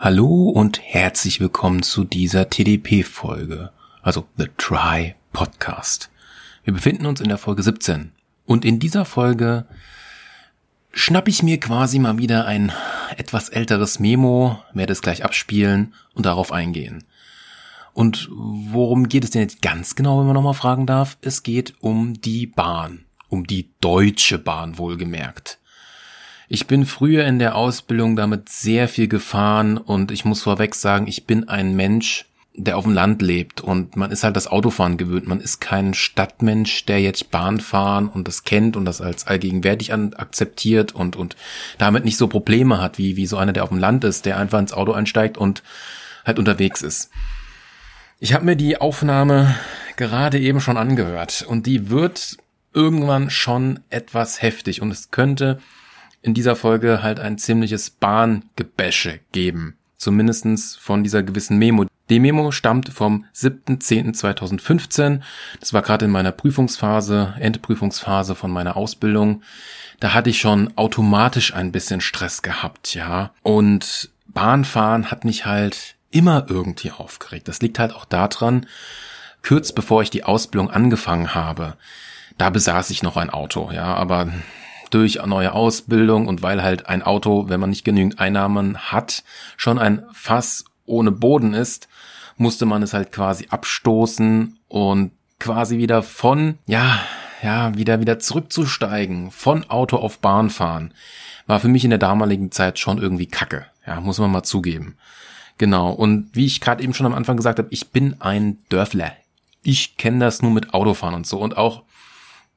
[0.00, 6.08] Hallo und herzlich willkommen zu dieser TDP-Folge, also The Try Podcast.
[6.62, 8.12] Wir befinden uns in der Folge 17
[8.46, 9.66] und in dieser Folge
[10.92, 12.70] schnapp ich mir quasi mal wieder ein
[13.16, 17.02] etwas älteres Memo, werde es gleich abspielen und darauf eingehen.
[17.92, 21.18] Und worum geht es denn jetzt ganz genau, wenn man nochmal fragen darf?
[21.22, 25.58] Es geht um die Bahn, um die Deutsche Bahn wohlgemerkt.
[26.50, 31.06] Ich bin früher in der Ausbildung damit sehr viel gefahren und ich muss vorweg sagen,
[31.06, 34.96] ich bin ein Mensch, der auf dem Land lebt und man ist halt das Autofahren
[34.96, 35.28] gewöhnt.
[35.28, 39.92] Man ist kein Stadtmensch, der jetzt Bahn fahren und das kennt und das als allgegenwärtig
[39.92, 41.36] akzeptiert und, und
[41.76, 44.38] damit nicht so Probleme hat, wie, wie so einer, der auf dem Land ist, der
[44.38, 45.62] einfach ins Auto einsteigt und
[46.24, 47.10] halt unterwegs ist.
[48.20, 49.54] Ich habe mir die Aufnahme
[49.96, 52.38] gerade eben schon angehört und die wird
[52.72, 55.60] irgendwann schon etwas heftig und es könnte
[56.22, 59.76] in dieser Folge halt ein ziemliches Bahngebäsche geben.
[59.96, 61.86] Zumindestens von dieser gewissen Memo.
[62.08, 65.20] Die Memo stammt vom 7.10.2015.
[65.60, 69.42] Das war gerade in meiner Prüfungsphase, Endprüfungsphase von meiner Ausbildung.
[70.00, 73.32] Da hatte ich schon automatisch ein bisschen Stress gehabt, ja.
[73.42, 77.48] Und Bahnfahren hat mich halt immer irgendwie aufgeregt.
[77.48, 78.66] Das liegt halt auch daran,
[79.46, 81.76] kurz bevor ich die Ausbildung angefangen habe,
[82.38, 84.28] da besaß ich noch ein Auto, ja, aber
[84.90, 89.22] durch neue Ausbildung und weil halt ein Auto, wenn man nicht genügend Einnahmen hat,
[89.56, 91.88] schon ein Fass ohne Boden ist,
[92.36, 97.00] musste man es halt quasi abstoßen und quasi wieder von, ja,
[97.42, 100.92] ja, wieder, wieder zurückzusteigen, von Auto auf Bahn fahren,
[101.46, 103.66] war für mich in der damaligen Zeit schon irgendwie kacke.
[103.86, 104.96] Ja, muss man mal zugeben.
[105.56, 105.90] Genau.
[105.90, 109.12] Und wie ich gerade eben schon am Anfang gesagt habe, ich bin ein Dörfler.
[109.62, 111.38] Ich kenne das nur mit Autofahren und so.
[111.38, 111.82] Und auch,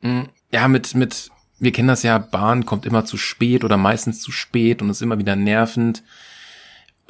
[0.02, 1.32] mh, mm, ja, mit, mit
[1.62, 5.04] wir kennen das ja, Bahn kommt immer zu spät oder meistens zu spät und ist
[5.04, 6.04] immer wieder nervend.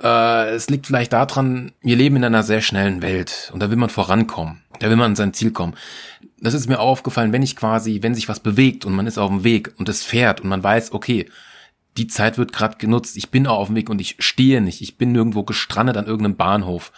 [0.03, 3.77] Äh, es liegt vielleicht daran, wir leben in einer sehr schnellen Welt und da will
[3.77, 4.61] man vorankommen.
[4.79, 5.75] Da will man an sein Ziel kommen.
[6.41, 9.29] Das ist mir aufgefallen, wenn ich quasi, wenn sich was bewegt und man ist auf
[9.29, 11.29] dem Weg und es fährt und man weiß, okay,
[11.95, 14.81] die Zeit wird gerade genutzt, ich bin auch auf dem Weg und ich stehe nicht,
[14.81, 16.91] ich bin nirgendwo gestrandet an irgendeinem Bahnhof.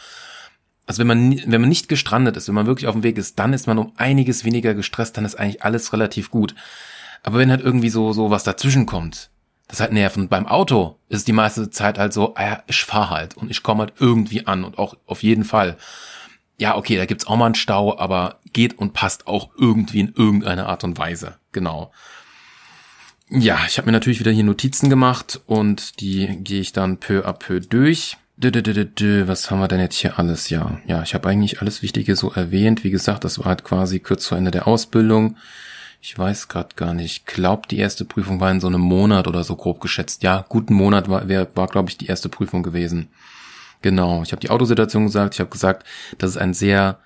[0.88, 3.38] Also wenn man, wenn man nicht gestrandet ist, wenn man wirklich auf dem Weg ist,
[3.38, 6.56] dann ist man um einiges weniger gestresst, dann ist eigentlich alles relativ gut.
[7.24, 9.30] Aber wenn halt irgendwie so, so was dazwischen kommt,
[9.68, 10.28] das halt nerven.
[10.28, 13.64] Beim Auto ist die meiste Zeit halt so, ah ja, ich fahr halt und ich
[13.64, 15.78] komme halt irgendwie an und auch auf jeden Fall.
[16.60, 20.14] Ja, okay, da gibt's auch mal einen Stau, aber geht und passt auch irgendwie in
[20.14, 21.38] irgendeiner Art und Weise.
[21.52, 21.92] Genau.
[23.30, 27.26] Ja, ich habe mir natürlich wieder hier Notizen gemacht und die gehe ich dann peu
[27.26, 28.18] à peu durch.
[28.38, 30.50] Was haben wir denn jetzt hier alles?
[30.50, 32.84] Ja, ja, ich habe eigentlich alles Wichtige so erwähnt.
[32.84, 35.38] Wie gesagt, das war halt quasi kurz vor Ende der Ausbildung.
[36.06, 37.26] Ich weiß gerade gar nicht.
[37.26, 40.22] Glaubt, die erste Prüfung war in so einem Monat oder so grob geschätzt.
[40.22, 43.08] Ja, guten Monat war, wär, war glaube ich, die erste Prüfung gewesen.
[43.82, 44.22] Genau.
[44.22, 45.36] Ich habe die Autosituation gesagt.
[45.36, 45.88] Ich habe gesagt,
[46.18, 47.00] dass es ein sehr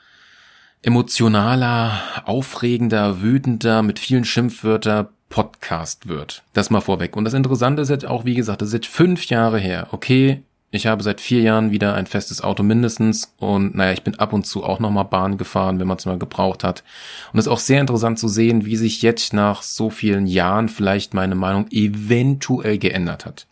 [0.81, 6.41] emotionaler, aufregender, wütender, mit vielen Schimpfwörter Podcast wird.
[6.53, 7.15] Das mal vorweg.
[7.15, 9.89] Und das Interessante ist jetzt auch, wie gesagt, das ist jetzt fünf Jahre her.
[9.91, 14.19] Okay, ich habe seit vier Jahren wieder ein festes Auto mindestens und naja, ich bin
[14.19, 16.83] ab und zu auch nochmal Bahn gefahren, wenn man es mal gebraucht hat.
[17.31, 20.67] Und es ist auch sehr interessant zu sehen, wie sich jetzt nach so vielen Jahren
[20.67, 23.47] vielleicht meine Meinung eventuell geändert hat.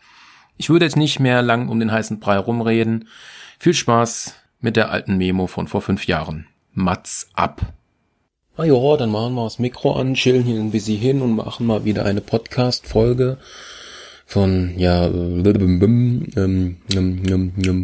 [0.58, 3.08] Ich würde jetzt nicht mehr lang um den heißen Brei rumreden.
[3.58, 6.46] Viel Spaß mit der alten Memo von vor fünf Jahren.
[6.72, 7.62] Mats ab.
[8.58, 11.66] Ah ja, dann machen wir das Mikro an, chillen hier ein bisschen hin und machen
[11.66, 13.38] mal wieder eine Podcast-Folge
[14.26, 16.76] von, ja, ähm,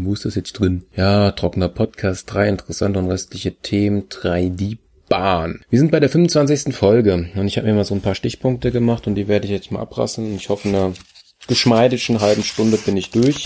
[0.04, 0.82] wo ist das jetzt drin?
[0.97, 5.64] Ja, trockener Podcast, drei interessante und restliche Themen, drei die Bahn.
[5.70, 6.75] Wir sind bei der 25.
[6.75, 9.53] Folge und ich habe mir mal so ein paar Stichpunkte gemacht und die werde ich
[9.53, 10.34] jetzt mal abrassen.
[10.34, 10.92] Ich hoffe, in einer
[11.47, 13.44] geschmeidischen halben Stunde bin ich durch.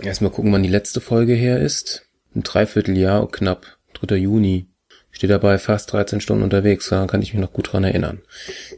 [0.00, 2.06] Erstmal gucken, wann die letzte Folge her ist.
[2.34, 3.78] Ein Dreivierteljahr, knapp.
[3.94, 4.16] 3.
[4.16, 4.66] Juni.
[5.10, 8.20] Steht dabei fast 13 Stunden unterwegs, da kann ich mich noch gut dran erinnern.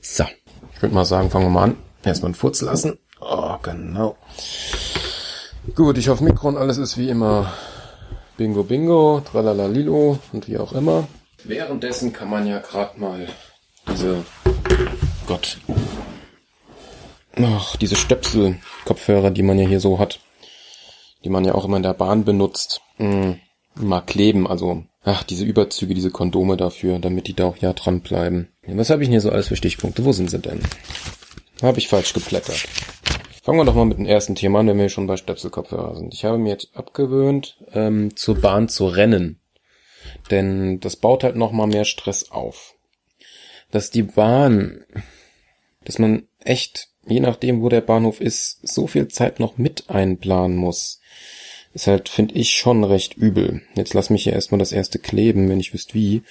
[0.00, 0.24] So.
[0.82, 1.76] Ich würde mal sagen, fangen wir mal an.
[2.02, 2.98] Erstmal einen Furz lassen.
[3.20, 4.16] Oh, genau.
[5.76, 7.52] Gut, ich hoffe, Mikro und alles ist wie immer
[8.36, 11.06] Bingo Bingo, Tralala Lilo und wie auch immer.
[11.44, 13.28] Währenddessen kann man ja gerade mal
[13.88, 14.24] diese
[15.28, 15.58] Gott.
[17.36, 20.18] Ach, diese Stöpsel-Kopfhörer, die man ja hier so hat,
[21.22, 23.40] die man ja auch immer in der Bahn benutzt, mh, hm,
[23.76, 28.00] mal kleben, also ach, diese Überzüge, diese Kondome dafür, damit die da auch ja dran
[28.00, 28.51] bleiben.
[28.66, 30.04] Was habe ich hier so alles für Stichpunkte?
[30.04, 30.60] Wo sind sie denn?
[31.62, 32.64] Habe ich falsch geplättert.
[33.42, 36.14] Fangen wir doch mal mit dem ersten Thema an, wenn wir schon bei Stöpselkopfhörer sind.
[36.14, 39.40] Ich habe mir jetzt abgewöhnt, ähm, zur Bahn zu rennen.
[40.30, 42.74] Denn das baut halt nochmal mehr Stress auf.
[43.72, 44.84] Dass die Bahn,
[45.84, 50.56] dass man echt je nachdem, wo der Bahnhof ist, so viel Zeit noch mit einplanen
[50.56, 51.00] muss.
[51.74, 53.62] Ist halt, finde ich, schon recht übel.
[53.74, 56.22] Jetzt lass mich hier erstmal das erste kleben, wenn ich wüsste wie.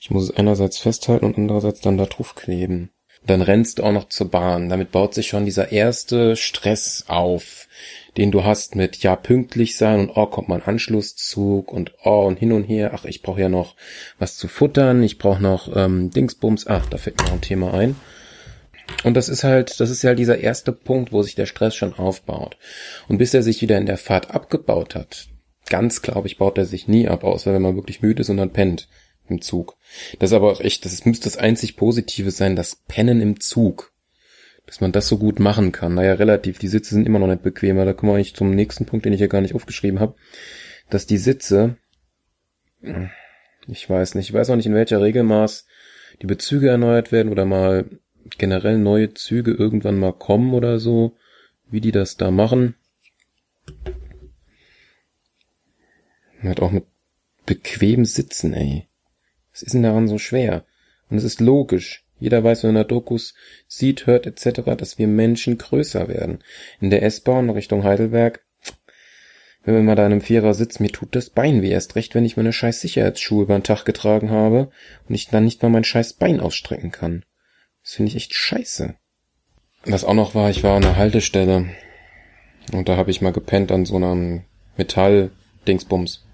[0.00, 2.90] Ich muss es einerseits festhalten und andererseits dann da drauf kleben.
[3.26, 4.68] Dann rennst du auch noch zur Bahn.
[4.68, 7.66] Damit baut sich schon dieser erste Stress auf,
[8.16, 12.38] den du hast mit ja pünktlich sein und oh kommt mein Anschlusszug und oh und
[12.38, 12.92] hin und her.
[12.94, 13.74] Ach, ich brauche ja noch
[14.18, 15.02] was zu futtern.
[15.02, 16.68] Ich brauche noch ähm, Dingsbums.
[16.68, 17.96] Ach, da fällt mir noch ein Thema ein.
[19.04, 21.74] Und das ist halt, das ist ja halt dieser erste Punkt, wo sich der Stress
[21.74, 22.56] schon aufbaut.
[23.08, 25.28] Und bis er sich wieder in der Fahrt abgebaut hat,
[25.68, 28.36] ganz glaube ich, baut er sich nie ab, außer wenn man wirklich müde ist und
[28.36, 28.88] dann pennt
[29.28, 29.76] im Zug.
[30.18, 33.92] Das ist aber auch echt, das müsste das einzig Positive sein, das Pennen im Zug.
[34.66, 35.94] Dass man das so gut machen kann.
[35.94, 36.58] Naja, relativ.
[36.58, 37.84] Die Sitze sind immer noch nicht bequemer.
[37.84, 40.16] Da kommen wir eigentlich zum nächsten Punkt, den ich ja gar nicht aufgeschrieben habe.
[40.90, 41.76] Dass die Sitze,
[43.68, 45.66] ich weiß nicht, ich weiß auch nicht, in welcher Regelmaß
[46.20, 47.88] die Bezüge erneuert werden oder mal
[48.38, 51.16] generell neue Züge irgendwann mal kommen oder so,
[51.70, 52.74] wie die das da machen.
[56.42, 56.84] Hat auch mit
[57.44, 58.86] bequem sitzen, ey.
[59.52, 60.64] Was ist denn daran so schwer?
[61.08, 62.04] Und es ist logisch.
[62.18, 63.34] Jeder weiß, wenn er Dokus
[63.68, 66.38] sieht, hört etc., dass wir Menschen größer werden.
[66.80, 68.44] In der S-Bahn Richtung Heidelberg,
[69.64, 71.70] wenn man mal da in einem Vierer sitzt, mir tut das Bein weh.
[71.70, 74.70] Erst recht, wenn ich meine scheiß Sicherheitsschuhe über den Tag getragen habe
[75.08, 77.24] und ich dann nicht mal mein scheiß Bein ausstrecken kann.
[77.86, 78.96] Das finde ich echt scheiße.
[79.84, 81.66] Was auch noch war, ich war an einer Haltestelle
[82.72, 84.42] und da habe ich mal gepennt an so einem
[84.76, 86.24] Metall-Dingsbums.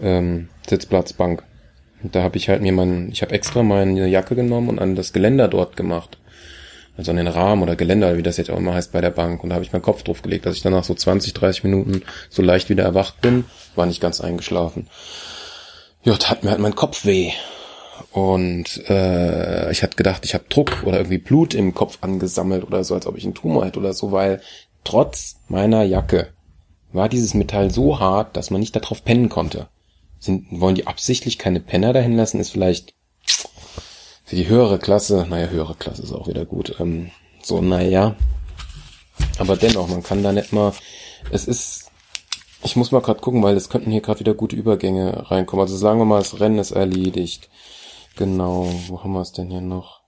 [0.00, 1.42] Ähm, Sitzplatzbank.
[2.02, 4.96] Und da habe ich halt mir mein, ich habe extra meine Jacke genommen und an
[4.96, 6.16] das Geländer dort gemacht.
[6.96, 9.44] Also an den Rahmen oder Geländer, wie das jetzt auch immer heißt bei der Bank.
[9.44, 11.64] Und da habe ich meinen Kopf drauf gelegt, dass ich dann nach so 20, 30
[11.64, 13.44] Minuten so leicht wieder erwacht bin,
[13.74, 14.88] war nicht ganz eingeschlafen.
[16.04, 17.32] Ja, hat mir halt mein Kopf weh.
[18.12, 22.82] Und äh, ich hatte gedacht, ich habe Druck oder irgendwie Blut im Kopf angesammelt oder
[22.82, 24.40] so, als ob ich einen Tumor hätte oder so, weil
[24.84, 26.28] trotz meiner Jacke
[26.92, 29.68] war dieses Metall so hart, dass man nicht darauf pennen konnte.
[30.18, 32.94] Sind, wollen die absichtlich keine Penner dahin lassen, ist vielleicht
[34.24, 37.10] für die höhere Klasse, naja, höhere Klasse ist auch wieder gut, ähm,
[37.42, 38.16] so, naja.
[39.38, 40.72] Aber dennoch, man kann da nicht mal,
[41.30, 41.90] es ist,
[42.62, 45.62] ich muss mal gerade gucken, weil es könnten hier gerade wieder gute Übergänge reinkommen.
[45.62, 47.48] Also sagen wir mal, das Rennen ist erledigt.
[48.18, 50.00] Genau, wo haben wir es denn hier noch?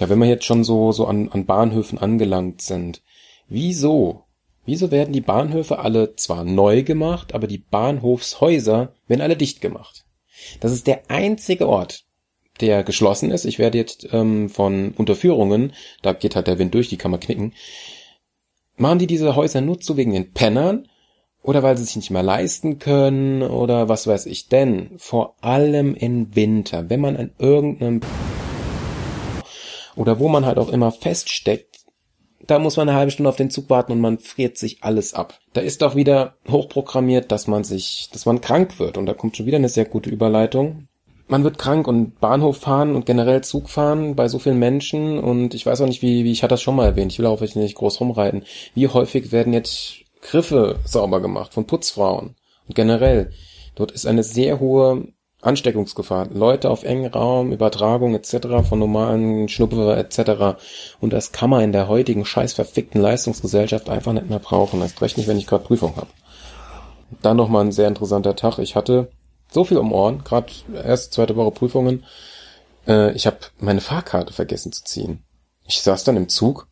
[0.00, 3.00] Ja, wenn wir jetzt schon so, so an, an Bahnhöfen angelangt sind,
[3.46, 4.24] wieso?
[4.66, 10.04] Wieso werden die Bahnhöfe alle zwar neu gemacht, aber die Bahnhofshäuser werden alle dicht gemacht?
[10.58, 12.06] Das ist der einzige Ort,
[12.60, 13.44] der geschlossen ist.
[13.44, 17.20] Ich werde jetzt ähm, von Unterführungen, da geht halt der Wind durch, die kann man
[17.20, 17.54] knicken.
[18.76, 20.88] Machen die diese Häuser nur zu wegen den Pennern
[21.42, 24.90] oder weil sie sich nicht mehr leisten können oder was weiß ich denn.
[24.98, 28.00] Vor allem im Winter, wenn man an irgendeinem
[29.96, 31.78] oder wo man halt auch immer feststeckt,
[32.46, 35.12] da muss man eine halbe Stunde auf den Zug warten und man friert sich alles
[35.12, 35.38] ab.
[35.52, 39.36] Da ist doch wieder hochprogrammiert, dass man sich, dass man krank wird und da kommt
[39.36, 40.88] schon wieder eine sehr gute Überleitung.
[41.26, 45.52] Man wird krank und Bahnhof fahren und generell Zug fahren bei so vielen Menschen und
[45.52, 47.40] ich weiß auch nicht, wie, wie ich hatte das schon mal erwähnt, ich will auch
[47.40, 48.44] nicht groß rumreiten.
[48.74, 52.36] Wie häufig werden jetzt Griffe sauber gemacht von Putzfrauen.
[52.66, 53.32] Und generell,
[53.74, 55.08] dort ist eine sehr hohe
[55.40, 56.28] Ansteckungsgefahr.
[56.30, 58.68] Leute auf engen Raum, Übertragung etc.
[58.68, 60.58] von normalen Schnuppe etc.
[61.00, 64.80] Und das kann man in der heutigen scheiß verfickten Leistungsgesellschaft einfach nicht mehr brauchen.
[64.80, 66.08] Erst recht nicht, wenn ich gerade Prüfung habe.
[67.22, 68.58] Dann nochmal ein sehr interessanter Tag.
[68.58, 69.10] Ich hatte
[69.50, 72.04] so viel um Ohren, gerade erste, zweite Woche Prüfungen.
[72.86, 75.24] Äh, ich habe meine Fahrkarte vergessen zu ziehen.
[75.66, 76.67] Ich saß dann im Zug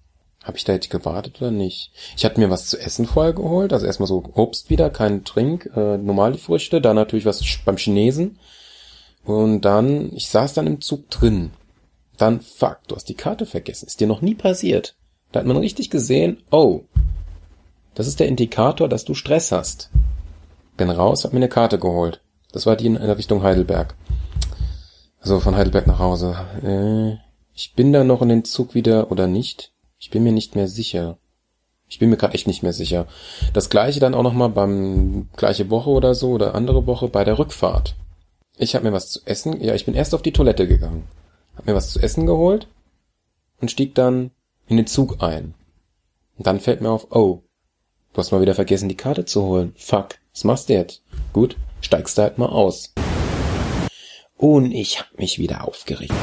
[0.47, 1.91] habe ich da jetzt gewartet oder nicht?
[2.17, 5.71] Ich hatte mir was zu essen vorher geholt, also erstmal so Obst wieder, kein Trink,
[5.75, 8.39] äh, normale Früchte, dann natürlich was beim Chinesen.
[9.25, 11.51] Und dann, ich saß dann im Zug drin.
[12.17, 13.87] Dann, fuck, du hast die Karte vergessen.
[13.87, 14.95] Ist dir noch nie passiert.
[15.33, 16.83] Da hat man richtig gesehen, oh,
[17.97, 19.91] das ist der Indikator, dass du Stress hast.
[20.77, 22.21] Bin raus, hab mir eine Karte geholt.
[22.53, 23.97] Das war die in Richtung Heidelberg.
[25.21, 26.37] Also von Heidelberg nach Hause.
[26.63, 27.19] Äh,
[27.53, 29.73] ich bin da noch in den Zug wieder oder nicht?
[30.07, 31.19] Ich bin mir nicht mehr sicher.
[31.89, 33.09] Ich bin mir gerade echt nicht mehr sicher.
[33.53, 37.41] Das gleiche dann auch nochmal beim gleiche Woche oder so oder andere Woche bei der
[37.41, 37.97] Rückfahrt.
[38.57, 41.09] Ich habe mir was zu essen, ja, ich bin erst auf die Toilette gegangen,
[41.57, 42.69] hab mir was zu essen geholt
[43.61, 44.31] und stieg dann
[44.69, 45.55] in den Zug ein.
[46.39, 47.43] Und dann fällt mir auf, oh,
[48.13, 49.73] du hast mal wieder vergessen, die Karte zu holen.
[49.77, 51.03] Fuck, was machst du jetzt?
[51.33, 52.95] Gut, steigst du halt mal aus.
[54.37, 56.15] Und ich hab mich wieder aufgeregt.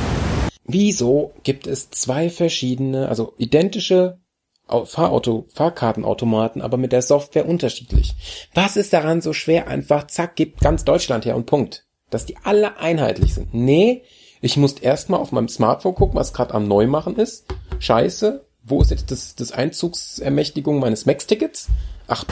[0.65, 4.19] Wieso gibt es zwei verschiedene, also identische
[4.67, 8.15] Fahrauto, Fahrkartenautomaten, aber mit der Software unterschiedlich?
[8.53, 9.67] Was ist daran so schwer?
[9.67, 11.85] Einfach zack, gibt ganz Deutschland her und Punkt.
[12.09, 13.53] Dass die alle einheitlich sind.
[13.53, 14.03] Nee,
[14.41, 17.45] ich muss erstmal auf meinem Smartphone gucken, was gerade am Neumachen ist.
[17.79, 18.45] Scheiße.
[18.63, 21.67] wo ist jetzt das, das Einzugsermächtigung meines Max-Tickets?
[22.07, 22.25] Ach,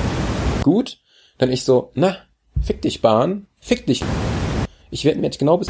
[0.63, 0.99] gut.
[1.37, 2.17] Dann ich so, na,
[2.61, 4.03] fick dich Bahn, fick dich.
[4.91, 5.69] Ich werde mir jetzt genau bis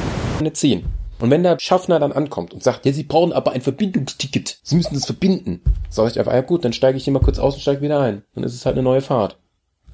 [0.54, 0.86] ziehen.
[1.22, 4.76] Und wenn der Schaffner dann ankommt und sagt, ja, Sie brauchen aber ein Verbindungsticket, Sie
[4.76, 7.54] müssen das verbinden, sage ich einfach, ja gut, dann steige ich hier mal kurz aus
[7.54, 8.24] und steige wieder ein.
[8.34, 9.38] Dann ist es halt eine neue Fahrt.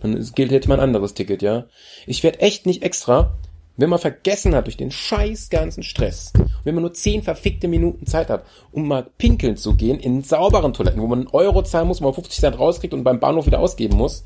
[0.02, 1.66] Dann gilt jetzt mal ein anderes Ticket, ja.
[2.06, 3.36] Ich werde echt nicht extra,
[3.78, 8.06] wenn man vergessen hat durch den scheiß ganzen Stress, wenn man nur zehn verfickte Minuten
[8.06, 11.88] Zeit hat, um mal pinkeln zu gehen in sauberen Toiletten, wo man einen Euro zahlen
[11.88, 14.24] muss, wo man 50 Cent rauskriegt und beim Bahnhof wieder ausgeben muss,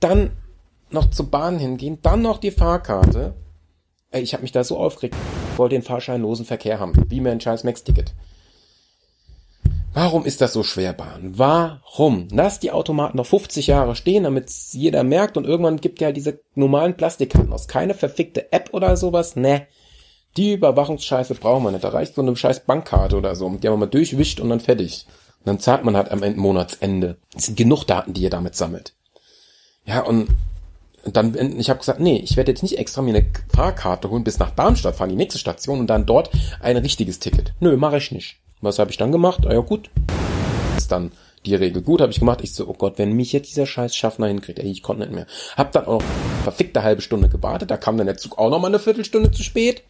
[0.00, 0.30] dann
[0.90, 3.34] noch zur Bahn hingehen, dann noch die Fahrkarte.
[4.12, 5.16] Ich habe mich da so aufgeregt
[5.56, 6.92] wollte den fahrscheinlosen Verkehr haben.
[7.08, 8.12] Wie mir ein scheiß Max-Ticket.
[9.94, 11.34] Warum ist das so schwer, Bahn?
[11.36, 12.28] Warum?
[12.32, 16.40] Lass die Automaten noch 50 Jahre stehen, damit jeder merkt und irgendwann gibt ja diese
[16.54, 17.68] normalen Plastikkarten aus.
[17.68, 19.36] Keine verfickte App oder sowas?
[19.36, 19.66] Ne.
[20.38, 21.84] Die Überwachungsscheiße brauchen wir nicht.
[21.84, 23.50] Da reicht so eine scheiß Bankkarte oder so.
[23.50, 25.06] Die wir mal durchwischt und dann fertig.
[25.40, 27.18] Und dann zahlt man halt am Monatsende.
[27.36, 28.94] Es sind genug Daten, die ihr damit sammelt.
[29.84, 30.28] Ja, und
[31.04, 34.24] und dann, ich habe gesagt, nee, ich werde jetzt nicht extra mir eine Fahrkarte holen,
[34.24, 36.30] bis nach Darmstadt fahren, die nächste Station und dann dort
[36.60, 37.54] ein richtiges Ticket.
[37.60, 38.36] Nö, mache ich nicht.
[38.60, 39.44] Was habe ich dann gemacht?
[39.46, 39.90] Ah ja gut.
[40.76, 41.10] Ist dann
[41.44, 41.82] die Regel.
[41.82, 42.40] Gut, habe ich gemacht.
[42.42, 45.14] Ich so, oh Gott, wenn mich jetzt dieser scheiß Schaffner hinkriegt, ey, ich konnte nicht
[45.14, 45.26] mehr.
[45.56, 46.02] Hab dann auch
[46.44, 49.42] verfickte halbe Stunde gewartet, da kam dann der Zug auch noch mal eine Viertelstunde zu
[49.42, 49.82] spät.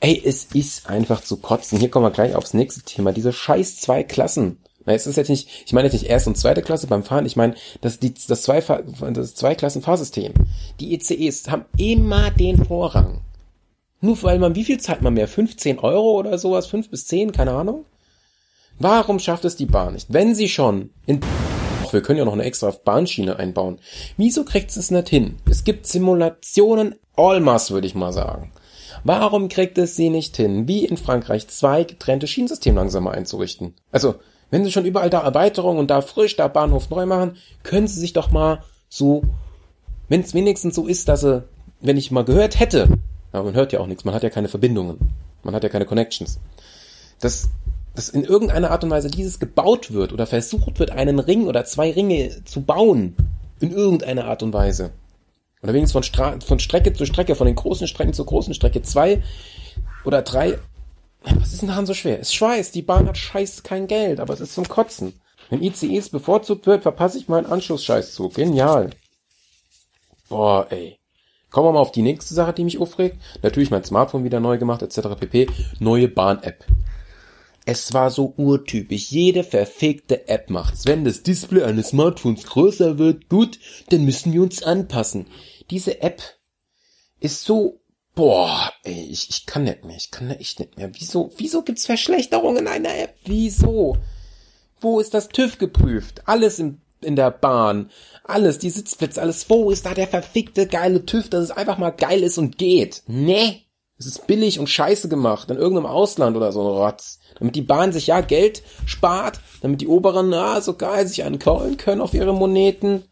[0.00, 1.78] Ey, es ist einfach zu kotzen.
[1.78, 3.12] Hier kommen wir gleich aufs nächste Thema.
[3.12, 4.58] Diese scheiß zwei Klassen.
[4.84, 7.26] Na, es ist jetzt nicht, ich meine jetzt nicht erste und zweite Klasse beim Fahren,
[7.26, 10.34] ich meine das, die, das, zwei, das Zweiklassen-Fahrsystem.
[10.80, 13.20] Die ECEs haben immer den Vorrang.
[14.00, 15.28] Nur weil man, wie viel zahlt man mehr?
[15.28, 16.66] 15 Euro oder sowas?
[16.66, 17.32] 5 bis 10?
[17.32, 17.84] Keine Ahnung.
[18.78, 20.12] Warum schafft es die Bahn nicht?
[20.12, 21.20] Wenn sie schon in
[21.92, 23.78] wir können ja noch eine extra Bahnschiene einbauen.
[24.16, 25.36] Wieso kriegt es nicht hin?
[25.48, 28.52] Es gibt Simulationen Allmass, würde ich mal sagen.
[29.04, 33.74] Warum kriegt es sie nicht hin, wie in Frankreich zwei getrennte Schienensysteme langsamer einzurichten?
[33.90, 34.16] Also,
[34.52, 37.98] wenn sie schon überall da Erweiterung und da frisch, da Bahnhof neu machen, können sie
[37.98, 39.22] sich doch mal so,
[40.08, 41.42] wenn es wenigstens so ist, dass sie,
[41.80, 42.88] wenn ich mal gehört hätte,
[43.32, 44.98] aber man hört ja auch nichts, man hat ja keine Verbindungen,
[45.42, 46.38] man hat ja keine Connections,
[47.18, 47.48] dass,
[47.94, 51.64] dass in irgendeiner Art und Weise dieses gebaut wird oder versucht wird, einen Ring oder
[51.64, 53.16] zwei Ringe zu bauen,
[53.58, 54.90] in irgendeiner Art und Weise.
[55.62, 58.82] Oder wenigstens von, Stra von Strecke zu Strecke, von den großen Strecken zur großen Strecke,
[58.82, 59.22] zwei
[60.04, 60.58] oder drei
[61.24, 62.20] was ist denn daran so schwer?
[62.20, 65.20] Es schweißt, die Bahn hat scheiß kein Geld, aber es ist zum Kotzen.
[65.50, 68.34] Wenn ICEs bevorzugt wird, verpasse ich meinen Anschlussscheißzug.
[68.34, 68.90] Genial.
[70.28, 70.98] Boah, ey.
[71.50, 73.18] Kommen wir mal auf die nächste Sache, die mich aufregt.
[73.42, 75.08] Natürlich mein Smartphone wieder neu gemacht, etc.
[75.20, 75.48] pp.
[75.78, 76.64] Neue Bahn-App.
[77.66, 79.10] Es war so urtypisch.
[79.10, 80.86] Jede verfickte App macht's.
[80.86, 83.58] Wenn das Display eines Smartphones größer wird, gut,
[83.90, 85.26] dann müssen wir uns anpassen.
[85.70, 86.22] Diese App
[87.20, 87.81] ist so
[88.14, 90.90] Boah, ey, ich, ich kann nicht mehr, ich kann da echt nicht mehr.
[90.92, 93.14] Wieso, wieso gibt's Verschlechterungen in einer App?
[93.24, 93.96] Wieso?
[94.80, 96.22] Wo ist das TÜV geprüft?
[96.26, 97.90] Alles in, in der Bahn.
[98.24, 99.48] Alles, die Sitzplätze, alles.
[99.48, 103.02] Wo ist da der verfickte geile TÜV, dass es einfach mal geil ist und geht?
[103.06, 103.62] Nee.
[103.98, 107.20] Es ist billig und scheiße gemacht, in irgendeinem Ausland oder so ein Rotz.
[107.38, 111.76] Damit die Bahn sich ja Geld spart, damit die Oberen, ah, so geil, sich ankaulen
[111.76, 113.04] können auf ihre Moneten.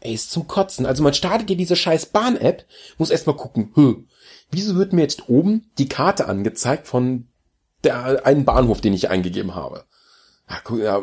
[0.00, 0.84] Ey, ist zum Kotzen.
[0.84, 2.66] Also man startet hier diese scheiß Bahn-App,
[2.98, 3.94] muss erstmal gucken, hö,
[4.50, 7.28] wieso wird mir jetzt oben die Karte angezeigt von
[7.84, 9.84] der einen Bahnhof, den ich eingegeben habe?
[10.48, 11.02] Ja, ja,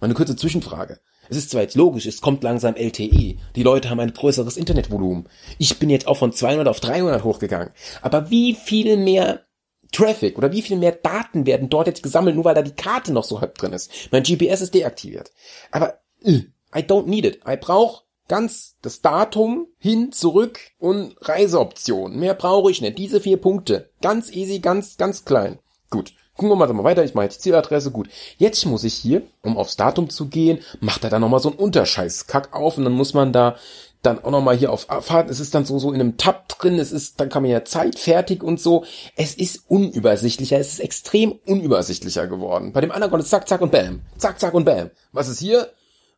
[0.00, 1.00] eine kurze Zwischenfrage.
[1.28, 3.36] Es ist zwar jetzt logisch, es kommt langsam LTE.
[3.56, 5.28] Die Leute haben ein größeres Internetvolumen.
[5.58, 7.70] Ich bin jetzt auch von 200 auf 300 hochgegangen.
[8.02, 9.46] Aber wie viel mehr
[9.92, 13.12] Traffic oder wie viel mehr Daten werden dort jetzt gesammelt, nur weil da die Karte
[13.12, 13.90] noch so halb drin ist?
[14.10, 15.30] Mein GPS ist deaktiviert.
[15.70, 16.42] Aber äh,
[16.74, 17.40] I don't need it.
[17.48, 22.18] I brauche ganz das Datum hin, zurück und Reiseoption.
[22.18, 22.96] Mehr brauche ich nicht.
[22.96, 23.90] Diese vier Punkte.
[24.00, 25.58] Ganz easy, ganz, ganz klein.
[25.90, 26.14] Gut.
[26.34, 27.04] Gucken wir mal, mal weiter.
[27.04, 27.90] Ich mache jetzt Zieladresse.
[27.90, 28.08] Gut.
[28.38, 31.58] Jetzt muss ich hier, um aufs Datum zu gehen, macht er da nochmal so einen
[31.58, 33.56] Unterscheißkack auf und dann muss man da
[34.00, 35.28] dann auch nochmal hier auf Fahrt.
[35.28, 36.78] Es ist dann so, so in einem Tab drin.
[36.78, 38.86] Es ist, dann kann man ja Zeit fertig und so.
[39.14, 40.58] Es ist unübersichtlicher.
[40.58, 42.72] Es ist extrem unübersichtlicher geworden.
[42.72, 44.00] Bei dem anderen kommt es zack, zack und bam.
[44.16, 44.90] Zack, zack und bam.
[45.12, 45.70] Was ist hier?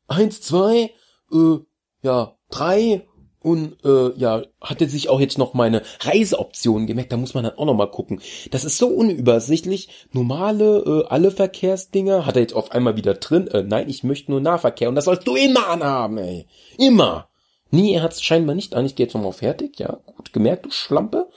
[0.06, 0.92] Eins, zwei,
[1.32, 1.58] äh,
[2.04, 3.02] ja, drei
[3.40, 7.58] und äh, ja, hatte sich auch jetzt noch meine Reiseoptionen gemerkt, da muss man dann
[7.58, 8.20] auch noch mal gucken.
[8.50, 9.88] Das ist so unübersichtlich.
[10.12, 13.48] Normale, äh, alle Verkehrsdinger hat er jetzt auf einmal wieder drin.
[13.48, 16.46] Äh, nein, ich möchte nur Nahverkehr und das sollst du immer anhaben, ey.
[16.78, 17.28] Immer.
[17.70, 18.86] Nee, er hat es scheinbar nicht an.
[18.86, 19.78] Ich gehe jetzt nochmal auf fertig.
[19.78, 21.28] Ja, gut gemerkt, du Schlampe.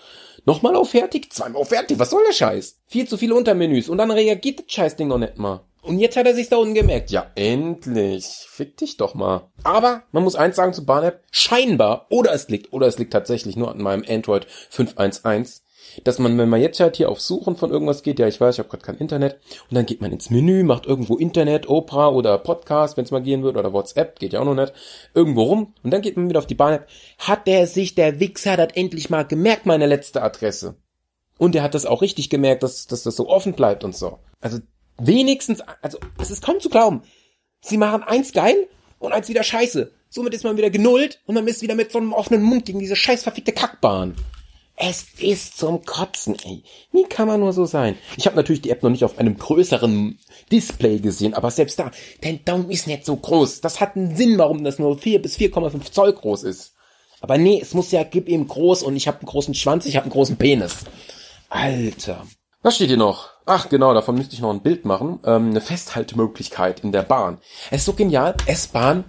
[0.45, 1.99] Nochmal auf fertig, zweimal auf fertig.
[1.99, 2.79] Was soll der Scheiß?
[2.87, 5.61] Viel zu viele Untermenüs und dann reagiert das Scheißding noch nicht mal.
[5.87, 7.11] Und jetzt hat er sich da unten gemerkt.
[7.11, 8.25] Ja, endlich.
[8.49, 9.49] Fick dich doch mal.
[9.63, 11.23] Aber man muss eins sagen zu Bahn-App.
[11.31, 15.61] Scheinbar, oder es liegt, oder es liegt tatsächlich nur an meinem Android 511.
[16.03, 18.55] dass man, wenn man jetzt halt hier auf Suchen von irgendwas geht, ja, ich weiß,
[18.55, 19.39] ich habe gerade kein Internet,
[19.69, 23.21] und dann geht man ins Menü, macht irgendwo Internet, Opera oder Podcast, wenn es mal
[23.21, 24.73] gehen wird, oder WhatsApp, geht ja auch noch nicht,
[25.13, 26.87] irgendwo rum, und dann geht man wieder auf die Bahn-App.
[27.19, 30.75] Hat der sich, der Wichser, hat endlich mal gemerkt, meine letzte Adresse.
[31.37, 34.19] Und er hat das auch richtig gemerkt, dass, dass das so offen bleibt und so.
[34.41, 34.59] Also
[34.99, 37.03] wenigstens, also es ist kaum zu glauben.
[37.61, 38.67] Sie machen eins geil
[38.99, 39.91] und eins wieder scheiße.
[40.09, 42.79] Somit ist man wieder genullt und man ist wieder mit so einem offenen Mund gegen
[42.79, 44.15] diese scheiß verfickte Kackbahn.
[44.79, 46.63] Es ist zum Kotzen, ey.
[46.91, 47.97] Wie kann man nur so sein?
[48.15, 50.19] Ich habe natürlich die App noch nicht auf einem größeren
[50.51, 51.89] Display gesehen, aber selbst da,
[52.21, 53.61] dein Daumen ist nicht so groß.
[53.61, 56.75] Das hat einen Sinn, warum das nur 4 bis 4,5 Zoll groß ist.
[57.21, 59.95] Aber nee, es muss ja, gib ihm groß und ich habe einen großen Schwanz, ich
[59.95, 60.75] habe einen großen Penis.
[61.49, 62.27] Alter.
[62.67, 63.29] Was steht hier noch?
[63.45, 65.21] Ach genau, davon müsste ich noch ein Bild machen.
[65.23, 67.37] Ähm, eine Festhaltemöglichkeit in der Bahn.
[67.71, 68.35] Es ist so genial.
[68.45, 69.05] S-Bahn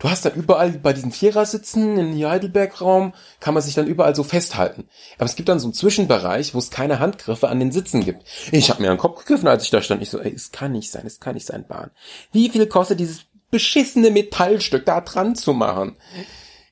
[0.00, 4.24] Du hast dann überall bei diesen Vierersitzen in Heidelberg-Raum kann man sich dann überall so
[4.24, 4.88] festhalten.
[5.18, 8.24] Aber es gibt dann so einen Zwischenbereich, wo es keine Handgriffe an den Sitzen gibt.
[8.50, 10.02] Ich habe mir an den Kopf gegriffen, als ich da stand.
[10.02, 11.92] Ich so, ey, es kann nicht sein, es kann nicht sein, Bahn.
[12.32, 13.20] Wie viel kostet dieses
[13.52, 15.94] beschissene Metallstück da dran zu machen?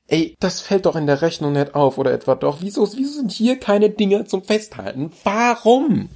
[0.08, 2.58] Ey, das fällt doch in der Rechnung nicht auf, oder etwa doch?
[2.60, 5.12] Wieso, wieso sind hier keine Dinge zum Festhalten?
[5.22, 6.10] Warum?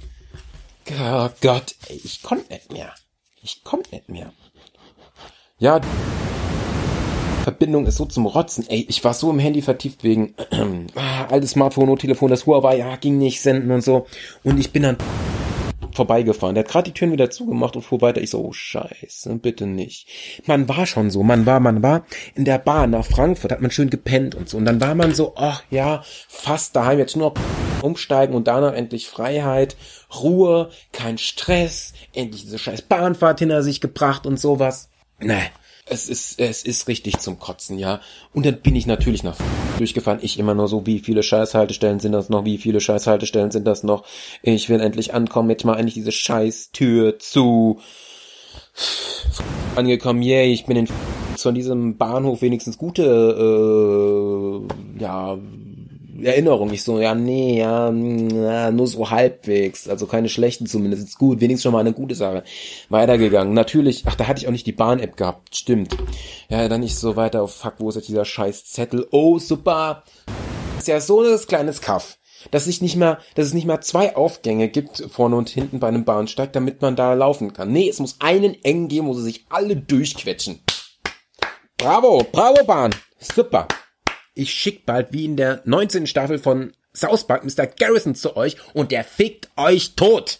[0.91, 2.93] Oh Gott, ey, ich konnte nicht mehr.
[3.41, 4.33] Ich konnte nicht mehr.
[5.59, 5.79] Ja,
[7.43, 8.65] Verbindung ist so zum Rotzen.
[8.69, 10.35] Ey, ich war so im Handy vertieft wegen
[10.95, 14.07] ah, altes Smartphone, Telefon, das Huawei, ja, ging nicht senden und so.
[14.43, 14.97] Und ich bin dann
[15.99, 16.55] vorbeigefahren.
[16.55, 18.21] Der hat gerade die Türen wieder zugemacht und fuhr weiter.
[18.21, 20.07] Ich so, oh scheiße, bitte nicht.
[20.45, 23.69] Man war schon so, man war, man war in der Bahn nach Frankfurt, hat man
[23.69, 24.55] schön gepennt und so.
[24.55, 27.33] Und dann war man so, ach ja, fast daheim, jetzt nur
[27.81, 29.75] umsteigen und danach endlich Freiheit,
[30.21, 34.89] Ruhe, kein Stress, endlich diese scheiß Bahnfahrt hinter sich gebracht und sowas.
[35.19, 35.49] Nee,
[35.89, 38.01] es ist, es ist richtig zum Kotzen, ja.
[38.33, 39.37] Und dann bin ich natürlich nach
[39.77, 40.19] durchgefahren.
[40.21, 42.45] Ich immer nur so, wie viele Scheißhaltestellen sind das noch?
[42.45, 44.05] Wie viele Scheißhaltestellen sind das noch?
[44.41, 45.49] Ich will endlich ankommen.
[45.49, 47.79] Jetzt mal endlich diese Scheißtür zu.
[49.75, 50.87] Angekommen, yay, ich bin in
[51.37, 55.37] von diesem Bahnhof wenigstens gute, äh, ja,
[56.23, 56.71] Erinnerung.
[56.73, 59.87] Ich so, ja, nee, ja, nur so halbwegs.
[59.87, 61.07] Also keine schlechten zumindest.
[61.07, 62.43] Ist gut, wenigstens schon mal eine gute Sache.
[62.89, 63.53] Weitergegangen.
[63.53, 65.55] Natürlich, ach, da hatte ich auch nicht die Bahn-App gehabt.
[65.55, 65.95] Stimmt.
[66.49, 69.07] Ja, dann nicht so weiter auf, fuck, wo ist jetzt dieser scheiß Zettel?
[69.11, 70.03] Oh, super.
[70.77, 72.17] ist ja so ein kleines Kaff.
[72.51, 75.89] Dass sich nicht mehr, dass es nicht mehr zwei Aufgänge gibt, vorne und hinten bei
[75.89, 77.73] einem Bahnsteig, damit man da laufen kann.
[77.73, 80.61] Nee, es muss einen eng geben, wo sie sich alle durchquetschen.
[81.77, 82.95] Bravo, bravo Bahn.
[83.19, 83.67] Super
[84.39, 86.07] ich schick bald wie in der 19.
[86.07, 87.67] Staffel von South Park Mr.
[87.67, 90.39] Garrison zu euch und der fickt euch tot.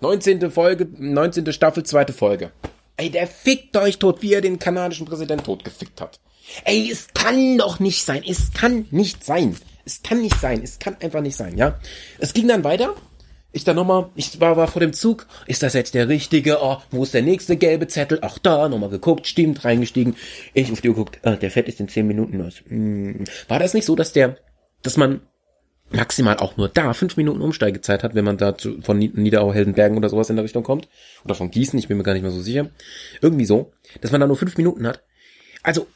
[0.00, 0.50] 19.
[0.50, 1.52] Folge, 19.
[1.52, 2.52] Staffel, zweite Folge.
[2.96, 6.20] Ey, der fickt euch tot, wie er den kanadischen Präsident totgefickt hat.
[6.64, 8.22] Ey, es kann doch nicht sein.
[8.26, 9.56] Es kann nicht sein.
[9.84, 10.62] Es kann nicht sein.
[10.62, 11.78] Es kann einfach nicht sein, ja?
[12.18, 12.94] Es ging dann weiter
[13.52, 16.58] ich dann nochmal, ich war, war vor dem Zug, ist das jetzt der richtige?
[16.62, 18.18] Oh, wo ist der nächste gelbe Zettel?
[18.22, 20.16] Ach da, nochmal geguckt, stimmt, reingestiegen.
[20.54, 22.62] Ich auf die Uhr geguckt, äh, der Fett ist in zehn Minuten los.
[22.66, 23.24] Hm.
[23.48, 24.38] War das nicht so, dass der,
[24.82, 25.20] dass man
[25.90, 30.08] maximal auch nur da fünf Minuten Umsteigezeit hat, wenn man da zu, von Niederau-Heldenbergen oder
[30.08, 30.88] sowas in der Richtung kommt?
[31.24, 32.70] Oder von Gießen, ich bin mir gar nicht mehr so sicher.
[33.20, 35.02] Irgendwie so, dass man da nur fünf Minuten hat.
[35.62, 35.86] Also,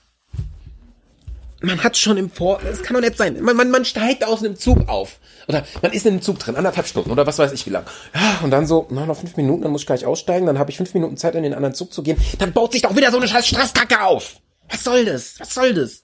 [1.61, 3.41] man hat schon im Vor, das kann doch nicht sein.
[3.41, 5.19] Man, man, man steigt aus einem Zug auf.
[5.49, 7.85] Oder man ist in einem Zug drin, anderthalb Stunden oder was weiß ich wie lang.
[8.15, 10.71] Ja, und dann so, na, noch fünf Minuten, dann muss ich gleich aussteigen, dann habe
[10.71, 12.19] ich fünf Minuten Zeit, in den anderen Zug zu gehen.
[12.39, 14.37] Dann baut sich doch wieder so eine scheiß Stresskacke auf.
[14.69, 15.39] Was soll das?
[15.39, 16.03] Was soll das?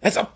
[0.00, 0.28] Als ob,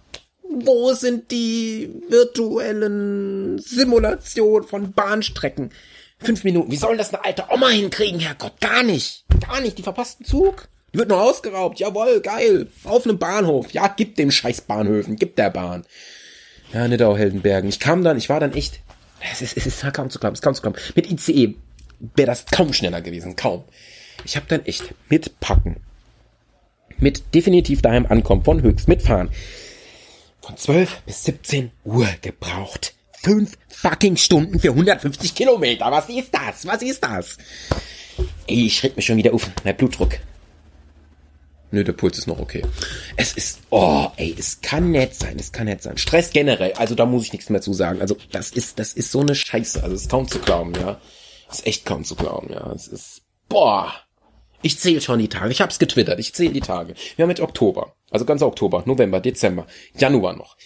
[0.42, 5.70] wo sind die virtuellen Simulationen von Bahnstrecken?
[6.18, 6.70] Fünf Minuten.
[6.70, 8.60] Wie soll das eine alte Oma hinkriegen, Herrgott?
[8.60, 9.24] Gar nicht.
[9.46, 9.78] Gar nicht.
[9.78, 10.68] Die verpassten Zug.
[10.92, 11.78] Die wird noch ausgeraubt.
[11.78, 12.66] Jawoll, geil.
[12.84, 13.70] Auf einem Bahnhof.
[13.72, 15.16] Ja, gib dem scheiß Bahnhöfen.
[15.16, 15.84] Gib der Bahn.
[16.72, 17.68] Ja, Niddau-Heldenbergen.
[17.68, 18.80] Ich kam dann, ich war dann echt,
[19.32, 20.76] es ist, es ist kaum zu glauben, es ist kaum zu glauben.
[20.94, 21.54] Mit ICE
[22.16, 23.64] wäre das kaum schneller gewesen, kaum.
[24.24, 25.76] Ich habe dann echt mitpacken,
[26.98, 29.30] mit definitiv daheim ankommen, von höchst mitfahren,
[30.42, 32.94] von 12 bis 17 Uhr gebraucht.
[33.22, 35.90] Fünf fucking Stunden für 150 Kilometer.
[35.90, 36.66] Was ist das?
[36.66, 37.36] Was ist das?
[38.46, 39.50] Ey, ich schreck mich schon wieder auf.
[39.64, 40.18] Mein Blutdruck.
[41.72, 42.62] Nö, der Puls ist noch okay.
[43.16, 45.98] Es ist, oh, ey, es kann nett sein, es kann nett sein.
[45.98, 48.00] Stress generell, also da muss ich nichts mehr zu sagen.
[48.00, 51.00] Also das ist, das ist so eine Scheiße, also es ist kaum zu glauben, ja.
[51.48, 52.72] Es ist echt kaum zu glauben, ja.
[52.72, 53.92] Es ist, boah.
[54.62, 55.50] Ich zähle schon die Tage.
[55.52, 56.18] Ich hab's getwittert.
[56.18, 56.94] Ich zähle die Tage.
[57.16, 57.94] Wir haben jetzt Oktober.
[58.10, 60.56] Also ganz Oktober, November, Dezember, Januar noch.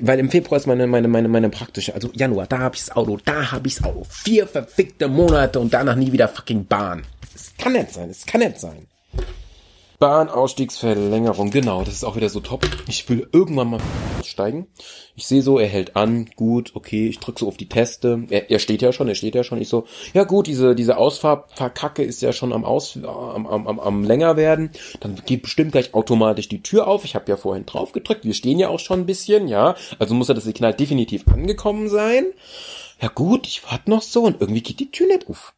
[0.00, 3.18] Weil im Februar ist meine, meine, meine, meine praktische, also Januar, da hab ich's Auto,
[3.24, 4.04] da hab ich's Auto.
[4.08, 7.06] Vier verfickte Monate und danach nie wieder fucking Bahn.
[7.34, 8.88] Es kann nicht sein, es kann nicht sein.
[9.98, 12.66] Bahnausstiegsverlängerung, genau, das ist auch wieder so top.
[12.88, 13.80] Ich will irgendwann mal
[14.20, 14.66] aussteigen.
[15.14, 18.24] Ich sehe so, er hält an, gut, okay, ich drücke so auf die Teste.
[18.28, 19.60] Er, er steht ja schon, er steht ja schon.
[19.60, 23.80] Ich so, ja gut, diese, diese Ausfahrkacke ist ja schon am, Aus, am, am, am,
[23.80, 24.70] am länger werden.
[25.00, 27.04] Dann geht bestimmt gleich automatisch die Tür auf.
[27.04, 28.24] Ich habe ja vorhin drauf gedrückt.
[28.24, 29.76] Wir stehen ja auch schon ein bisschen, ja.
[29.98, 32.26] Also muss ja das Signal definitiv angekommen sein.
[33.00, 35.54] Ja gut, ich warte noch so und irgendwie geht die Tür nicht auf.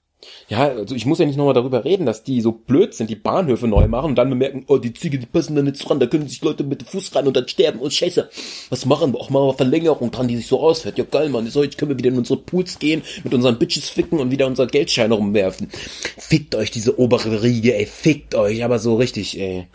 [0.48, 3.16] Ja, also ich muss ja nicht nochmal darüber reden, dass die so blöd sind, die
[3.16, 6.06] Bahnhöfe neu machen und dann bemerken, oh, die Züge, die passen da nicht dran, da
[6.06, 8.28] können sich Leute mit dem Fuß rein und dann sterben und scheiße.
[8.68, 9.20] Was machen wir?
[9.20, 10.98] Auch mal Verlängerung dran, die sich so ausfährt.
[10.98, 13.88] Ja geil, Mann, so, jetzt können wir wieder in unsere Pools gehen, mit unseren Bitches
[13.88, 15.70] ficken und wieder unsere Geldscheine rumwerfen.
[16.16, 19.68] Fickt euch diese obere Riege, ey, fickt euch, aber so richtig, ey.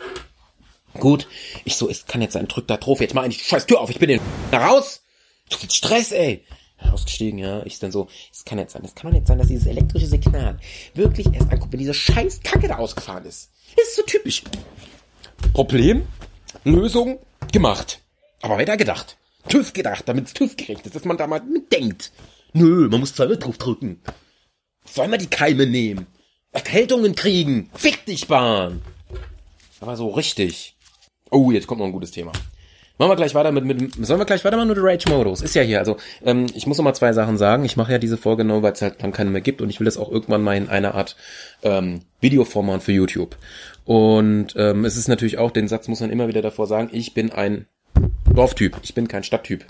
[0.99, 1.27] Gut,
[1.63, 3.89] ich so, es kann jetzt sein, drück da drauf, jetzt mal die scheiß Tür auf,
[3.89, 4.19] ich bin den
[4.51, 5.03] raus.
[5.49, 6.43] So viel Stress, ey
[6.91, 7.63] ausgestiegen, ja.
[7.65, 10.07] Ich dann so, es kann nicht sein, es kann doch nicht sein, dass dieses elektrische
[10.07, 10.57] Signal
[10.93, 13.51] wirklich erst anguckt, wenn diese scheiß Kacke da ausgefahren ist.
[13.75, 14.43] Das ist so typisch.
[15.53, 16.07] Problem,
[16.63, 17.19] Lösung,
[17.51, 18.01] gemacht.
[18.41, 19.17] Aber weiter gedacht.
[19.47, 22.11] TÜV gedacht, damit es TÜV gerecht ist, dass man da mal mitdenkt.
[22.53, 24.01] Nö, man muss zweimal drauf drücken.
[24.85, 26.07] Soll man die Keime nehmen?
[26.51, 27.69] Erkältungen kriegen?
[27.73, 28.81] Fick dich, Bahn!
[29.79, 30.75] Aber so richtig.
[31.29, 32.31] Oh, jetzt kommt noch ein gutes Thema.
[32.99, 35.41] Machen wir gleich weiter mit, mit sollen wir gleich weitermachen mit Rage-Modus?
[35.41, 35.79] Ist ja hier.
[35.79, 37.65] Also, ähm, ich muss noch mal zwei Sachen sagen.
[37.65, 39.79] Ich mache ja diese Folge nur, weil es halt dann keine mehr gibt und ich
[39.79, 41.15] will das auch irgendwann mal in einer Art
[41.63, 43.35] ähm, Videoformat für YouTube.
[43.85, 47.15] Und ähm, es ist natürlich auch, den Satz muss man immer wieder davor sagen, ich
[47.15, 47.65] bin ein
[48.31, 49.65] Dorftyp, ich bin kein Stadttyp.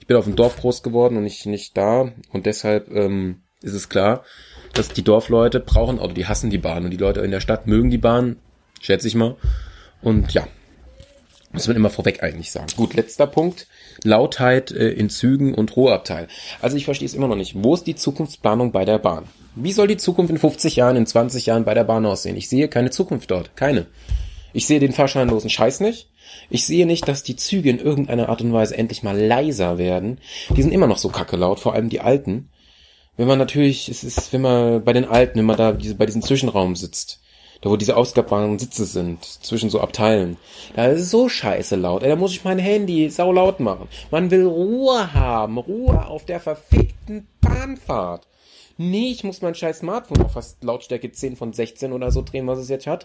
[0.00, 3.74] Ich bin auf dem Dorf groß geworden und ich nicht da und deshalb ähm, ist
[3.74, 4.24] es klar,
[4.74, 7.66] dass die Dorfleute brauchen Auto, die hassen die Bahn und die Leute in der Stadt
[7.66, 8.36] mögen die Bahn,
[8.80, 9.36] schätze ich mal.
[10.02, 10.46] Und ja,
[11.54, 12.66] muss man immer vorweg eigentlich sagen.
[12.76, 13.66] Gut, letzter Punkt.
[14.02, 16.28] Lautheit äh, in Zügen und Ruheabteil.
[16.60, 17.54] Also ich verstehe es immer noch nicht.
[17.56, 19.24] Wo ist die Zukunftsplanung bei der Bahn?
[19.54, 22.36] Wie soll die Zukunft in 50 Jahren, in 20 Jahren bei der Bahn aussehen?
[22.36, 23.56] Ich sehe keine Zukunft dort.
[23.56, 23.86] Keine.
[24.52, 26.08] Ich sehe den fahrscheinlosen Scheiß nicht.
[26.50, 30.18] Ich sehe nicht, dass die Züge in irgendeiner Art und Weise endlich mal leiser werden.
[30.56, 32.50] Die sind immer noch so kacke laut, vor allem die alten.
[33.16, 36.06] Wenn man natürlich, es ist, wenn man bei den alten, wenn man da diese, bei
[36.06, 37.20] diesem Zwischenraum sitzt,
[37.64, 40.36] da wo diese ausklappbaren Sitze sind, zwischen so Abteilen.
[40.76, 42.02] Da ist es so scheiße laut.
[42.02, 43.88] Ey, da muss ich mein Handy sau laut machen.
[44.10, 48.26] Man will Ruhe haben, Ruhe auf der verfickten Bahnfahrt.
[48.76, 52.46] Nee, ich muss mein scheiß Smartphone auf fast Lautstärke 10 von 16 oder so drehen,
[52.48, 53.04] was es jetzt hat.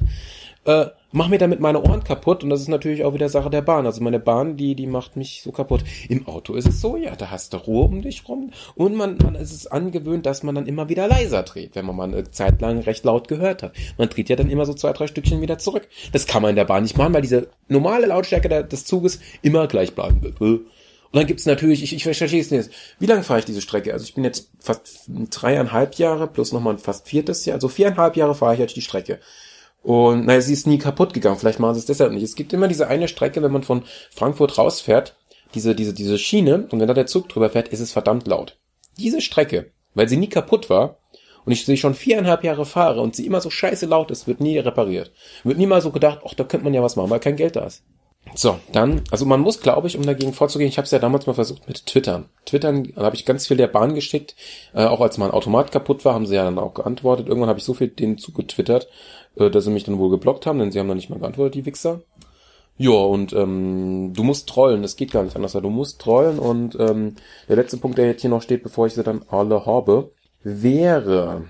[0.66, 3.62] Äh, mach mir damit meine Ohren kaputt und das ist natürlich auch wieder Sache der
[3.62, 3.86] Bahn.
[3.86, 5.84] Also meine Bahn, die, die macht mich so kaputt.
[6.10, 9.18] Im Auto ist es so, ja, da hast du Ruhe um dich rum und man,
[9.18, 12.32] man ist es angewöhnt, dass man dann immer wieder leiser dreht, wenn man mal eine
[12.32, 13.74] Zeit lang recht laut gehört hat.
[13.98, 15.88] Man dreht ja dann immer so zwei, drei Stückchen wieder zurück.
[16.12, 19.68] Das kann man in der Bahn nicht machen, weil diese normale Lautstärke des Zuges immer
[19.68, 20.40] gleich bleiben wird.
[21.12, 22.70] Und dann gibt's natürlich, ich, ich verstehe es nicht.
[23.00, 23.94] Wie lange fahre ich diese Strecke?
[23.94, 27.56] Also ich bin jetzt fast dreieinhalb Jahre plus nochmal fast viertes Jahr.
[27.56, 29.20] Also viereinhalb Jahre fahre ich jetzt die Strecke.
[29.82, 31.38] Und naja, sie ist nie kaputt gegangen.
[31.38, 32.24] Vielleicht machen sie es deshalb nicht.
[32.24, 35.16] Es gibt immer diese eine Strecke, wenn man von Frankfurt rausfährt,
[35.56, 38.60] diese, diese, diese Schiene, und wenn da der Zug drüber fährt, ist es verdammt laut.
[39.00, 41.00] Diese Strecke, weil sie nie kaputt war,
[41.46, 44.42] und ich sie schon viereinhalb Jahre fahre und sie immer so scheiße laut ist, wird
[44.42, 45.12] nie repariert.
[45.44, 47.56] Wird nie mal so gedacht, ach, da könnte man ja was machen, weil kein Geld
[47.56, 47.82] da ist.
[48.36, 51.28] So, dann, also man muss, glaube ich, um dagegen vorzugehen, ich habe es ja damals
[51.28, 52.26] mal versucht mit Twittern.
[52.46, 54.36] Twittern habe ich ganz viel der Bahn geschickt,
[54.74, 57.28] äh, auch als mein Automat kaputt war, haben sie ja dann auch geantwortet.
[57.28, 58.88] Irgendwann habe ich so viel denen zugetwittert,
[59.36, 61.56] äh, dass sie mich dann wohl geblockt haben, denn sie haben dann nicht mal geantwortet,
[61.56, 62.02] die Wichser.
[62.78, 65.52] Ja, und ähm, du musst trollen, es geht gar nicht anders.
[65.52, 67.16] Du musst trollen und ähm,
[67.50, 70.12] der letzte Punkt, der jetzt hier noch steht, bevor ich sie dann alle habe,
[70.44, 71.48] wäre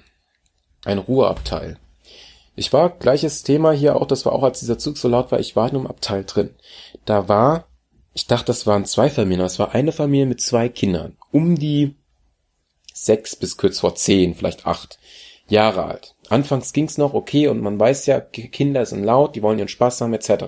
[0.85, 1.77] ein Ruheabteil.
[2.59, 5.39] Ich war, gleiches Thema hier auch, das war auch, als dieser Zug so laut war,
[5.39, 6.49] ich war in einem Abteil drin.
[7.05, 7.69] Da war,
[8.13, 11.15] ich dachte, das waren zwei Familien, es war eine Familie mit zwei Kindern.
[11.31, 11.95] Um die
[12.93, 14.99] sechs bis kurz vor zehn, vielleicht acht
[15.47, 16.15] Jahre alt.
[16.27, 20.01] Anfangs ging's noch okay und man weiß ja, Kinder sind laut, die wollen ihren Spaß
[20.01, 20.43] haben, etc.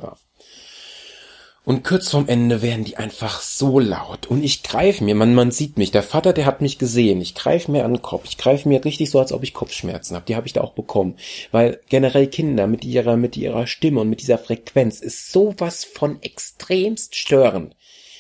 [1.64, 4.26] Und kurz vorm Ende werden die einfach so laut.
[4.26, 7.22] Und ich greife mir, man, man sieht mich, der Vater, der hat mich gesehen.
[7.22, 8.24] Ich greife mir an den Kopf.
[8.28, 10.26] Ich greife mir richtig so, als ob ich Kopfschmerzen habe.
[10.28, 11.18] Die habe ich da auch bekommen.
[11.52, 16.20] Weil generell Kinder mit ihrer, mit ihrer Stimme und mit dieser Frequenz ist sowas von
[16.24, 17.76] extremst störend.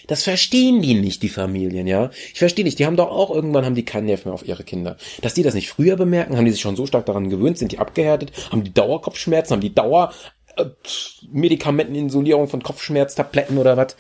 [0.07, 2.09] Das verstehen die nicht, die Familien, ja.
[2.33, 4.63] Ich verstehe nicht, die haben doch auch irgendwann haben die keinen Nerv mehr auf ihre
[4.63, 4.97] Kinder.
[5.21, 7.71] Dass die das nicht früher bemerken, haben die sich schon so stark daran gewöhnt, sind
[7.71, 10.11] die abgehärtet, haben die Dauerkopfschmerzen, haben die Dauer
[10.57, 10.65] äh,
[11.31, 13.95] Medikamenteninsulierung von Kopfschmerztabletten oder was.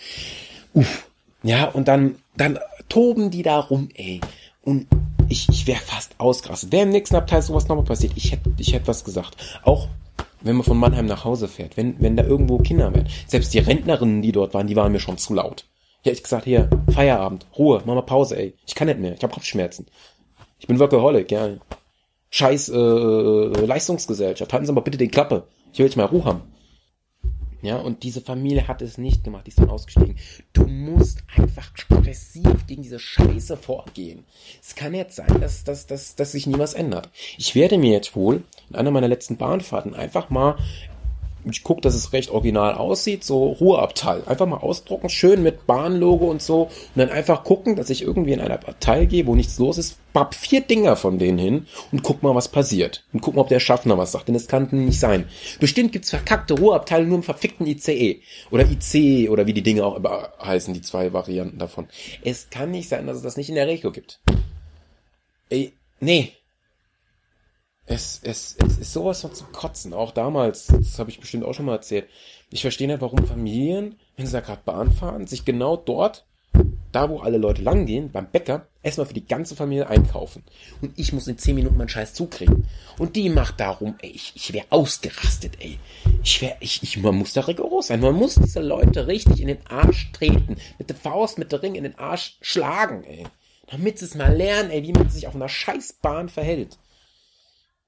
[0.73, 1.07] Uff.
[1.43, 2.59] Ja, und dann, dann
[2.89, 4.21] toben die da rum, ey.
[4.63, 4.87] Und
[5.27, 6.71] ich, ich wäre fast ausgerastet.
[6.71, 9.37] Wäre im nächsten Abteil sowas nochmal passiert, ich hätte ich hätte was gesagt.
[9.63, 9.87] Auch
[10.41, 13.09] wenn man von Mannheim nach Hause fährt, wenn, wenn da irgendwo Kinder werden.
[13.27, 15.65] Selbst die Rentnerinnen, die dort waren, die waren mir schon zu laut.
[16.03, 18.55] Ja, ich gesagt, hier, Feierabend, Ruhe, mach mal Pause, ey.
[18.65, 19.85] Ich kann nicht mehr, ich habe Kopfschmerzen.
[20.59, 21.49] Ich bin Workaholic, ja.
[22.31, 25.43] Scheiß äh, Leistungsgesellschaft, halten Sie mal bitte die Klappe.
[25.73, 26.41] Ich will jetzt mal Ruhe haben.
[27.61, 30.15] Ja, und diese Familie hat es nicht gemacht, die ist dann ausgestiegen.
[30.51, 34.25] Du musst einfach aggressiv gegen diese Scheiße vorgehen.
[34.61, 37.11] Es kann jetzt sein, dass, dass, dass, dass sich nie was ändert.
[37.37, 40.57] Ich werde mir jetzt wohl in einer meiner letzten Bahnfahrten einfach mal
[41.49, 44.23] ich gucke, dass es recht original aussieht, so Ruheabteil.
[44.25, 46.63] Einfach mal ausdrucken, schön mit Bahnlogo und so.
[46.63, 49.97] Und dann einfach gucken, dass ich irgendwie in einer Abteil gehe, wo nichts los ist,
[50.13, 53.05] papp vier Dinger von denen hin und guck mal, was passiert.
[53.13, 55.25] Und guck mal, ob der Schaffner was sagt, denn es kann nicht sein.
[55.59, 58.21] Bestimmt gibt's verkackte Ruheabteile nur im verfickten ICE.
[58.51, 59.99] Oder IC oder wie die Dinge auch
[60.43, 61.87] heißen, die zwei Varianten davon.
[62.23, 64.19] Es kann nicht sein, dass es das nicht in der Regio gibt.
[65.49, 66.33] Ey, nee,
[67.91, 69.93] es, es, es ist sowas von zum Kotzen.
[69.93, 72.07] Auch damals, das habe ich bestimmt auch schon mal erzählt.
[72.49, 76.25] Ich verstehe nicht, warum Familien, wenn sie da gerade Bahn fahren, sich genau dort,
[76.91, 80.43] da wo alle Leute langgehen, beim Bäcker, erstmal für die ganze Familie einkaufen.
[80.81, 82.67] Und ich muss in 10 Minuten meinen Scheiß zukriegen.
[82.97, 85.79] Und die macht darum, ey, ich, ich wäre ausgerastet, ey.
[86.23, 88.01] Ich wäre, ich, ich, man muss da rigoros sein.
[88.01, 90.57] Man muss diese Leute richtig in den Arsch treten.
[90.77, 93.25] Mit der Faust, mit der Ring in den Arsch schlagen, ey.
[93.69, 96.77] Damit sie es mal lernen, ey, wie man sich auf einer Scheißbahn verhält.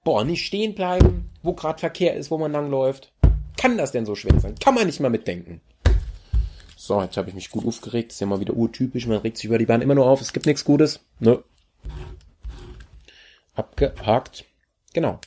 [0.04, 3.14] Boah, nicht stehen bleiben, wo gerade Verkehr ist, wo man langläuft.
[3.56, 4.56] Kann das denn so schwer sein?
[4.60, 5.62] Kann man nicht mal mitdenken.
[6.76, 8.12] So, jetzt habe ich mich gut aufgeregt.
[8.12, 9.08] ist ja mal wieder urtypisch.
[9.08, 10.20] Man regt sich über die Bahn immer nur auf.
[10.20, 11.00] Es gibt nichts Gutes.
[11.20, 11.42] Ne?
[13.56, 14.44] Abgehakt.
[14.94, 15.20] Genau.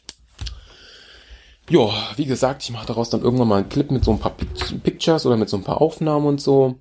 [1.70, 4.36] Jo, wie gesagt, ich mache daraus dann irgendwann mal einen Clip mit so ein paar
[4.36, 6.74] Pictures oder mit so ein paar Aufnahmen und so.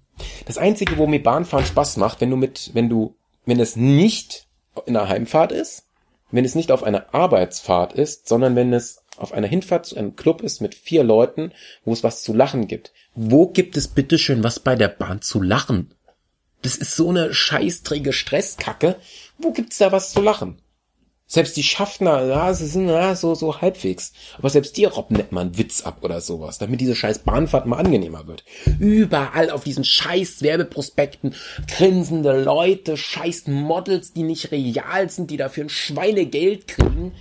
[0.45, 4.47] Das Einzige, wo mir Bahnfahren Spaß macht, wenn du mit, wenn du, wenn es nicht
[4.86, 5.85] in der Heimfahrt ist,
[6.36, 10.15] wenn es nicht auf einer Arbeitsfahrt ist, sondern wenn es auf einer Hinfahrt zu einem
[10.15, 11.52] Club ist mit vier Leuten,
[11.86, 12.91] wo es was zu lachen gibt.
[13.13, 15.93] Wo gibt es bitteschön was bei der Bahn zu lachen?
[16.62, 18.95] Das ist so eine scheißträge Stresskacke.
[19.38, 20.62] Wo gibt's da was zu lachen?
[21.27, 24.13] Selbst die Schaffner, ja, sie sind ja so, so halbwegs.
[24.38, 27.65] Aber selbst die robben nicht mal einen Witz ab oder sowas, damit diese scheiß Bahnfahrt
[27.65, 28.43] mal angenehmer wird.
[28.79, 31.33] Überall auf diesen scheiß Werbeprospekten
[31.67, 37.11] grinsende Leute, scheiß Models, die nicht real sind, die dafür ein Schweinegeld kriegen,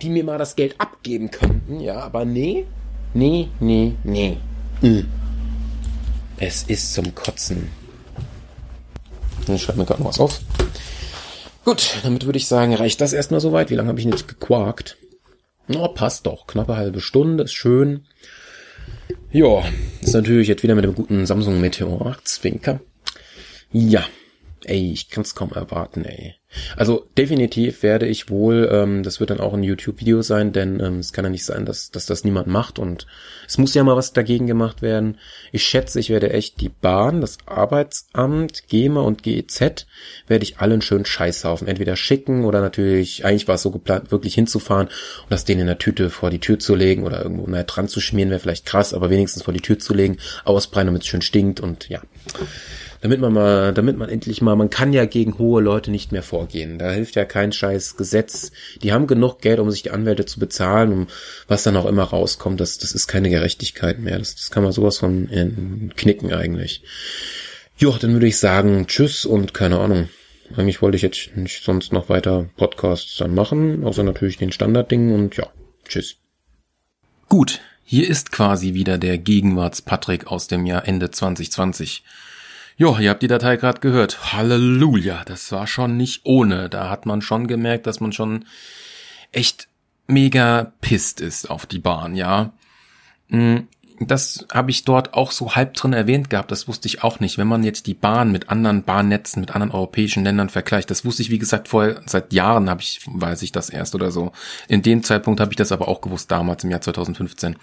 [0.00, 2.66] die mir mal das Geld abgeben könnten, ja, aber nee,
[3.14, 4.38] nee, nee, nee.
[4.80, 5.06] Mhm.
[6.38, 7.70] Es ist zum Kotzen.
[9.46, 10.40] Ich schreibe mir gerade noch was auf.
[11.64, 13.70] Gut, damit würde ich sagen, reicht das erstmal soweit.
[13.70, 14.96] Wie lange habe ich nicht gequarkt?
[15.74, 16.46] Oh, passt doch.
[16.46, 18.04] Knappe halbe Stunde, ist schön.
[19.30, 19.62] Ja,
[20.00, 22.80] ist natürlich jetzt wieder mit dem guten Samsung Meteor 8 Zwinker.
[23.70, 24.04] Ja,
[24.64, 26.34] Ey, ich kann's kaum erwarten, ey.
[26.76, 30.98] Also definitiv werde ich wohl, ähm, das wird dann auch ein YouTube-Video sein, denn ähm,
[30.98, 33.06] es kann ja nicht sein, dass, dass das niemand macht und
[33.48, 35.18] es muss ja mal was dagegen gemacht werden.
[35.50, 39.86] Ich schätze, ich werde echt die Bahn, das Arbeitsamt, GEMA und GEZ,
[40.26, 44.34] werde ich allen schön Scheißhaufen entweder schicken oder natürlich, eigentlich war es so geplant, wirklich
[44.34, 47.64] hinzufahren und das denen in der Tüte vor die Tür zu legen oder irgendwo naja,
[47.64, 51.02] dran zu schmieren, wäre vielleicht krass, aber wenigstens vor die Tür zu legen, ausbreiten, damit
[51.02, 52.02] es schön stinkt und ja
[53.02, 56.22] damit man mal, damit man endlich mal, man kann ja gegen hohe Leute nicht mehr
[56.22, 56.78] vorgehen.
[56.78, 58.52] Da hilft ja kein scheiß Gesetz.
[58.80, 61.06] Die haben genug Geld, um sich die Anwälte zu bezahlen, um
[61.48, 62.60] was dann auch immer rauskommt.
[62.60, 64.18] Das, das ist keine Gerechtigkeit mehr.
[64.18, 66.84] Das, das kann man sowas von in, knicken eigentlich.
[67.76, 70.08] Jo, dann würde ich sagen, tschüss und keine Ahnung.
[70.56, 75.12] Eigentlich wollte ich jetzt nicht sonst noch weiter Podcasts dann machen, außer natürlich den Standarddingen
[75.12, 75.48] und ja,
[75.88, 76.18] tschüss.
[77.28, 82.04] Gut, hier ist quasi wieder der Gegenwarts-Patrick aus dem Jahr Ende 2020.
[82.76, 84.32] Jo, ihr habt die Datei gerade gehört.
[84.32, 86.68] Halleluja, das war schon nicht ohne.
[86.68, 88.44] Da hat man schon gemerkt, dass man schon
[89.30, 89.68] echt
[90.06, 92.52] mega pisst ist auf die Bahn, ja.
[93.28, 93.68] Hm,
[94.00, 97.38] das habe ich dort auch so halb drin erwähnt gehabt, das wusste ich auch nicht.
[97.38, 101.22] Wenn man jetzt die Bahn mit anderen Bahnnetzen, mit anderen europäischen Ländern vergleicht, das wusste
[101.22, 104.32] ich, wie gesagt, vorher, seit Jahren habe ich, weiß ich das erst oder so.
[104.68, 107.56] In dem Zeitpunkt habe ich das aber auch gewusst, damals im Jahr 2015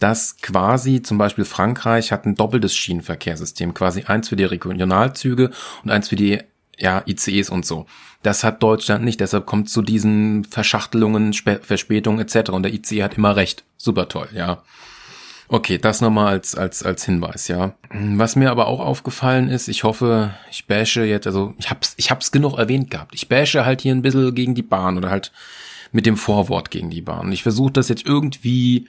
[0.00, 5.50] dass quasi zum Beispiel Frankreich hat ein doppeltes Schienenverkehrssystem, quasi eins für die Regionalzüge
[5.84, 6.40] und eins für die
[6.78, 7.86] ja, ICEs und so.
[8.22, 12.50] Das hat Deutschland nicht, deshalb kommt zu diesen Verschachtelungen, Sp Verspätungen etc.
[12.50, 13.64] Und der ICE hat immer recht.
[13.76, 14.62] Super toll, ja.
[15.48, 17.74] Okay, das nochmal als, als, als Hinweis, ja.
[17.92, 22.10] Was mir aber auch aufgefallen ist, ich hoffe, ich bashe jetzt, also ich hab's, ich
[22.10, 23.14] hab's genug erwähnt gehabt.
[23.14, 25.32] Ich bashe halt hier ein bisschen gegen die Bahn oder halt
[25.92, 27.32] mit dem Vorwort gegen die Bahn.
[27.32, 28.86] Ich versuche das jetzt irgendwie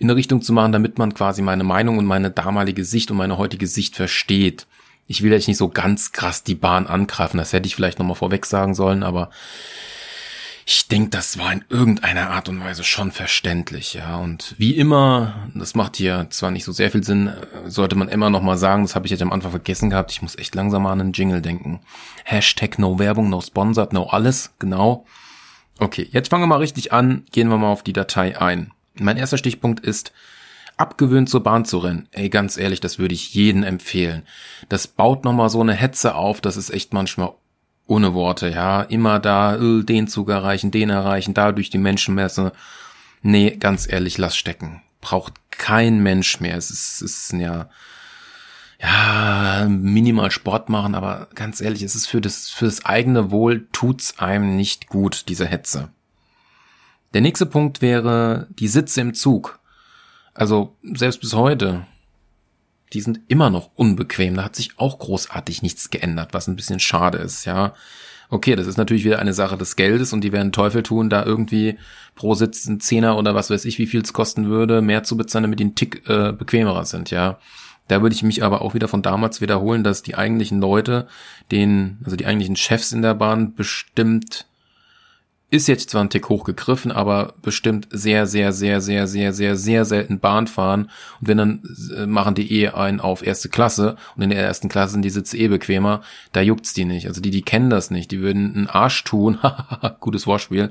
[0.00, 3.18] in eine Richtung zu machen, damit man quasi meine Meinung und meine damalige Sicht und
[3.18, 4.66] meine heutige Sicht versteht.
[5.06, 8.16] Ich will jetzt nicht so ganz krass die Bahn angreifen, das hätte ich vielleicht nochmal
[8.16, 9.28] vorweg sagen sollen, aber
[10.64, 14.16] ich denke, das war in irgendeiner Art und Weise schon verständlich, ja.
[14.16, 17.32] Und wie immer, das macht hier zwar nicht so sehr viel Sinn,
[17.66, 20.22] sollte man immer noch mal sagen, das habe ich jetzt am Anfang vergessen gehabt, ich
[20.22, 21.80] muss echt langsam mal an einen Jingle denken.
[22.24, 25.04] Hashtag no Werbung, no Sponsored, no alles, genau.
[25.78, 28.72] Okay, jetzt fangen wir mal richtig an, gehen wir mal auf die Datei ein.
[28.94, 30.12] Mein erster Stichpunkt ist
[30.76, 34.22] abgewöhnt, zur Bahn zu rennen, ey, ganz ehrlich, das würde ich jedem empfehlen.
[34.68, 37.32] Das baut nochmal so eine Hetze auf, das ist echt manchmal
[37.86, 38.82] ohne Worte, ja.
[38.82, 42.52] Immer da, äh, den Zug erreichen, den erreichen, da durch die Menschenmesse.
[43.20, 44.82] Nee, ganz ehrlich, lass stecken.
[45.00, 46.56] Braucht kein Mensch mehr.
[46.56, 47.68] Es ist, es ist ja,
[48.80, 53.66] ja, minimal Sport machen, aber ganz ehrlich, es ist für das, für das eigene Wohl
[53.72, 55.90] tut's einem nicht gut, diese Hetze.
[57.12, 59.58] Der nächste Punkt wäre die Sitze im Zug.
[60.32, 61.86] Also, selbst bis heute,
[62.92, 64.36] die sind immer noch unbequem.
[64.36, 67.74] Da hat sich auch großartig nichts geändert, was ein bisschen schade ist, ja.
[68.32, 71.24] Okay, das ist natürlich wieder eine Sache des Geldes und die werden Teufel tun, da
[71.24, 71.78] irgendwie
[72.14, 75.16] pro Sitz ein Zehner oder was weiß ich, wie viel es kosten würde, mehr zu
[75.16, 77.40] bezahlen, damit die ein Tick äh, bequemerer sind, ja.
[77.88, 81.08] Da würde ich mich aber auch wieder von damals wiederholen, dass die eigentlichen Leute,
[81.50, 84.46] den, also die eigentlichen Chefs in der Bahn bestimmt
[85.50, 89.84] ist jetzt zwar ein Tick hochgegriffen, aber bestimmt sehr, sehr, sehr, sehr, sehr, sehr, sehr
[89.84, 90.90] selten Bahn fahren.
[91.20, 91.62] Und wenn dann
[91.96, 95.10] äh, machen die eh einen auf erste Klasse und in der ersten Klasse sind die
[95.10, 97.08] Sitze eh bequemer, da juckt's die nicht.
[97.08, 98.12] Also die, die kennen das nicht.
[98.12, 99.38] Die würden einen Arsch tun,
[100.00, 100.70] gutes Wortspiel,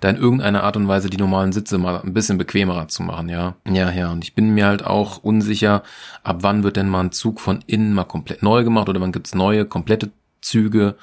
[0.00, 3.28] da in irgendeiner Art und Weise die normalen Sitze mal ein bisschen bequemerer zu machen,
[3.28, 3.56] ja.
[3.68, 4.12] Ja, ja.
[4.12, 5.82] Und ich bin mir halt auch unsicher,
[6.22, 9.12] ab wann wird denn mal ein Zug von innen mal komplett neu gemacht oder wann
[9.12, 10.96] gibt's neue, komplette Züge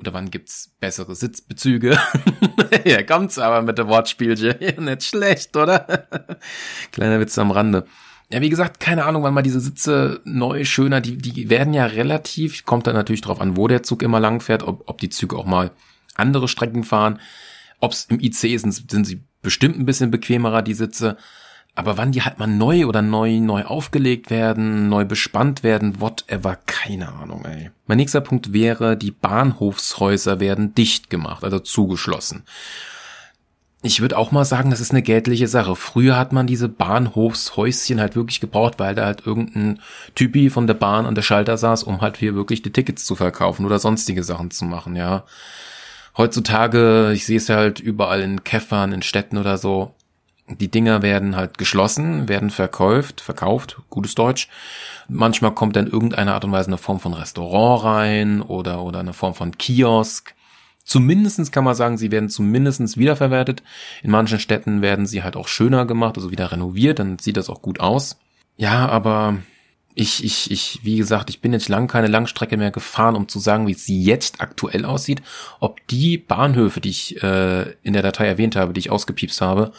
[0.00, 1.98] oder wann gibt's bessere Sitzbezüge?
[2.84, 4.56] ja, kommt's aber mit dem Wortspielchen.
[4.84, 6.06] Nicht schlecht, oder?
[6.92, 7.86] Kleiner Witz am Rande.
[8.32, 11.86] Ja, wie gesagt, keine Ahnung, wann mal diese Sitze neu, schöner, die, die werden ja
[11.86, 15.08] relativ, kommt dann natürlich drauf an, wo der Zug immer lang fährt, ob, ob die
[15.08, 15.72] Züge auch mal
[16.14, 17.18] andere Strecken fahren.
[17.80, 21.16] Ob's im IC sind, sind sie bestimmt ein bisschen bequemerer, die Sitze.
[21.74, 26.58] Aber wann die halt mal neu oder neu, neu aufgelegt werden, neu bespannt werden, whatever,
[26.66, 27.70] keine Ahnung, ey.
[27.86, 32.44] Mein nächster Punkt wäre, die Bahnhofshäuser werden dicht gemacht, also zugeschlossen.
[33.82, 35.74] Ich würde auch mal sagen, das ist eine geldliche Sache.
[35.74, 39.80] Früher hat man diese Bahnhofshäuschen halt wirklich gebraucht, weil da halt irgendein
[40.14, 43.14] Typi von der Bahn an der Schalter saß, um halt hier wirklich die Tickets zu
[43.14, 45.24] verkaufen oder sonstige Sachen zu machen, ja.
[46.18, 49.94] Heutzutage, ich sehe es halt überall in Käffern, in Städten oder so,
[50.58, 54.48] die Dinger werden halt geschlossen, werden verkauft, verkauft, gutes Deutsch.
[55.08, 59.12] Manchmal kommt dann irgendeine Art und Weise eine Form von Restaurant rein oder, oder eine
[59.12, 60.34] Form von Kiosk.
[60.84, 63.62] Zumindestens kann man sagen, sie werden zumindestens wiederverwertet.
[64.02, 67.50] In manchen Städten werden sie halt auch schöner gemacht, also wieder renoviert, dann sieht das
[67.50, 68.18] auch gut aus.
[68.56, 69.38] Ja, aber
[69.94, 73.38] ich, ich, ich, wie gesagt, ich bin jetzt lang keine Langstrecke mehr gefahren, um zu
[73.38, 75.22] sagen, wie es jetzt aktuell aussieht.
[75.58, 79.72] Ob die Bahnhöfe, die ich äh, in der Datei erwähnt habe, die ich ausgepiepst habe,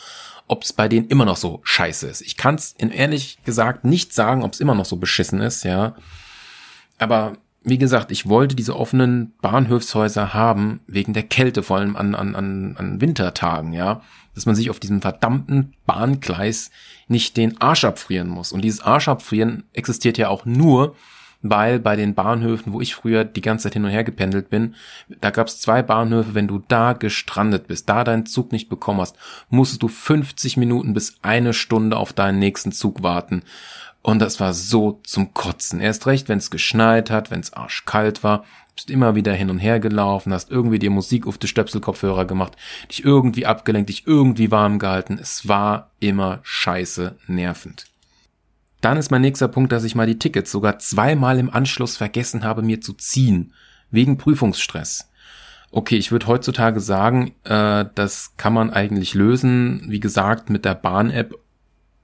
[0.52, 2.20] ob es bei denen immer noch so scheiße ist.
[2.22, 5.96] Ich kann es ehrlich gesagt nicht sagen, ob es immer noch so beschissen ist, ja.
[6.98, 12.16] Aber wie gesagt, ich wollte diese offenen Bahnhofshäuser haben, wegen der Kälte, vor allem an,
[12.16, 14.02] an, an, an Wintertagen, ja.
[14.36, 16.70] Dass man sich auf diesem verdammten Bahngleis
[17.08, 18.52] nicht den Arsch abfrieren muss.
[18.52, 20.98] Und dieses Arsch abfrieren existiert ja auch nur,
[21.42, 24.76] weil bei den Bahnhöfen, wo ich früher die ganze Zeit hin und her gependelt bin,
[25.22, 29.02] da gab es zwei Bahnhöfe, wenn du da gestrandet bist, da deinen Zug nicht bekommen
[29.02, 29.16] hast,
[29.50, 33.44] musstest du 50 Minuten bis eine Stunde auf deinen nächsten Zug warten.
[34.04, 35.80] Und das war so zum Kotzen.
[35.80, 39.60] Erst recht, wenn es geschneit hat, wenn es arschkalt war, bist immer wieder hin und
[39.60, 42.54] her gelaufen, hast irgendwie dir Musik auf die Stöpselkopfhörer gemacht,
[42.90, 45.20] dich irgendwie abgelenkt, dich irgendwie warm gehalten.
[45.22, 47.91] Es war immer scheiße nervend.
[48.82, 52.44] Dann ist mein nächster Punkt, dass ich mal die Tickets sogar zweimal im Anschluss vergessen
[52.44, 53.54] habe, mir zu ziehen.
[53.92, 55.10] Wegen Prüfungsstress.
[55.72, 59.86] Okay, ich würde heutzutage sagen, äh, das kann man eigentlich lösen.
[59.88, 61.36] Wie gesagt, mit der Bahn-App,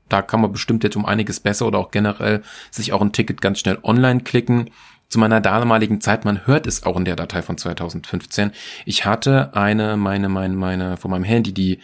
[0.08, 3.42] da kann man bestimmt jetzt um einiges besser oder auch generell sich auch ein Ticket
[3.42, 4.70] ganz schnell online klicken.
[5.10, 8.52] Zu meiner damaligen Zeit, man hört es auch in der Datei von 2015.
[8.86, 11.80] Ich hatte eine, meine, meine, meine, von meinem Handy, die,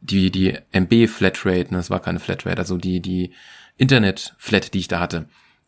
[0.00, 3.32] die, die MB Flatrate, das war keine Flatrate, also die, die,
[3.76, 5.26] Internet-Flat, die ich da hatte,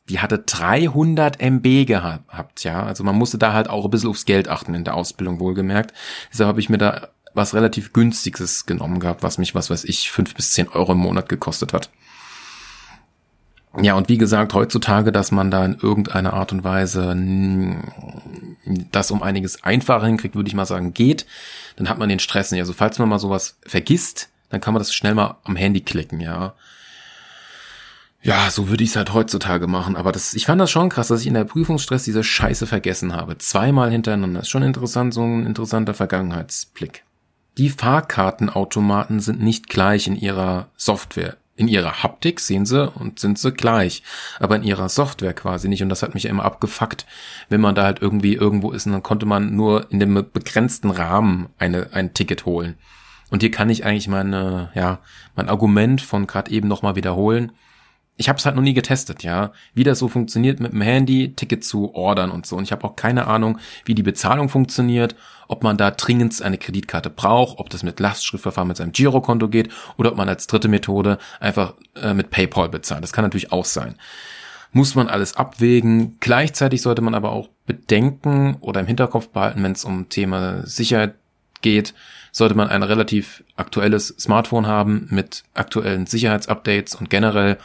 [0.08, 2.82] die hatte 300 MB gehabt, ja.
[2.82, 5.94] Also man musste da halt auch ein bisschen aufs Geld achten in der Ausbildung, wohlgemerkt.
[6.30, 10.10] Deshalb habe ich mir da was relativ günstiges genommen gehabt, was mich, was weiß ich,
[10.10, 11.90] fünf bis zehn Euro im Monat gekostet hat.
[13.80, 17.16] Ja, und wie gesagt, heutzutage, dass man da in irgendeiner Art und Weise
[18.92, 21.26] das um einiges einfacher hinkriegt, würde ich mal sagen, geht.
[21.76, 22.60] Dann hat man den Stress nicht.
[22.60, 26.20] Also falls man mal sowas vergisst, dann kann man das schnell mal am Handy klicken,
[26.20, 26.54] ja.
[28.24, 29.96] Ja, so würde ich es halt heutzutage machen.
[29.96, 33.12] Aber das, ich fand das schon krass, dass ich in der Prüfungsstress diese Scheiße vergessen
[33.12, 33.36] habe.
[33.36, 34.40] Zweimal hintereinander.
[34.40, 37.04] ist schon interessant, so ein interessanter Vergangenheitsblick.
[37.58, 41.36] Die Fahrkartenautomaten sind nicht gleich in ihrer Software.
[41.54, 44.02] In ihrer Haptik sehen sie und sind sie gleich,
[44.40, 45.82] aber in ihrer Software quasi nicht.
[45.82, 47.04] Und das hat mich ja immer abgefuckt,
[47.50, 50.90] wenn man da halt irgendwie irgendwo ist und dann konnte man nur in dem begrenzten
[50.90, 52.76] Rahmen eine, ein Ticket holen.
[53.30, 54.98] Und hier kann ich eigentlich meine, ja,
[55.36, 57.52] mein Argument von gerade eben nochmal wiederholen
[58.16, 61.34] ich habe es halt noch nie getestet, ja, wie das so funktioniert mit dem Handy,
[61.34, 62.56] Ticket zu ordern und so.
[62.56, 65.16] Und ich habe auch keine Ahnung, wie die Bezahlung funktioniert,
[65.48, 69.70] ob man da dringend eine Kreditkarte braucht, ob das mit Lastschriftverfahren mit seinem Girokonto geht
[69.96, 73.02] oder ob man als dritte Methode einfach äh, mit PayPal bezahlt.
[73.02, 73.96] Das kann natürlich auch sein.
[74.72, 76.16] Muss man alles abwägen.
[76.20, 81.14] Gleichzeitig sollte man aber auch bedenken oder im Hinterkopf behalten, wenn es um Thema Sicherheit
[81.62, 81.94] geht,
[82.30, 87.58] sollte man ein relativ aktuelles Smartphone haben mit aktuellen Sicherheitsupdates und generell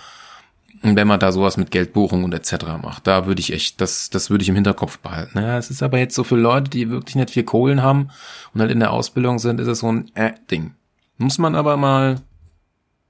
[0.81, 2.65] wenn man da sowas mit Geldbuchung und etc.
[2.81, 3.07] macht.
[3.07, 5.37] Da würde ich echt, das, das würde ich im Hinterkopf behalten.
[5.37, 8.09] Ja, es ist aber jetzt so für Leute, die wirklich nicht viel Kohlen haben
[8.53, 10.75] und halt in der Ausbildung sind, ist es so ein äh, Ding.
[11.17, 12.21] Muss man aber mal,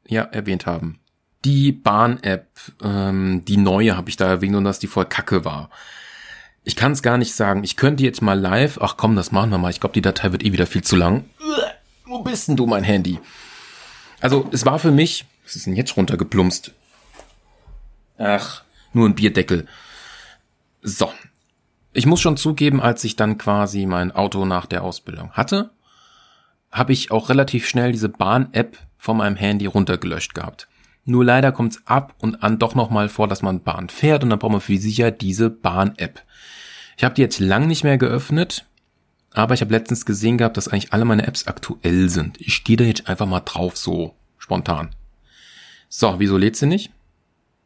[0.07, 0.99] ja, erwähnt haben.
[1.45, 2.47] Die Bahn-App,
[2.84, 5.70] ähm, die neue habe ich da erwähnt und dass die voll kacke war.
[6.63, 7.63] Ich kann es gar nicht sagen.
[7.63, 9.70] Ich könnte jetzt mal live, ach komm, das machen wir mal.
[9.70, 11.26] Ich glaube, die Datei wird eh wieder viel zu lang.
[12.05, 13.20] Wo bist denn du, mein Handy?
[14.20, 16.74] Also, es war für mich, was ist denn jetzt runtergeplumpst?
[18.20, 18.63] Ach,
[18.93, 19.65] nur ein Bierdeckel.
[20.82, 21.11] So.
[21.91, 25.72] Ich muss schon zugeben, als ich dann quasi mein Auto nach der Ausbildung hatte,
[26.72, 30.67] habe ich auch relativ schnell diese Bahn-App von meinem Handy runtergelöscht gehabt.
[31.05, 34.30] Nur leider kommt es ab und an doch nochmal vor, dass man Bahn fährt und
[34.30, 36.24] dann braucht man für sicher diese Bahn-App.
[36.97, 38.65] Ich habe die jetzt lang nicht mehr geöffnet,
[39.34, 42.39] aber ich habe letztens gesehen gehabt, dass eigentlich alle meine Apps aktuell sind.
[42.39, 44.89] Ich gehe da jetzt einfach mal drauf, so spontan.
[45.88, 46.91] So, wieso lädt sie nicht?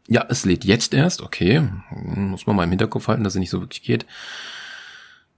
[0.07, 1.67] Ja, es lädt jetzt erst, okay.
[1.91, 4.05] Muss man mal im Hinterkopf halten, dass es nicht so wirklich geht.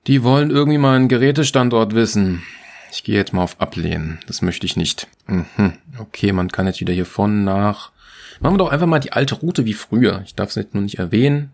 [0.07, 2.43] Die wollen irgendwie mal einen Gerätestandort wissen.
[2.91, 4.19] Ich gehe jetzt mal auf Ablehnen.
[4.27, 5.07] Das möchte ich nicht.
[5.27, 5.73] Mhm.
[5.97, 7.91] Okay, man kann jetzt wieder hier von nach.
[8.39, 10.21] Machen wir doch einfach mal die alte Route wie früher.
[10.25, 11.51] Ich darf es jetzt nur nicht erwähnen.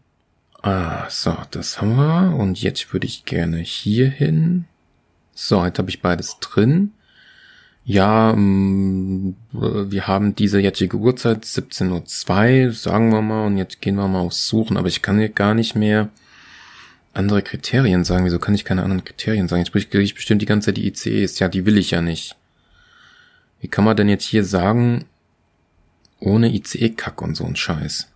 [0.61, 2.35] Ah, so, das haben wir.
[2.37, 4.65] Und jetzt würde ich gerne hier hin.
[5.33, 6.91] So, jetzt habe ich beides drin.
[7.83, 13.95] Ja, ähm, wir haben diese jetzige Uhrzeit, 17.02 Uhr, sagen wir mal, und jetzt gehen
[13.95, 16.09] wir mal aufs Suchen, aber ich kann hier gar nicht mehr
[17.13, 18.25] andere Kriterien sagen.
[18.25, 19.63] Wieso kann ich keine anderen Kriterien sagen?
[19.63, 21.39] Jetzt kriege ich bestimmt die ganze Zeit die ICEs.
[21.39, 22.35] Ja, die will ich ja nicht.
[23.59, 25.05] Wie kann man denn jetzt hier sagen,
[26.19, 28.07] ohne ICE-Kack und so ein Scheiß?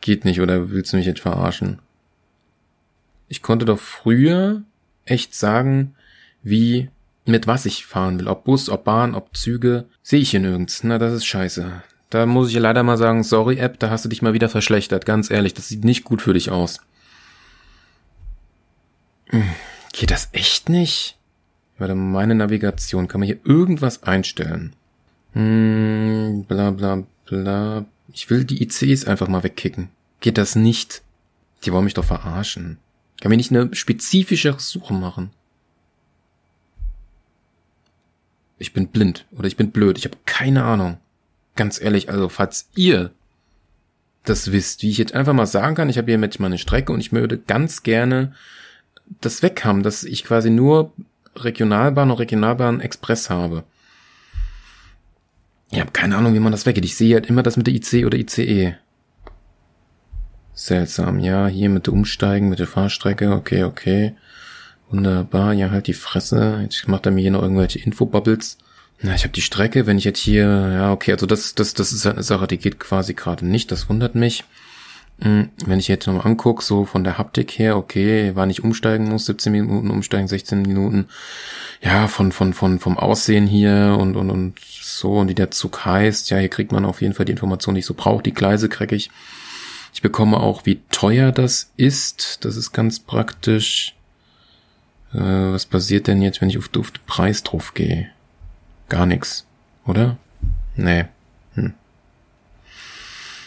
[0.00, 1.78] Geht nicht, oder willst du mich jetzt verarschen?
[3.28, 4.62] Ich konnte doch früher
[5.04, 5.94] echt sagen,
[6.42, 6.88] wie
[7.26, 8.28] mit was ich fahren will.
[8.28, 9.86] Ob Bus, ob Bahn, ob Züge.
[10.02, 10.82] Sehe ich hier nirgends.
[10.84, 11.82] Na, das ist scheiße.
[12.10, 15.06] Da muss ich leider mal sagen, sorry App, da hast du dich mal wieder verschlechtert.
[15.06, 16.80] Ganz ehrlich, das sieht nicht gut für dich aus.
[19.26, 19.44] Hm,
[19.92, 21.16] geht das echt nicht?
[21.78, 23.06] Warte, meine Navigation.
[23.06, 24.74] Kann man hier irgendwas einstellen?
[25.32, 27.84] Hm, bla bla bla.
[28.12, 29.88] Ich will die ICs einfach mal wegkicken.
[30.20, 31.02] Geht das nicht?
[31.64, 32.78] Die wollen mich doch verarschen.
[33.20, 35.30] Kann mir nicht eine spezifischere Suche machen?
[38.60, 40.98] Ich bin blind oder ich bin blöd, ich habe keine Ahnung.
[41.56, 43.10] Ganz ehrlich, also falls ihr
[44.24, 46.92] das wisst, wie ich jetzt einfach mal sagen kann, ich habe hier mit meine Strecke
[46.92, 48.34] und ich würde ganz gerne
[49.20, 50.92] das weg haben, dass ich quasi nur
[51.36, 53.64] Regionalbahn und Regionalbahn Express habe.
[55.72, 56.84] Ich habe keine Ahnung, wie man das weggeht.
[56.84, 58.74] Ich sehe halt immer das mit der IC oder ICE.
[60.52, 64.14] Seltsam, ja, hier mit Umsteigen, mit der Fahrstrecke, okay, okay.
[64.90, 66.60] Wunderbar, ja, halt die Fresse.
[66.62, 68.58] Jetzt macht er mir hier noch irgendwelche Infobubbles.
[69.02, 71.92] Na, ich habe die Strecke, wenn ich jetzt hier, ja, okay, also das, das, das
[71.92, 74.44] ist halt eine Sache, die geht quasi gerade nicht, das wundert mich.
[75.22, 79.08] Hm, wenn ich jetzt nochmal angucke, so von der Haptik her, okay, war nicht umsteigen
[79.08, 81.08] muss, 17 Minuten umsteigen, 16 Minuten.
[81.82, 85.84] Ja, von, von, von, vom Aussehen hier und, und, und so, und wie der Zug
[85.84, 88.22] heißt, ja, hier kriegt man auf jeden Fall die Information, die ich so brauche.
[88.22, 89.10] Die Gleise kriege ich.
[89.94, 92.44] Ich bekomme auch, wie teuer das ist.
[92.44, 93.94] Das ist ganz praktisch.
[95.12, 95.18] Äh,
[95.52, 98.08] was passiert denn jetzt, wenn ich auf, auf den Preis drauf gehe?
[98.88, 99.46] Gar nichts,
[99.86, 100.16] oder?
[100.76, 101.06] Nee.
[101.54, 101.74] Hm.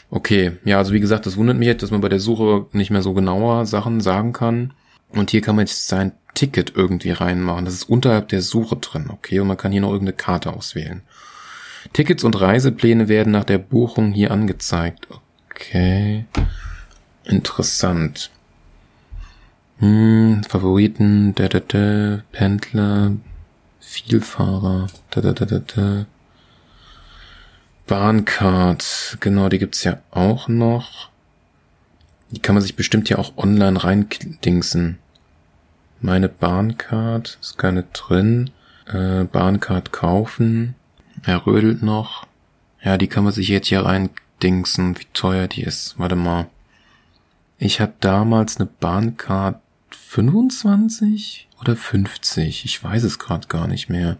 [0.09, 2.91] Okay, ja, also wie gesagt, das wundert mich jetzt, dass man bei der Suche nicht
[2.91, 4.73] mehr so genauer Sachen sagen kann.
[5.09, 7.65] Und hier kann man jetzt sein Ticket irgendwie reinmachen.
[7.65, 9.39] Das ist unterhalb der Suche drin, okay?
[9.39, 11.03] Und man kann hier noch irgendeine Karte auswählen.
[11.91, 15.07] Tickets und Reisepläne werden nach der Buchung hier angezeigt.
[15.51, 16.25] Okay.
[17.25, 18.31] Interessant.
[19.83, 23.17] Hm, Favoriten, da, da, da, Pendler,
[23.81, 26.05] Vielfahrer, da, da, da, da, da.
[27.85, 31.09] Bahncard, genau, die gibt's ja auch noch.
[32.31, 34.99] Die kann man sich bestimmt ja auch online reindingsen.
[35.99, 38.51] Meine Bahncard, ist keine drin.
[38.85, 40.75] Äh, Bahncard kaufen.
[41.25, 42.25] Er rödelt noch.
[42.81, 45.99] Ja, die kann man sich jetzt hier reindingsen, wie teuer die ist.
[45.99, 46.47] Warte mal.
[47.57, 49.57] Ich habe damals eine Bahncard
[50.13, 52.65] 25 oder 50?
[52.65, 54.17] Ich weiß es gerade gar nicht mehr.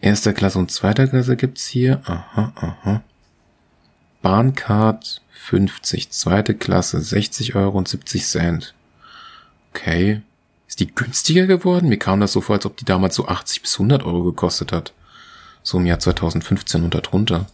[0.00, 2.00] Erster Klasse und zweiter Klasse gibt's hier.
[2.04, 3.02] Aha, aha.
[4.22, 8.74] Bahncard 50, zweite Klasse 60 Euro und 70 Cent.
[9.70, 10.22] Okay.
[10.68, 11.88] Ist die günstiger geworden?
[11.88, 14.70] Mir kam das so vor, als ob die damals so 80 bis 100 Euro gekostet
[14.70, 14.92] hat.
[15.64, 17.46] So im Jahr 2015 und darunter.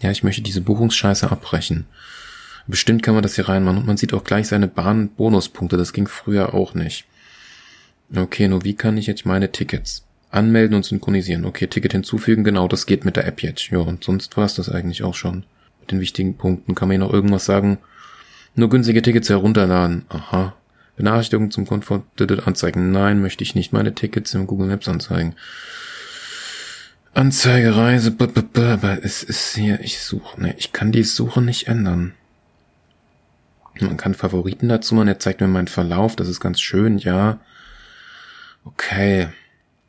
[0.00, 1.86] Ja, ich möchte diese Buchungsscheiße abbrechen.
[2.68, 5.78] Bestimmt kann man das hier reinmachen und man sieht auch gleich seine Bahnbonuspunkte.
[5.78, 7.06] Das ging früher auch nicht.
[8.14, 11.46] Okay, nur wie kann ich jetzt meine Tickets anmelden und synchronisieren?
[11.46, 13.70] Okay, Ticket hinzufügen, genau, das geht mit der App jetzt.
[13.70, 15.44] Ja, und sonst war es das eigentlich auch schon.
[15.80, 17.78] Mit den wichtigen Punkten kann man hier noch irgendwas sagen.
[18.54, 20.04] Nur günstige Tickets herunterladen.
[20.10, 20.54] Aha.
[20.96, 22.02] Benachrichtigungen zum Komfort
[22.44, 22.92] anzeigen.
[22.92, 25.36] Nein, möchte ich nicht meine Tickets im Google Maps anzeigen.
[27.14, 32.12] Anzeige, Reise, aber es ist hier, ich suche, ne, ich kann die Suche nicht ändern.
[33.80, 37.38] Man kann Favoriten dazu machen, er zeigt mir meinen Verlauf, das ist ganz schön, ja.
[38.64, 39.28] Okay.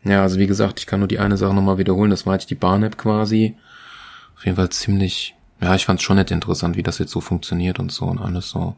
[0.03, 2.49] Ja, also wie gesagt, ich kann nur die eine Sache nochmal wiederholen, das war jetzt
[2.49, 3.55] die Bahn-App quasi.
[4.35, 7.19] Auf jeden Fall ziemlich, ja, ich fand es schon nicht interessant, wie das jetzt so
[7.19, 8.75] funktioniert und so und alles so.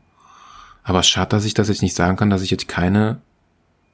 [0.83, 3.21] Aber schade, dass ich das jetzt nicht sagen kann, dass ich jetzt keine,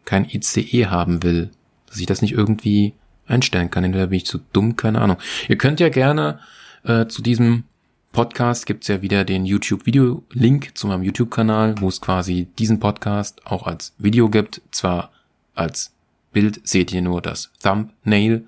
[0.06, 1.52] kein ICE haben will.
[1.88, 2.94] Dass ich das nicht irgendwie
[3.28, 3.84] einstellen kann.
[3.84, 5.18] Entweder bin ich zu dumm, keine Ahnung.
[5.50, 6.40] Ihr könnt ja gerne
[6.84, 7.66] äh, zu diesem
[8.12, 13.68] Podcast gibt's ja wieder den YouTube-Video-Link zu meinem YouTube-Kanal, wo es quasi diesen Podcast auch
[13.68, 14.62] als Video gibt.
[14.72, 15.12] Zwar
[15.54, 15.94] als
[16.32, 18.46] Bild seht ihr nur das Thumbnail,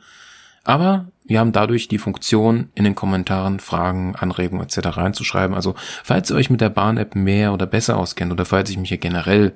[0.63, 4.97] aber wir haben dadurch die Funktion, in den Kommentaren Fragen, Anregungen etc.
[4.97, 5.55] reinzuschreiben.
[5.55, 8.89] Also falls ihr euch mit der Bahn-App mehr oder besser auskennt oder falls ich mich
[8.89, 9.53] hier generell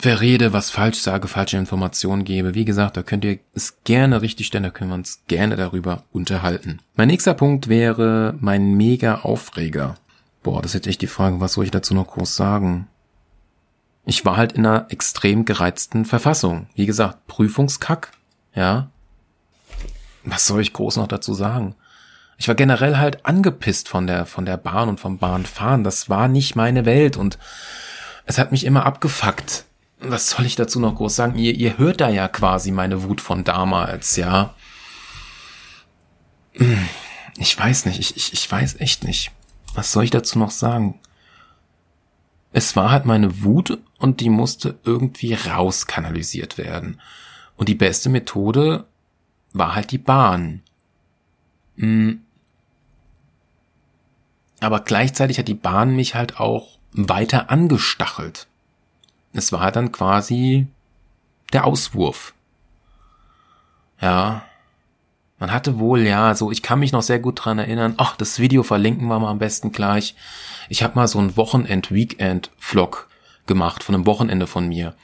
[0.00, 2.54] verrede, was falsch sage, falsche Informationen gebe.
[2.54, 6.04] Wie gesagt, da könnt ihr es gerne richtig stellen, da können wir uns gerne darüber
[6.10, 6.80] unterhalten.
[6.94, 9.96] Mein nächster Punkt wäre mein mega Aufreger.
[10.42, 12.88] Boah, das ist jetzt echt die Frage, was soll ich dazu noch groß sagen?
[14.06, 16.68] Ich war halt in einer extrem gereizten Verfassung.
[16.74, 18.12] Wie gesagt, Prüfungskack,
[18.54, 18.90] ja.
[20.24, 21.74] Was soll ich groß noch dazu sagen?
[22.38, 25.84] Ich war generell halt angepisst von der, von der Bahn und vom Bahnfahren.
[25.84, 27.38] Das war nicht meine Welt und
[28.24, 29.66] es hat mich immer abgefuckt
[30.00, 31.38] was soll ich dazu noch groß sagen?
[31.38, 34.54] Ihr, ihr hört da ja quasi meine Wut von damals, ja.
[37.36, 39.30] Ich weiß nicht, ich, ich, ich weiß echt nicht.
[39.74, 40.98] Was soll ich dazu noch sagen?
[42.52, 47.00] Es war halt meine Wut und die musste irgendwie rauskanalisiert werden.
[47.56, 48.86] Und die beste Methode
[49.52, 50.62] war halt die Bahn.
[51.76, 52.22] Hm.
[54.60, 58.49] Aber gleichzeitig hat die Bahn mich halt auch weiter angestachelt
[59.32, 60.66] es war dann quasi
[61.52, 62.34] der Auswurf.
[64.00, 64.42] Ja.
[65.38, 67.94] Man hatte wohl, ja, so, ich kann mich noch sehr gut dran erinnern.
[67.96, 70.14] Ach, das Video verlinken wir mal am besten gleich.
[70.68, 73.08] Ich habe mal so ein Wochenend-Weekend-Vlog
[73.46, 74.94] gemacht von einem Wochenende von mir.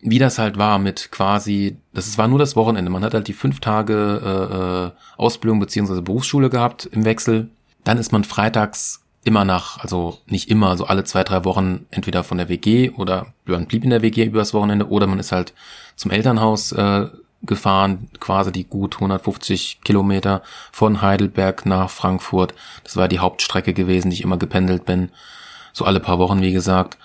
[0.00, 2.90] Wie das halt war mit quasi, das war nur das Wochenende.
[2.92, 7.50] Man hat halt die fünf Tage äh, äh Ausbildung beziehungsweise Berufsschule gehabt im Wechsel.
[7.82, 12.22] Dann ist man freitags immer nach, also nicht immer, also alle zwei, drei Wochen entweder
[12.22, 15.52] von der WG oder man blieb in der WG übers Wochenende oder man ist halt
[15.96, 17.08] zum Elternhaus äh,
[17.42, 22.54] gefahren, quasi die gut 150 Kilometer von Heidelberg nach Frankfurt.
[22.84, 25.10] Das war die Hauptstrecke gewesen, die ich immer gependelt bin.
[25.72, 26.96] So alle paar Wochen, wie gesagt.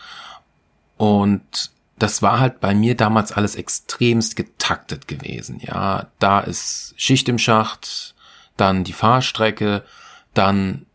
[0.98, 5.60] Und das war halt bei mir damals alles extremst getaktet gewesen.
[5.62, 8.16] Ja, da ist Schicht im Schacht,
[8.58, 9.84] dann die Fahrstrecke,
[10.34, 10.86] dann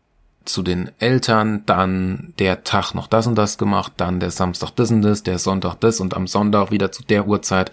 [0.47, 4.91] zu den Eltern, dann der Tag noch das und das gemacht, dann der Samstag das
[4.91, 7.71] und das, der Sonntag das und am Sonntag wieder zu der Uhrzeit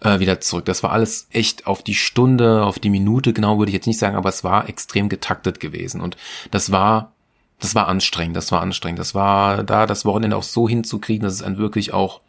[0.00, 0.64] äh, wieder zurück.
[0.64, 3.98] Das war alles echt auf die Stunde, auf die Minute, genau würde ich jetzt nicht
[3.98, 6.16] sagen, aber es war extrem getaktet gewesen und
[6.50, 7.12] das war
[7.60, 8.98] das war anstrengend, das war anstrengend.
[8.98, 12.22] Das war da das Wochenende auch so hinzukriegen, dass es einen wirklich auch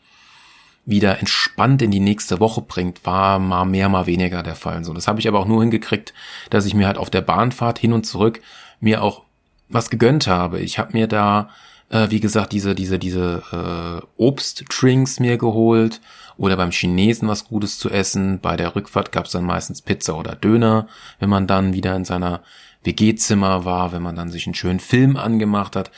[0.86, 4.84] wieder entspannt in die nächste Woche bringt, war mal mehr, mal weniger der Fall.
[4.84, 6.14] So, das habe ich aber auch nur hingekriegt,
[6.50, 8.42] dass ich mir halt auf der Bahnfahrt hin und zurück
[8.80, 9.24] mir auch
[9.72, 10.60] was gegönnt habe.
[10.60, 11.50] Ich habe mir da,
[11.90, 16.02] äh, wie gesagt, diese, diese, diese äh, Obstdrinks mir geholt
[16.38, 18.40] oder beim Chinesen was Gutes zu essen.
[18.40, 20.88] Bei der Rückfahrt gab es dann meistens Pizza oder Döner,
[21.20, 22.42] wenn man dann wieder in seiner
[22.84, 25.92] WG-Zimmer war, wenn man dann sich einen schönen Film angemacht hat.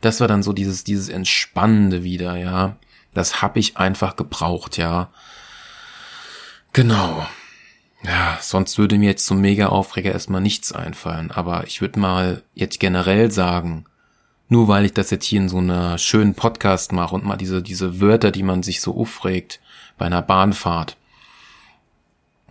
[0.00, 2.76] Das war dann so dieses, dieses Entspannende wieder, ja.
[3.12, 5.10] Das hab ich einfach gebraucht, ja.
[6.72, 7.26] Genau.
[8.02, 11.30] Ja, sonst würde mir jetzt zum Mega-Aufreger erstmal nichts einfallen.
[11.30, 13.84] Aber ich würde mal jetzt generell sagen,
[14.48, 17.62] nur weil ich das jetzt hier in so einer schönen Podcast mache und mal diese,
[17.62, 19.60] diese Wörter, die man sich so aufregt
[19.98, 20.96] bei einer Bahnfahrt.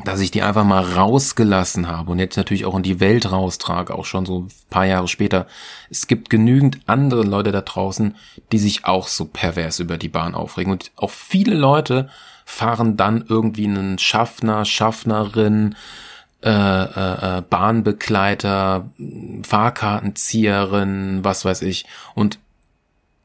[0.05, 3.93] dass ich die einfach mal rausgelassen habe und jetzt natürlich auch in die Welt raustrage,
[3.93, 5.45] auch schon so ein paar Jahre später.
[5.89, 8.15] Es gibt genügend andere Leute da draußen,
[8.53, 10.71] die sich auch so pervers über die Bahn aufregen.
[10.71, 12.09] Und auch viele Leute
[12.49, 15.75] fahren dann irgendwie einen Schaffner, Schaffnerin,
[16.43, 18.89] äh, äh, äh Bahnbegleiter,
[19.43, 21.85] Fahrkartenzieherin, was weiß ich,
[22.15, 22.39] und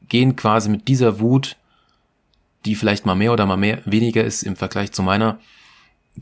[0.07, 1.57] gehen quasi mit dieser Wut,
[2.65, 5.39] die vielleicht mal mehr oder mal mehr weniger ist im Vergleich zu meiner,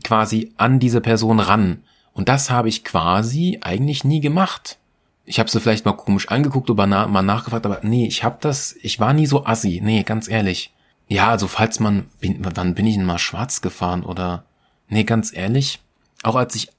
[0.02, 1.84] quasi an diese Person ran.
[2.14, 4.78] Und das habe ich quasi eigentlich nie gemacht.
[5.26, 8.38] Ich habe sie vielleicht mal komisch angeguckt oder na mal nachgefragt, aber nee, ich habe
[8.40, 9.80] das, ich war nie so assi.
[9.84, 10.73] Nee, ganz ehrlich.
[11.06, 14.44] Ja, also falls man, bin, wann bin ich denn mal schwarz gefahren oder,
[14.88, 15.80] nee, ganz ehrlich,
[16.22, 16.70] auch als ich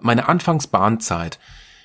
[0.00, 1.38] meine Anfangsbahnzeit,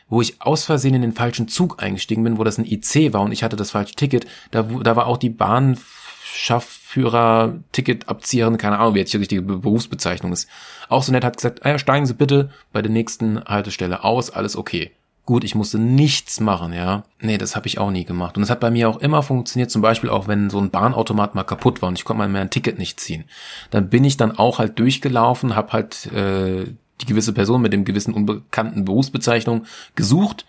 [0.08, 3.22] wo ich aus Versehen in den falschen Zug eingestiegen bin, wo das ein IC war
[3.22, 8.96] und ich hatte das falsche Ticket, da, da war auch die Bahnschaffführer, Ticketabzieherin, keine Ahnung,
[8.96, 10.50] wie jetzt die richtige Berufsbezeichnung ist.
[10.90, 14.30] Auch so nett hat gesagt, ah ja, steigen Sie bitte bei der nächsten Haltestelle aus,
[14.30, 14.92] alles okay.
[15.26, 17.04] Gut, ich musste nichts machen, ja.
[17.20, 18.38] Nee, das habe ich auch nie gemacht.
[18.38, 21.34] Und es hat bei mir auch immer funktioniert, zum Beispiel auch wenn so ein Bahnautomat
[21.34, 23.24] mal kaputt war und ich konnte mal mehr ein Ticket nicht ziehen.
[23.72, 26.66] Dann bin ich dann auch halt durchgelaufen, habe halt äh,
[27.02, 29.66] die gewisse Person mit dem gewissen unbekannten Berufsbezeichnung
[29.96, 30.46] gesucht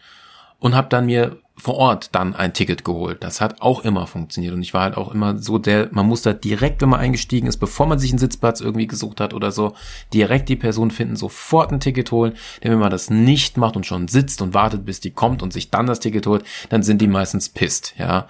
[0.59, 3.25] und habe dann mir vor Ort dann ein Ticket geholt.
[3.25, 6.23] Das hat auch immer funktioniert und ich war halt auch immer so der, man muss
[6.23, 9.51] da direkt, wenn man eingestiegen ist, bevor man sich einen Sitzplatz irgendwie gesucht hat oder
[9.51, 9.75] so,
[10.13, 12.35] direkt die Person finden, sofort ein Ticket holen.
[12.63, 15.53] Denn wenn man das nicht macht und schon sitzt und wartet, bis die kommt und
[15.53, 18.27] sich dann das Ticket holt, dann sind die meistens pisst, ja.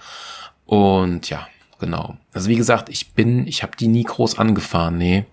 [0.65, 1.47] Und ja,
[1.79, 2.17] genau.
[2.33, 5.25] Also wie gesagt, ich bin, ich habe die nie groß angefahren, nee.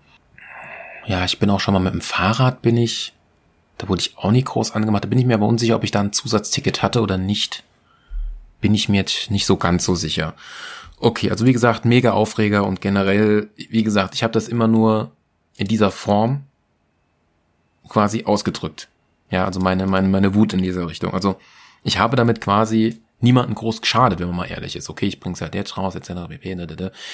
[1.05, 3.13] Ja, ich bin auch schon mal mit dem Fahrrad bin ich.
[3.77, 5.03] Da wurde ich auch nie groß angemacht.
[5.03, 7.63] Da bin ich mir aber unsicher, ob ich da ein Zusatzticket hatte oder nicht.
[8.65, 10.33] Bin ich mir jetzt nicht so ganz so sicher.
[10.99, 15.11] Okay, also wie gesagt, mega Aufreger und generell, wie gesagt, ich habe das immer nur
[15.55, 16.45] in dieser Form
[17.87, 18.87] quasi ausgedrückt.
[19.29, 21.13] Ja, also meine, meine, meine Wut in dieser Richtung.
[21.13, 21.35] Also
[21.83, 24.89] ich habe damit quasi niemanden groß geschadet, wenn man mal ehrlich ist.
[24.89, 26.13] Okay, ich bring's halt jetzt raus, etc.
[26.27, 26.55] pp.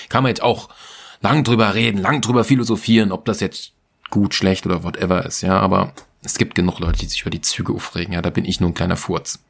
[0.07, 0.69] Kann man jetzt auch
[1.19, 3.73] lang drüber reden, lang drüber philosophieren, ob das jetzt
[4.09, 5.91] gut, schlecht oder whatever ist, ja, aber
[6.23, 8.69] es gibt genug Leute, die sich über die Züge aufregen, ja, da bin ich nur
[8.69, 9.43] ein kleiner Furz.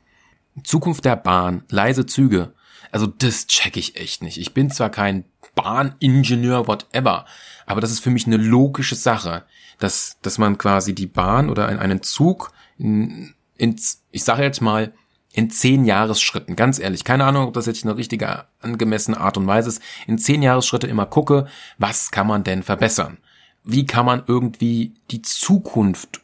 [0.64, 2.54] Zukunft der Bahn, leise Züge.
[2.92, 4.38] Also das check ich echt nicht.
[4.38, 5.26] Ich bin zwar kein
[5.56, 7.26] Bahningenieur, whatever,
[7.66, 9.44] aber das ist für mich eine logische Sache,
[9.80, 14.62] dass, dass man quasi die Bahn oder in einen Zug in, ins, ich sage jetzt
[14.62, 14.94] mal,
[15.34, 19.48] in zehn Jahresschritten, ganz ehrlich, keine Ahnung, ob das jetzt eine richtige angemessene Art und
[19.48, 21.48] Weise ist, in zehn Jahresschritte immer gucke,
[21.78, 23.18] was kann man denn verbessern?
[23.64, 26.22] wie kann man irgendwie die Zukunft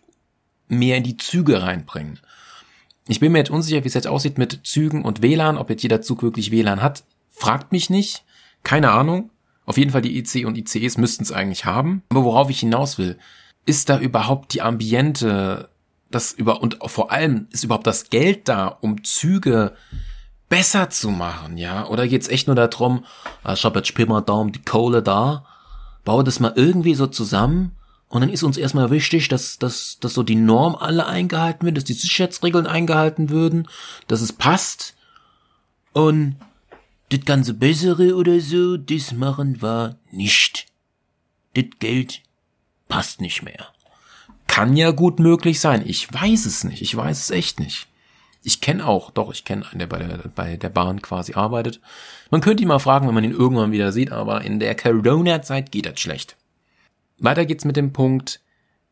[0.68, 2.20] mehr in die Züge reinbringen.
[3.08, 5.84] Ich bin mir jetzt unsicher, wie es jetzt aussieht mit Zügen und WLAN, ob jetzt
[5.84, 7.04] jeder Zug wirklich WLAN hat.
[7.30, 8.24] Fragt mich nicht.
[8.64, 9.30] Keine Ahnung.
[9.66, 12.04] Auf jeden Fall die IC und ICEs müssten es eigentlich haben.
[12.10, 13.18] Aber worauf ich hinaus will,
[13.66, 15.70] ist da überhaupt die Ambiente,
[16.12, 19.74] das über, und vor allem ist überhaupt das Geld da, um Züge
[20.50, 21.86] besser zu machen, ja?
[21.88, 23.06] Oder geht's echt nur darum,
[23.44, 25.46] ah, ich habe jetzt spiel mal da um die Kohle da,
[26.06, 27.77] baue das mal irgendwie so zusammen
[28.10, 31.78] und dann ist uns erstmal wichtig, dass, dass, dass so die Norm alle eingehalten wird,
[31.78, 33.68] dass die Sicherheitsregeln eingehalten würden,
[34.08, 34.96] dass es passt.
[35.92, 36.38] Und
[37.10, 40.68] das ganze Bessere oder so, das machen wir nicht.
[41.54, 42.22] Das Geld
[42.88, 43.68] passt nicht mehr.
[44.48, 45.84] Kann ja gut möglich sein.
[45.86, 46.82] Ich weiß es nicht.
[46.82, 47.88] Ich weiß es echt nicht.
[48.42, 51.82] Ich kenne auch, doch, ich kenne einen, der bei der, bei der Bahn quasi arbeitet.
[52.32, 55.72] Man könnte ihn mal fragen, wenn man ihn irgendwann wieder sieht, aber in der Corona-Zeit
[55.72, 56.37] geht das schlecht.
[57.20, 58.42] Weiter geht's mit dem Punkt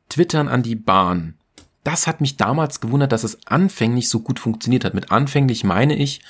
[0.10, 1.36] Twittern an die Bahn.
[1.84, 4.96] Das hat mich damals gewundert, dass es anfänglich so gut funktioniert hat.
[4.96, 6.22] Mit anfänglich meine ich,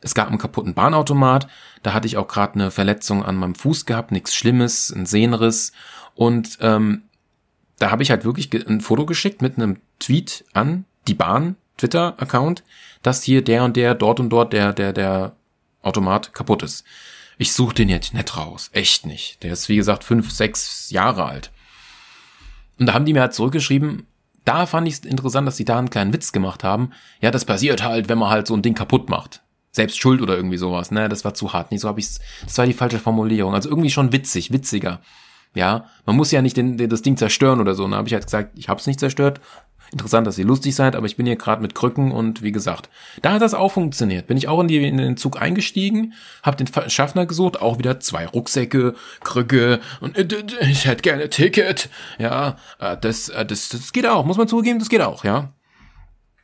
[0.00, 1.46] es gab einen kaputten Bahnautomat,
[1.82, 5.72] da hatte ich auch gerade eine Verletzung an meinem Fuß gehabt, nichts Schlimmes, ein Sehnenriss
[6.14, 7.04] und ähm,
[7.78, 12.62] da habe ich halt wirklich ein Foto geschickt mit einem Tweet an die Bahn Twitter-Account,
[13.02, 15.36] dass hier der und der, dort und dort der, der, der
[15.82, 16.84] Automat kaputt ist.
[17.38, 18.70] Ich suche den jetzt nicht raus.
[18.72, 19.42] Echt nicht.
[19.42, 21.50] Der ist, wie gesagt, fünf, sechs Jahre alt.
[22.78, 24.06] Und da haben die mir halt zurückgeschrieben,
[24.44, 26.90] da fand ich es interessant, dass sie da einen kleinen Witz gemacht haben.
[27.20, 29.42] Ja, das passiert halt, wenn man halt so ein Ding kaputt macht.
[29.72, 30.90] Selbst schuld oder irgendwie sowas.
[30.90, 31.70] Ne, das war zu hart.
[31.70, 32.20] Nicht so habe ich's.
[32.44, 33.54] Das war die falsche Formulierung.
[33.54, 35.00] Also irgendwie schon witzig, witziger.
[35.54, 37.84] Ja, man muss ja nicht den, den, das Ding zerstören oder so.
[37.84, 39.40] Und da habe ich halt gesagt, ich habe es nicht zerstört,
[39.94, 42.90] Interessant, dass ihr lustig seid, aber ich bin hier gerade mit Krücken und wie gesagt,
[43.22, 44.26] da hat das auch funktioniert.
[44.26, 48.00] Bin ich auch in, die, in den Zug eingestiegen, hab den Schaffner gesucht, auch wieder
[48.00, 51.90] zwei Rucksäcke, Krücke und äh, ich hätte gerne Ticket.
[52.18, 55.52] Ja, äh, das, äh, das, das geht auch, muss man zugeben, das geht auch, ja.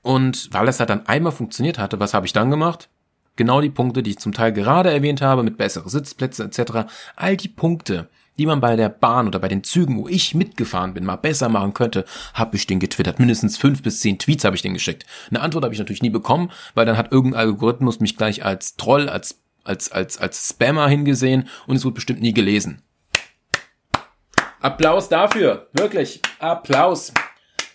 [0.03, 2.89] Und weil das halt dann einmal funktioniert hatte, was habe ich dann gemacht?
[3.35, 6.89] Genau die Punkte, die ich zum Teil gerade erwähnt habe, mit bessere Sitzplätze etc.
[7.17, 8.09] All die Punkte,
[8.41, 11.51] die man bei der Bahn oder bei den Zügen, wo ich mitgefahren bin, mal besser
[11.51, 13.19] machen könnte, habe ich den getwittert.
[13.19, 15.05] Mindestens fünf bis zehn Tweets habe ich den geschickt.
[15.29, 18.77] Eine Antwort habe ich natürlich nie bekommen, weil dann hat irgendein Algorithmus mich gleich als
[18.77, 22.83] Troll, als als als als Spammer hingesehen und es wurde bestimmt nie gelesen.
[24.63, 27.13] Applaus dafür, wirklich Applaus.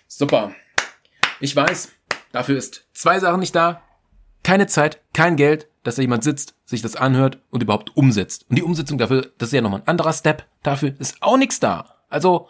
[0.08, 0.56] Super.
[1.40, 1.92] Ich weiß,
[2.32, 3.84] dafür ist zwei Sachen nicht da.
[4.42, 8.46] Keine Zeit, kein Geld, dass da jemand sitzt, sich das anhört und überhaupt umsetzt.
[8.50, 10.46] Und die Umsetzung dafür, das ist ja nochmal ein anderer Step.
[10.64, 11.96] Dafür ist auch nichts da.
[12.10, 12.50] Also,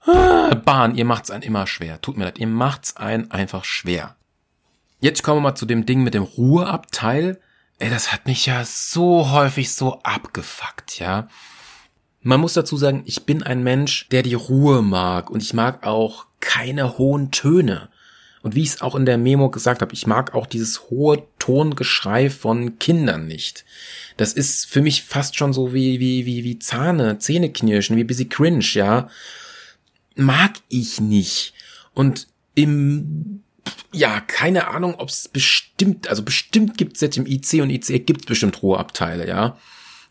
[0.00, 2.00] ah, Bahn, ihr macht's einen immer schwer.
[2.00, 4.16] Tut mir leid, ihr macht's einen einfach schwer.
[4.98, 7.40] Jetzt kommen wir mal zu dem Ding mit dem Ruheabteil.
[7.78, 11.28] Ey, das hat mich ja so häufig so abgefuckt, ja.
[12.22, 15.86] Man muss dazu sagen, ich bin ein Mensch, der die Ruhe mag und ich mag
[15.86, 17.88] auch keine hohen Töne.
[18.42, 21.22] Und wie ich es auch in der Memo gesagt habe, ich mag auch dieses hohe
[21.38, 23.64] Tongeschrei von Kindern nicht.
[24.16, 28.26] Das ist für mich fast schon so wie, wie, wie, wie Zahne, Zähneknirschen, wie busy
[28.26, 29.08] cringe, ja.
[30.16, 31.54] Mag ich nicht.
[31.94, 33.42] Und im,
[33.92, 38.06] ja, keine Ahnung, ob es bestimmt, also bestimmt gibt es jetzt im IC und IC
[38.06, 39.56] gibt es bestimmt Ruheabteile, ja.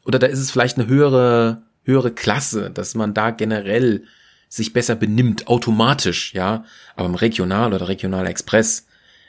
[0.05, 4.05] Oder da ist es vielleicht eine höhere, höhere Klasse, dass man da generell
[4.51, 6.65] sich besser benimmt, automatisch, ja.
[6.97, 8.85] Aber im Regional oder Regional Express,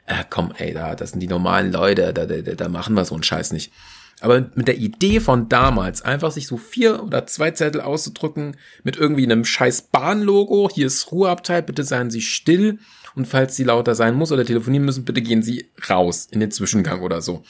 [0.07, 3.14] äh, komm, ey, da, das sind die normalen Leute, da, da, da machen wir so
[3.14, 3.73] einen Scheiß nicht.
[4.20, 8.97] Aber mit der Idee von damals, einfach sich so vier oder zwei Zettel auszudrücken, mit
[8.97, 12.81] irgendwie einem scheiß Bahnlogo, hier ist Ruheabteil, bitte seien Sie still.
[13.14, 16.51] Und falls Sie lauter sein muss oder telefonieren müssen, bitte gehen Sie raus in den
[16.51, 17.45] Zwischengang oder so.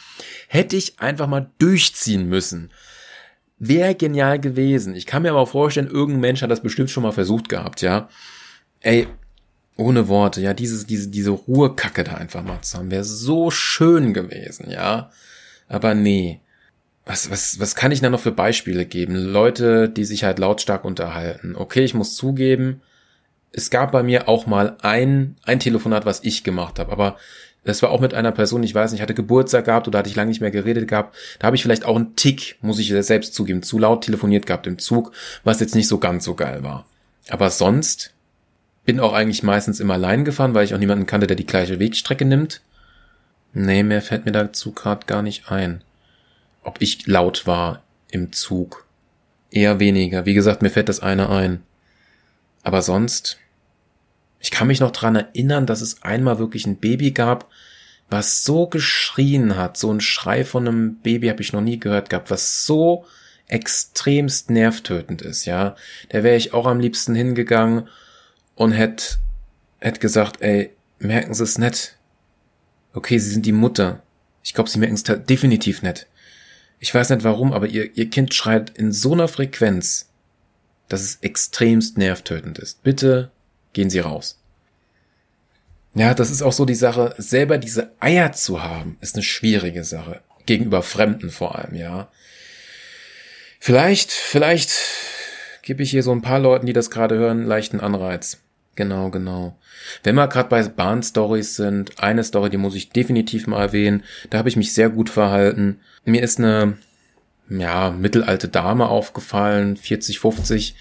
[0.49, 2.71] Hätte ich einfach mal durchziehen müssen.
[3.65, 4.97] Wäre genial gewesen.
[4.97, 8.09] Ich kann mir aber vorstellen, irgendein Mensch hat das bestimmt schon mal versucht gehabt, ja.
[8.81, 9.07] Ey,
[9.77, 14.15] ohne Worte, ja, diese, diese, diese Ruhekacke da einfach mal zu haben, wäre so schön
[14.15, 15.11] gewesen, ja.
[15.69, 16.41] Aber nee.
[17.05, 19.15] Was, was, was kann ich da noch für Beispiele geben?
[19.15, 21.55] Leute, die sich halt lautstark unterhalten.
[21.55, 22.83] Okay, ich muss zugeben,
[23.53, 27.17] es gab bei mir auch mal ein, ein Telefonat, was ich gemacht habe, aber
[27.65, 30.17] das war auch mit einer Person, ich weiß nicht, hatte Geburtstag gehabt oder hatte ich
[30.17, 31.17] lange nicht mehr geredet gehabt.
[31.39, 34.67] Da habe ich vielleicht auch einen Tick, muss ich selbst zugeben, zu laut telefoniert gehabt
[34.67, 35.13] im Zug,
[35.45, 36.87] was jetzt nicht so ganz so geil war.
[37.29, 38.13] Aber sonst
[38.85, 41.79] bin auch eigentlich meistens immer allein gefahren, weil ich auch niemanden kannte, der die gleiche
[41.79, 42.63] Wegstrecke nimmt.
[43.53, 45.85] Nee, mehr fällt mir dazu gerade gar nicht ein.
[46.65, 48.87] Ob ich laut war im Zug.
[49.51, 50.27] Eher weniger.
[50.27, 51.63] Wie gesagt, mir fällt das eine ein.
[52.63, 53.39] Aber sonst
[54.43, 57.49] ich kann mich noch dran erinnern, dass es einmal wirklich ein Baby gab,
[58.11, 59.77] was so geschrien hat.
[59.77, 63.07] So ein Schrei von einem Baby habe ich noch nie gehört gehabt, was so
[63.47, 65.77] extremst nervtötend ist, ja.
[66.09, 67.89] Da wäre ich auch am liebsten hingegangen
[68.57, 69.19] und hätte
[69.79, 71.97] hätt gesagt, ey, merken Sie es nicht.
[72.95, 74.03] Okay, Sie sind die Mutter.
[74.43, 76.09] Ich glaube, Sie merken es definitiv nicht.
[76.81, 80.11] Ich weiß nicht warum, aber ihr, ihr Kind schreit in so einer Frequenz,
[80.89, 82.83] dass es extremst nervtötend ist.
[82.83, 83.31] Bitte
[83.73, 84.39] gehen Sie raus.
[85.95, 89.85] Ja, das ist auch so die Sache, selber diese Eier zu haben, ist eine schwierige
[89.85, 90.21] Sache.
[90.47, 92.09] Gegenüber Fremden vor allem, ja.
[93.61, 94.73] Vielleicht, vielleicht
[95.63, 98.39] gebe ich hier so ein paar Leuten, die das gerade hören, leichten Anreiz.
[98.75, 99.57] Genau, genau.
[100.03, 104.03] Wenn wir gerade bei Bahn-Stories sind, eine Story, die muss ich definitiv mal erwähnen.
[104.31, 105.81] Da habe ich mich sehr gut verhalten.
[106.05, 106.79] Mir ist eine,
[107.51, 110.75] ja, mittelalte Dame aufgefallen, 40, 50,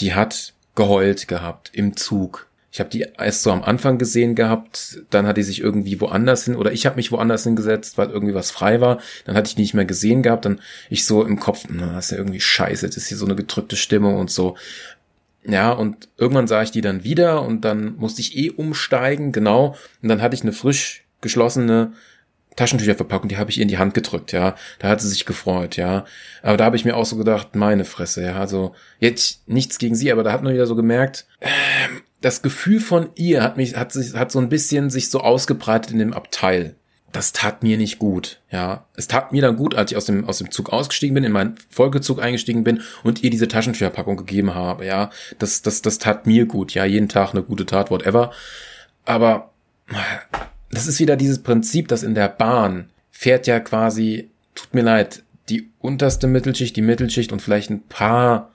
[0.00, 2.48] die hat geheult gehabt im Zug.
[2.74, 6.44] Ich habe die erst so am Anfang gesehen gehabt, dann hat die sich irgendwie woanders
[6.44, 8.98] hin oder ich habe mich woanders hingesetzt, weil irgendwie was frei war.
[9.24, 10.60] Dann hatte ich die nicht mehr gesehen gehabt, dann
[10.90, 13.36] ich so im Kopf, na, das ist ja irgendwie scheiße, das ist hier so eine
[13.36, 14.56] gedrückte Stimmung und so.
[15.46, 19.76] Ja, und irgendwann sah ich die dann wieder und dann musste ich eh umsteigen, genau.
[20.02, 21.92] Und dann hatte ich eine frisch geschlossene
[22.56, 24.54] Taschentücherverpackung, die habe ich ihr in die Hand gedrückt, ja.
[24.78, 26.04] Da hat sie sich gefreut, ja.
[26.42, 28.36] Aber da habe ich mir auch so gedacht, meine Fresse, ja.
[28.36, 31.48] Also jetzt nichts gegen sie, aber da hat man wieder so gemerkt, äh,
[32.20, 35.92] das Gefühl von ihr hat mich, hat sich, hat so ein bisschen sich so ausgebreitet
[35.92, 36.74] in dem Abteil.
[37.12, 38.86] Das tat mir nicht gut, ja.
[38.96, 41.32] Es tat mir dann gut, als ich aus dem, aus dem Zug ausgestiegen bin, in
[41.32, 45.10] meinen Folgezug eingestiegen bin und ihr diese Taschentücherpackung gegeben habe, ja.
[45.38, 46.84] Das, das, das tat mir gut, ja.
[46.84, 48.32] Jeden Tag eine gute Tat, whatever.
[49.04, 49.50] Aber
[50.76, 55.22] das ist wieder dieses Prinzip, dass in der Bahn fährt ja quasi, tut mir leid,
[55.48, 58.50] die unterste Mittelschicht, die Mittelschicht und vielleicht ein paar,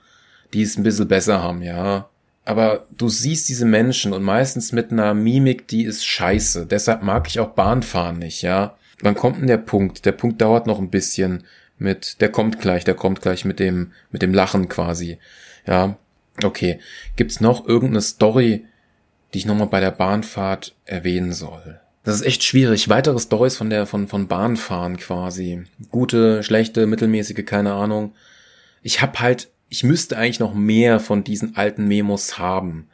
[0.52, 2.08] die es ein bisschen besser haben, ja.
[2.44, 6.66] Aber du siehst diese Menschen und meistens mit einer Mimik, die ist scheiße.
[6.66, 8.76] Deshalb mag ich auch Bahnfahren nicht, ja.
[9.02, 10.04] Wann kommt denn der Punkt?
[10.04, 11.44] Der Punkt dauert noch ein bisschen
[11.78, 15.18] mit, der kommt gleich, der kommt gleich mit dem, mit dem Lachen quasi.
[15.66, 15.96] Ja.
[16.42, 16.80] Okay.
[17.16, 18.66] Gibt's noch irgendeine Story,
[19.32, 21.80] die ich nochmal bei der Bahnfahrt erwähnen soll?
[22.10, 22.88] Das ist echt schwierig.
[22.88, 25.62] Weitere Stories von der, von, von Bahnfahren quasi.
[25.90, 28.14] Gute, schlechte, mittelmäßige, keine Ahnung.
[28.82, 32.88] Ich hab halt ich müsste eigentlich noch mehr von diesen alten Memos haben.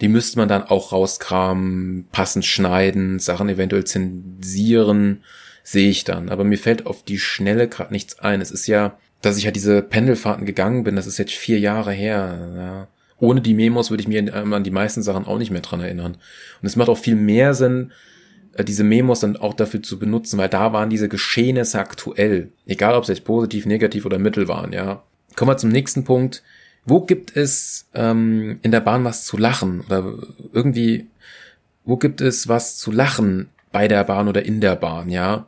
[0.00, 5.22] Die müsste man dann auch rauskramen, passend schneiden, Sachen eventuell zensieren,
[5.62, 6.30] sehe ich dann.
[6.30, 8.40] Aber mir fällt auf die Schnelle gerade nichts ein.
[8.40, 11.92] Es ist ja, dass ich ja diese Pendelfahrten gegangen bin, das ist jetzt vier Jahre
[11.92, 12.52] her.
[12.56, 12.88] Ja.
[13.18, 16.14] Ohne die Memos würde ich mir an die meisten Sachen auch nicht mehr dran erinnern.
[16.62, 17.92] Und es macht auch viel mehr Sinn,
[18.64, 22.50] diese Memos dann auch dafür zu benutzen, weil da waren diese Geschehnisse aktuell.
[22.66, 25.02] Egal, ob sie jetzt positiv, negativ oder mittel waren, ja.
[25.36, 26.42] Kommen wir zum nächsten Punkt.
[26.84, 29.82] Wo gibt es ähm, in der Bahn was zu lachen?
[29.82, 30.14] Oder
[30.52, 31.06] irgendwie,
[31.84, 35.46] wo gibt es was zu lachen bei der Bahn oder in der Bahn, ja?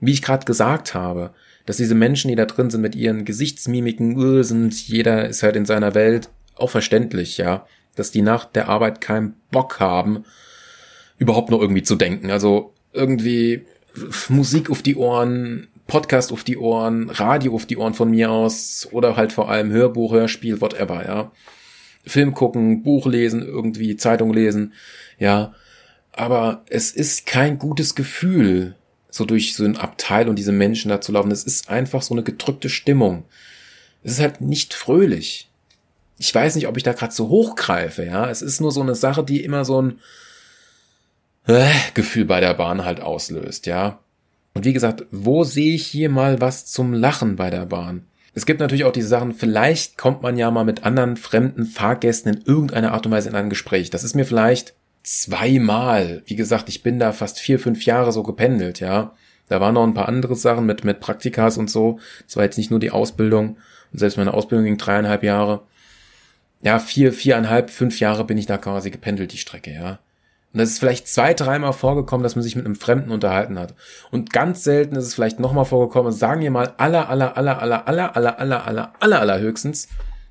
[0.00, 1.30] Wie ich gerade gesagt habe,
[1.66, 5.66] dass diese Menschen, die da drin sind, mit ihren Gesichtsmimiken sind, jeder ist halt in
[5.66, 7.66] seiner Welt, auch verständlich, ja.
[7.94, 10.24] Dass die nach der Arbeit keinen Bock haben,
[11.22, 12.30] überhaupt noch irgendwie zu denken.
[12.30, 13.62] Also irgendwie
[14.28, 18.88] Musik auf die Ohren, Podcast auf die Ohren, Radio auf die Ohren von mir aus
[18.90, 21.32] oder halt vor allem Hörbuch, Hörspiel, whatever, ja.
[22.04, 24.72] Film gucken, Buch lesen, irgendwie Zeitung lesen,
[25.18, 25.54] ja.
[26.10, 28.74] Aber es ist kein gutes Gefühl,
[29.08, 31.30] so durch so ein Abteil und diese Menschen da zu laufen.
[31.30, 33.24] Es ist einfach so eine gedrückte Stimmung.
[34.02, 35.48] Es ist halt nicht fröhlich.
[36.18, 38.28] Ich weiß nicht, ob ich da gerade so hochgreife, ja.
[38.28, 40.00] Es ist nur so eine Sache, die immer so ein
[41.46, 43.98] äh, Gefühl bei der Bahn halt auslöst, ja.
[44.54, 48.06] Und wie gesagt, wo sehe ich hier mal was zum Lachen bei der Bahn?
[48.34, 52.32] Es gibt natürlich auch diese Sachen, vielleicht kommt man ja mal mit anderen fremden Fahrgästen
[52.32, 53.90] in irgendeiner Art und Weise in ein Gespräch.
[53.90, 56.22] Das ist mir vielleicht zweimal.
[56.26, 59.12] Wie gesagt, ich bin da fast vier, fünf Jahre so gependelt, ja.
[59.48, 61.98] Da waren noch ein paar andere Sachen mit, mit Praktikas und so.
[62.26, 63.58] Es war jetzt nicht nur die Ausbildung.
[63.92, 65.62] Und selbst meine Ausbildung ging dreieinhalb Jahre.
[66.62, 69.98] Ja, vier, viereinhalb, fünf Jahre bin ich da quasi gependelt, die Strecke, ja.
[70.52, 73.74] Und das ist vielleicht zwei, dreimal vorgekommen, dass man sich mit einem Fremden unterhalten hat.
[74.10, 77.88] Und ganz selten ist es vielleicht nochmal vorgekommen, sagen wir mal aller, aller, aller, aller,
[77.88, 79.88] aller, aller, aller, aller, aller, aller höchstens,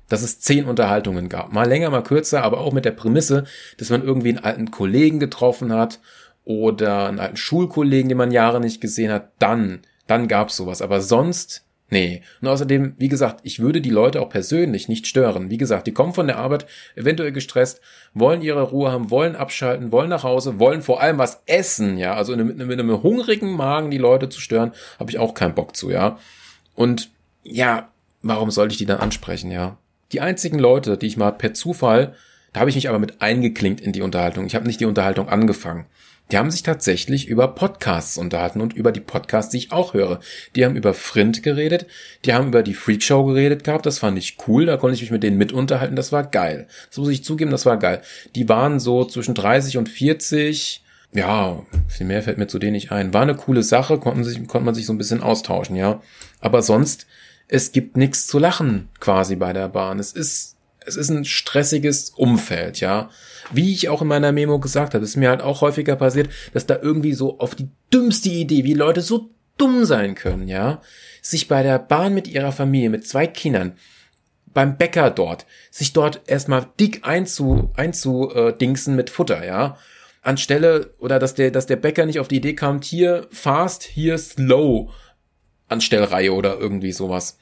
[0.08, 1.52] dass es zehn Unterhaltungen gab.
[1.52, 3.44] Mal länger, mal kürzer, aber auch mit der Prämisse,
[3.78, 5.98] dass man irgendwie einen alten Kollegen getroffen hat
[6.44, 10.82] oder einen alten Schulkollegen, den man Jahre nicht gesehen hat, dann, dann gab's sowas.
[10.82, 12.22] Aber sonst Nee.
[12.40, 15.50] Und außerdem, wie gesagt, ich würde die Leute auch persönlich nicht stören.
[15.50, 16.64] Wie gesagt, die kommen von der Arbeit,
[16.96, 17.82] eventuell gestresst,
[18.14, 22.14] wollen ihre Ruhe haben, wollen abschalten, wollen nach Hause, wollen vor allem was essen, ja.
[22.14, 25.76] Also mit, mit einem hungrigen Magen die Leute zu stören, habe ich auch keinen Bock
[25.76, 26.18] zu, ja.
[26.74, 27.10] Und
[27.42, 27.90] ja,
[28.22, 29.76] warum sollte ich die dann ansprechen, ja?
[30.12, 32.14] Die einzigen Leute, die ich mal per Zufall,
[32.54, 34.46] da habe ich mich aber mit eingeklinkt in die Unterhaltung.
[34.46, 35.84] Ich habe nicht die Unterhaltung angefangen.
[36.30, 40.20] Die haben sich tatsächlich über Podcasts unterhalten und über die Podcasts, die ich auch höre.
[40.56, 41.86] Die haben über Frind geredet,
[42.24, 45.10] die haben über die Freakshow geredet gehabt, das fand ich cool, da konnte ich mich
[45.10, 46.68] mit denen mit unterhalten, das war geil.
[46.88, 48.00] Das muss ich zugeben, das war geil.
[48.34, 52.90] Die waren so zwischen 30 und 40, ja, viel mehr fällt mir zu denen nicht
[52.90, 53.12] ein.
[53.12, 56.00] War eine coole Sache, konnten sich, konnte man sich so ein bisschen austauschen, ja.
[56.40, 57.06] Aber sonst,
[57.48, 59.98] es gibt nichts zu lachen quasi bei der Bahn.
[59.98, 60.56] Es ist,
[60.86, 63.10] es ist ein stressiges Umfeld, ja
[63.52, 66.66] wie ich auch in meiner Memo gesagt habe, ist mir halt auch häufiger passiert, dass
[66.66, 70.80] da irgendwie so auf die dümmste Idee, wie Leute so dumm sein können, ja,
[71.20, 73.76] sich bei der Bahn mit ihrer Familie, mit zwei Kindern,
[74.54, 79.76] beim Bäcker dort, sich dort erstmal dick einzu, einzudingsen mit Futter, ja,
[80.22, 84.18] anstelle, oder dass der, dass der Bäcker nicht auf die Idee kam, hier fast, hier
[84.18, 84.90] slow,
[85.68, 87.38] Anstellreihe oder irgendwie sowas.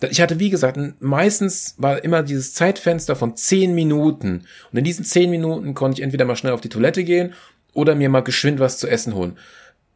[0.00, 4.44] Ich hatte, wie gesagt, meistens war immer dieses Zeitfenster von zehn Minuten.
[4.70, 7.32] Und in diesen zehn Minuten konnte ich entweder mal schnell auf die Toilette gehen
[7.72, 9.38] oder mir mal geschwind was zu essen holen.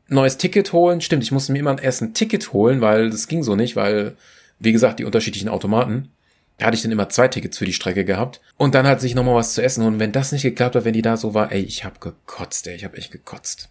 [0.09, 3.43] Neues Ticket holen, stimmt, ich musste mir immer erst ein Ticket holen, weil das ging
[3.43, 4.17] so nicht, weil,
[4.59, 6.11] wie gesagt, die unterschiedlichen Automaten.
[6.57, 8.41] Da hatte ich dann immer zwei Tickets für die Strecke gehabt.
[8.57, 9.85] Und dann hat sich nochmal was zu essen.
[9.85, 12.67] Und wenn das nicht geklappt hat, wenn die da so war, ey, ich hab gekotzt,
[12.67, 13.69] ey, ich hab echt gekotzt.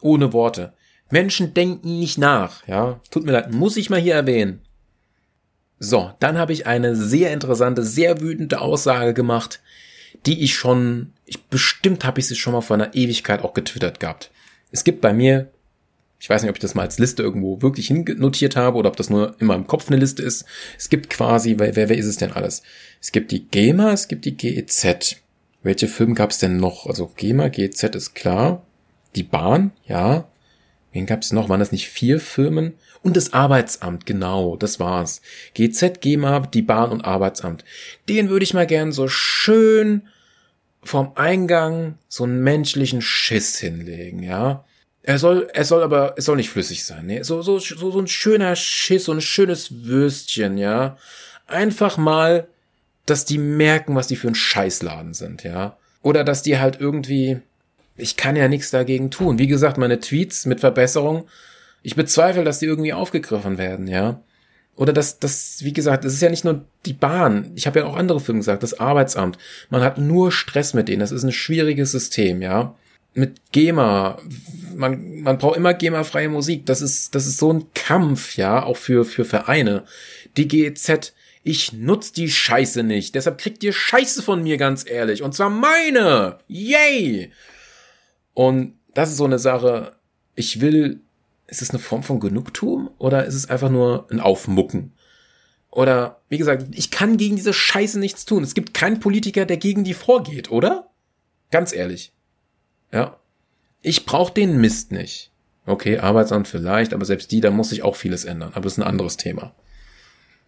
[0.00, 0.72] Ohne Worte.
[1.10, 3.00] Menschen denken nicht nach, ja.
[3.10, 4.60] Tut mir leid, muss ich mal hier erwähnen.
[5.82, 9.60] So, dann habe ich eine sehr interessante, sehr wütende Aussage gemacht,
[10.26, 13.98] die ich schon, ich bestimmt habe ich sie schon mal vor einer Ewigkeit auch getwittert
[13.98, 14.30] gehabt.
[14.70, 15.48] Es gibt bei mir,
[16.20, 18.96] ich weiß nicht, ob ich das mal als Liste irgendwo wirklich hinnotiert habe oder ob
[18.96, 20.44] das nur in meinem Kopf eine Liste ist.
[20.76, 22.62] Es gibt quasi, wer, wer ist es denn alles?
[23.00, 25.16] Es gibt die GEMA, es gibt die GEZ.
[25.62, 26.86] Welche Filme gab es denn noch?
[26.86, 28.66] Also GEMA, GEZ ist klar.
[29.16, 30.29] Die Bahn, ja.
[30.92, 31.48] Wen gab es noch?
[31.48, 32.74] Waren das nicht vier Firmen?
[33.02, 35.22] Und das Arbeitsamt, genau, das war's.
[35.54, 37.64] GZ, GEMA, die Bahn und Arbeitsamt.
[38.08, 40.02] Den würde ich mal gern so schön
[40.82, 44.64] vom Eingang so einen menschlichen Schiss hinlegen, ja.
[45.02, 47.24] Er soll, er soll aber, es soll nicht flüssig sein, ne?
[47.24, 50.98] So, so, so, so ein schöner Schiss, so ein schönes Würstchen, ja.
[51.46, 52.48] Einfach mal,
[53.06, 55.78] dass die merken, was die für ein Scheißladen sind, ja.
[56.02, 57.40] Oder dass die halt irgendwie,
[58.00, 59.38] ich kann ja nichts dagegen tun.
[59.38, 61.26] Wie gesagt, meine Tweets mit Verbesserung,
[61.82, 64.20] ich bezweifle, dass die irgendwie aufgegriffen werden, ja.
[64.76, 67.52] Oder das, das, wie gesagt, das ist ja nicht nur die Bahn.
[67.54, 69.36] Ich habe ja auch andere Filme gesagt, das Arbeitsamt.
[69.68, 71.00] Man hat nur Stress mit denen.
[71.00, 72.74] Das ist ein schwieriges System, ja.
[73.12, 74.18] Mit GEMA,
[74.74, 76.64] man, man braucht immer GEMA-freie Musik.
[76.64, 79.84] Das ist, das ist so ein Kampf, ja, auch für, für Vereine.
[80.36, 83.14] Die GEZ, ich nutz die Scheiße nicht.
[83.14, 85.22] Deshalb kriegt ihr Scheiße von mir, ganz ehrlich.
[85.22, 86.38] Und zwar meine.
[86.48, 87.32] Yay!
[88.40, 89.96] Und das ist so eine Sache.
[90.34, 91.02] Ich will
[91.46, 94.92] ist es eine Form von Genugtuung oder ist es einfach nur ein Aufmucken?
[95.70, 98.42] Oder, wie gesagt, ich kann gegen diese Scheiße nichts tun.
[98.42, 100.88] Es gibt keinen Politiker, der gegen die vorgeht, oder?
[101.50, 102.14] Ganz ehrlich.
[102.92, 103.18] Ja.
[103.82, 105.32] Ich brauche den Mist nicht.
[105.66, 108.52] Okay, Arbeitsamt vielleicht, aber selbst die, da muss sich auch vieles ändern.
[108.54, 109.54] Aber das ist ein anderes Thema.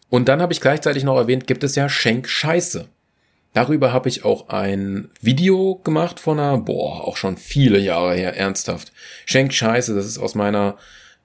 [0.08, 2.88] Und dann habe ich gleichzeitig noch erwähnt, gibt es ja Schenk Scheiße.
[3.52, 8.36] Darüber habe ich auch ein Video gemacht von einer, boah, auch schon viele Jahre her,
[8.36, 8.92] ernsthaft.
[9.26, 10.78] Schenk Scheiße, das ist aus meiner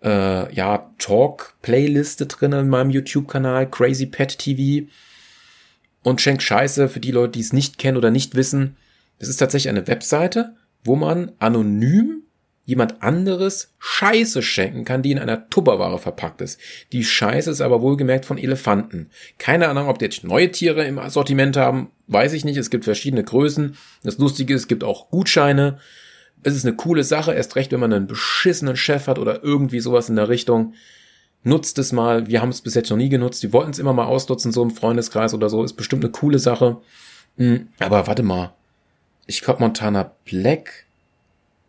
[0.04, 4.88] äh, ja, Talk-Playliste drin in meinem YouTube-Kanal, Crazy Pet TV.
[6.04, 8.76] Und Schenk Scheiße, für die Leute, die es nicht kennen oder nicht wissen,
[9.20, 12.24] das ist tatsächlich eine Webseite, wo man anonym
[12.68, 16.60] jemand anderes Scheiße schenken kann, die in einer Tupperware verpackt ist.
[16.92, 19.10] Die Scheiße ist aber wohlgemerkt von Elefanten.
[19.40, 22.58] Keine Ahnung, ob die jetzt neue Tiere im Sortiment haben, weiß ich nicht.
[22.58, 23.78] Es gibt verschiedene Größen.
[24.04, 25.80] Das Lustige ist, es gibt auch Gutscheine.
[26.44, 29.80] Es ist eine coole Sache, erst recht, wenn man einen beschissenen Chef hat oder irgendwie
[29.80, 30.74] sowas in der Richtung.
[31.44, 32.28] Nutzt es mal.
[32.28, 33.42] Wir haben es bis jetzt noch nie genutzt.
[33.44, 35.64] Die wollten es immer mal ausnutzen, so im Freundeskreis oder so.
[35.64, 36.82] Ist bestimmt eine coole Sache.
[37.38, 38.54] Hm, aber warte mal.
[39.26, 40.87] Ich glaube, Montana Black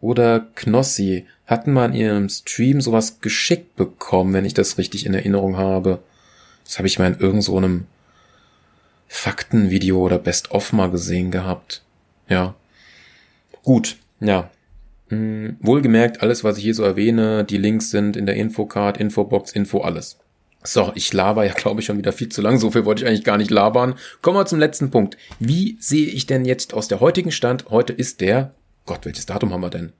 [0.01, 5.15] oder Knossi hatten mal in ihrem Stream sowas geschickt bekommen, wenn ich das richtig in
[5.15, 6.01] Erinnerung habe.
[6.65, 7.87] Das habe ich mal in irgendeinem so
[9.09, 11.83] Faktenvideo oder Best-of mal gesehen gehabt.
[12.29, 12.55] Ja.
[13.63, 14.51] Gut, ja.
[15.09, 19.53] Hm, wohlgemerkt, alles, was ich hier so erwähne, die Links sind in der Infocard, Infobox,
[19.53, 20.19] Info, alles.
[20.63, 22.59] So, ich laber ja, glaube ich, schon wieder viel zu lang.
[22.59, 23.95] So viel wollte ich eigentlich gar nicht labern.
[24.21, 25.17] Kommen wir zum letzten Punkt.
[25.39, 27.71] Wie sehe ich denn jetzt aus der heutigen Stand?
[27.71, 28.53] Heute ist der
[28.89, 29.93] Gott, welches Datum haben wir denn?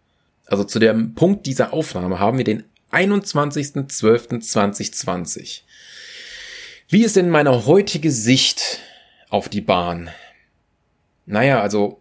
[0.47, 5.61] Also zu dem Punkt dieser Aufnahme haben wir den 21.12.2020.
[6.89, 8.81] Wie ist denn meine heutige Sicht
[9.29, 10.09] auf die Bahn?
[11.27, 12.01] Naja, also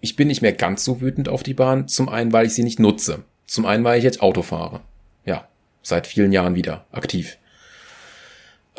[0.00, 1.88] ich bin nicht mehr ganz so wütend auf die Bahn.
[1.88, 3.24] Zum einen, weil ich sie nicht nutze.
[3.46, 4.82] Zum einen, weil ich jetzt Auto fahre.
[5.24, 5.48] Ja,
[5.82, 7.38] seit vielen Jahren wieder aktiv.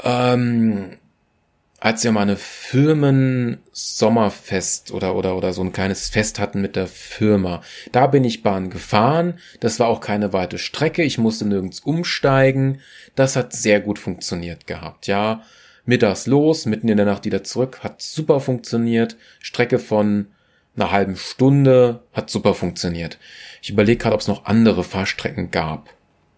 [0.04, 0.98] Ähm,
[1.80, 6.88] als wir mal eine Firmen-Sommerfest oder, oder, oder so ein kleines Fest hatten mit der
[6.88, 7.62] Firma.
[7.92, 9.40] Da bin ich Bahn gefahren.
[9.60, 11.04] Das war auch keine weite Strecke.
[11.04, 12.82] Ich musste nirgends umsteigen.
[13.16, 15.08] Das hat sehr gut funktioniert gehabt.
[15.08, 15.44] Ja,
[15.86, 17.80] mittags los, mitten in der Nacht wieder zurück.
[17.82, 19.18] Hat super funktioniert.
[19.40, 20.28] Strecke von
[20.76, 23.18] einer halben Stunde hat super funktioniert.
[23.62, 25.90] Ich überlege gerade, ob es noch andere Fahrstrecken gab.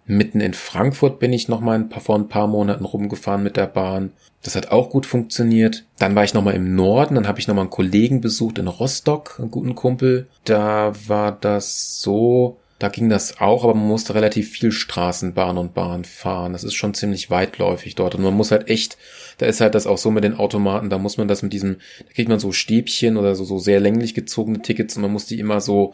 [0.06, 3.56] Mitten in Frankfurt bin ich noch mal ein paar, vor ein paar Monaten rumgefahren mit
[3.56, 4.12] der Bahn.
[4.42, 5.86] Das hat auch gut funktioniert.
[6.00, 8.58] Dann war ich noch mal im Norden, dann habe ich noch mal einen Kollegen besucht
[8.58, 10.28] in Rostock, einen guten Kumpel.
[10.44, 15.76] Da war das so, da ging das auch, aber man musste relativ viel Straßenbahn und
[15.76, 16.54] Bahn fahren.
[16.54, 18.98] Das ist schon ziemlich weitläufig dort und man muss halt echt,
[19.38, 21.78] da ist halt das auch so mit den Automaten, da muss man das mit diesem,
[22.00, 25.28] da kriegt man so Stäbchen oder so, so sehr länglich gezogene Tickets und man muss
[25.28, 25.94] die immer so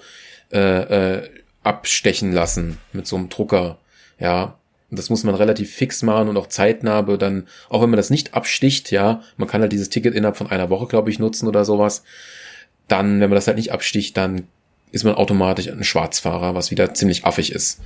[0.53, 1.30] äh, äh,
[1.64, 3.80] abstechen lassen mit so einem Drucker.
[4.20, 4.57] Ja,
[4.89, 8.34] das muss man relativ fix machen und auch zeitnah, dann, auch wenn man das nicht
[8.34, 11.65] absticht, ja, man kann halt dieses Ticket innerhalb von einer Woche, glaube ich, nutzen oder
[11.65, 12.03] sowas.
[12.88, 14.47] Dann, wenn man das halt nicht absticht, dann
[14.91, 17.82] ist man automatisch ein Schwarzfahrer, was wieder ziemlich affig ist.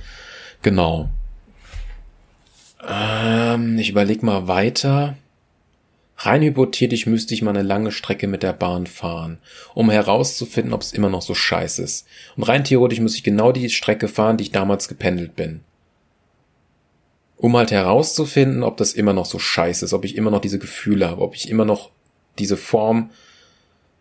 [0.62, 1.10] Genau.
[2.88, 5.16] Ähm, ich überleg mal weiter.
[6.18, 9.38] Rein hypothetisch müsste ich mal eine lange Strecke mit der Bahn fahren,
[9.74, 12.06] um herauszufinden, ob es immer noch so scheiße ist.
[12.36, 15.62] Und rein theoretisch müsste ich genau die Strecke fahren, die ich damals gependelt bin
[17.42, 20.60] um halt herauszufinden, ob das immer noch so scheiße ist, ob ich immer noch diese
[20.60, 21.90] Gefühle habe, ob ich immer noch
[22.38, 23.10] diese Form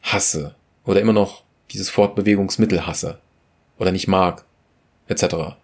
[0.04, 0.54] hasse
[0.86, 3.20] oder immer noch dieses Fortbewegungsmittel hasse
[3.80, 4.46] oder nicht mag,
[5.08, 5.56] etc.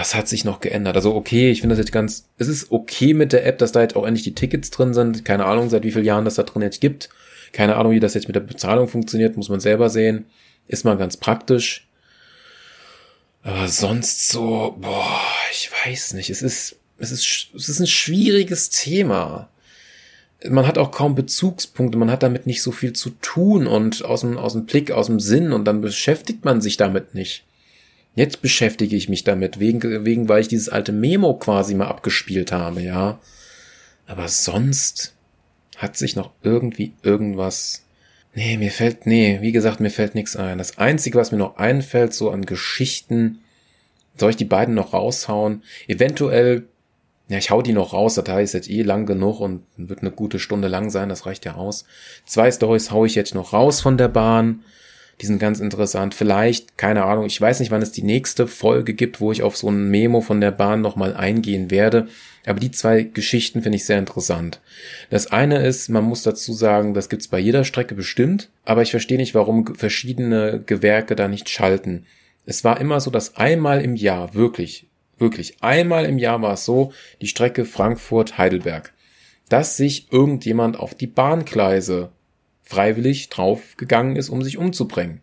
[0.00, 0.96] Es hat sich noch geändert.
[0.96, 3.80] Also okay, ich finde das jetzt ganz, es ist okay mit der App, dass da
[3.80, 5.24] jetzt auch endlich die Tickets drin sind.
[5.24, 7.10] Keine Ahnung, seit wie vielen Jahren das da drin jetzt gibt.
[7.52, 10.26] Keine Ahnung, wie das jetzt mit der Bezahlung funktioniert, muss man selber sehen.
[10.66, 11.88] Ist mal ganz praktisch.
[13.44, 15.20] Aber sonst so, boah,
[15.52, 16.28] ich weiß nicht.
[16.28, 19.48] Es ist, es ist, es ist ein schwieriges Thema.
[20.48, 24.20] Man hat auch kaum Bezugspunkte, man hat damit nicht so viel zu tun und aus
[24.20, 27.44] dem, aus dem Blick, aus dem Sinn und dann beschäftigt man sich damit nicht.
[28.14, 32.52] Jetzt beschäftige ich mich damit, wegen, wegen, weil ich dieses alte Memo quasi mal abgespielt
[32.52, 33.20] habe, ja.
[34.06, 35.14] Aber sonst
[35.76, 37.84] hat sich noch irgendwie irgendwas.
[38.34, 40.58] Nee, mir fällt, nee, wie gesagt, mir fällt nichts ein.
[40.58, 43.40] Das Einzige, was mir noch einfällt, so an Geschichten,
[44.16, 45.62] soll ich die beiden noch raushauen?
[45.86, 46.66] Eventuell
[47.28, 50.10] Ja, ich hau die noch raus, Datei ist jetzt eh lang genug und wird eine
[50.10, 51.84] gute Stunde lang sein, das reicht ja aus.
[52.24, 54.64] Zwei Stories hau ich jetzt noch raus von der Bahn.
[55.20, 56.14] Die sind ganz interessant.
[56.14, 59.56] Vielleicht, keine Ahnung, ich weiß nicht, wann es die nächste Folge gibt, wo ich auf
[59.56, 62.06] so ein Memo von der Bahn nochmal eingehen werde.
[62.46, 64.60] Aber die zwei Geschichten finde ich sehr interessant.
[65.10, 68.92] Das eine ist, man muss dazu sagen, das gibt's bei jeder Strecke bestimmt, aber ich
[68.92, 72.06] verstehe nicht, warum verschiedene Gewerke da nicht schalten.
[72.46, 74.87] Es war immer so, dass einmal im Jahr, wirklich,
[75.18, 78.92] wirklich, einmal im Jahr war es so, die Strecke Frankfurt-Heidelberg,
[79.48, 82.10] dass sich irgendjemand auf die Bahngleise
[82.62, 85.22] freiwillig draufgegangen ist, um sich umzubringen.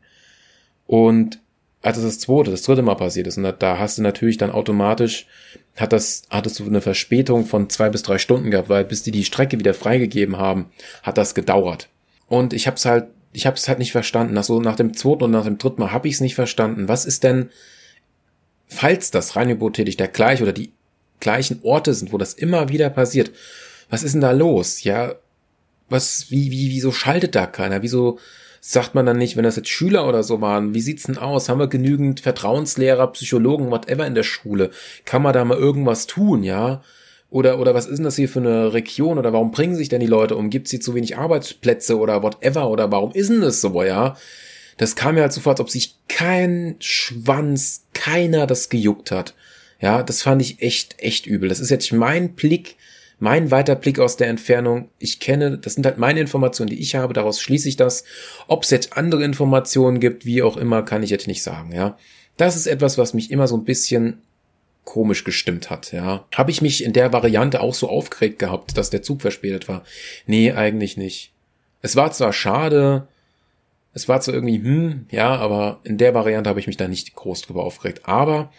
[0.87, 1.39] Und
[1.81, 5.27] als das zweite, das dritte Mal passiert ist, und da hast du natürlich dann automatisch,
[5.75, 9.11] hat das, hattest du eine Verspätung von zwei bis drei Stunden gehabt, weil bis die
[9.11, 10.71] die Strecke wieder freigegeben haben,
[11.03, 11.89] hat das gedauert.
[12.27, 14.33] Und ich hab's halt, ich hab's halt nicht verstanden.
[14.33, 16.87] Nach so nach dem zweiten und nach dem dritten Mal habe ich es nicht verstanden.
[16.87, 17.49] Was ist denn,
[18.75, 20.71] falls das rein hypothetisch der gleiche oder die
[21.19, 23.31] gleichen Orte sind, wo das immer wieder passiert,
[23.89, 24.83] was ist denn da los?
[24.83, 25.15] Ja,
[25.89, 27.81] was, wie, wie, wieso schaltet da keiner?
[27.81, 28.19] Wieso
[28.61, 31.49] sagt man dann nicht, wenn das jetzt Schüler oder so waren, wie sieht's denn aus?
[31.49, 34.71] Haben wir genügend Vertrauenslehrer, Psychologen, whatever in der Schule?
[35.05, 36.81] Kann man da mal irgendwas tun, ja?
[37.29, 39.19] Oder, oder was ist denn das hier für eine Region?
[39.19, 40.49] Oder warum bringen sich denn die Leute um?
[40.49, 42.69] Gibt's hier zu wenig Arbeitsplätze oder whatever?
[42.69, 44.15] Oder warum ist denn das so, ja?
[44.77, 49.35] Das kam mir halt so vor, als ob sich kein Schwanz, keiner das gejuckt hat.
[49.79, 51.49] Ja, das fand ich echt, echt übel.
[51.49, 52.77] Das ist jetzt mein Blick
[53.19, 56.95] mein weiter Blick aus der Entfernung, ich kenne, das sind halt meine Informationen, die ich
[56.95, 58.03] habe, daraus schließe ich das.
[58.47, 61.97] Ob es jetzt andere Informationen gibt, wie auch immer, kann ich jetzt nicht sagen, ja.
[62.37, 64.21] Das ist etwas, was mich immer so ein bisschen
[64.83, 66.25] komisch gestimmt hat, ja.
[66.35, 69.83] Habe ich mich in der Variante auch so aufgeregt gehabt, dass der Zug verspätet war?
[70.27, 71.31] Nee, eigentlich nicht.
[71.81, 73.07] Es war zwar schade,
[73.95, 77.15] es war zwar irgendwie, hm, ja, aber in der Variante habe ich mich da nicht
[77.15, 78.01] groß drüber aufgeregt.
[78.03, 78.51] Aber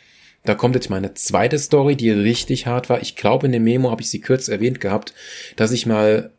[0.44, 3.02] da kommt jetzt meine zweite Story, die richtig hart war.
[3.02, 5.12] Ich glaube, in dem Memo habe ich sie kurz erwähnt gehabt,
[5.56, 6.30] dass ich mal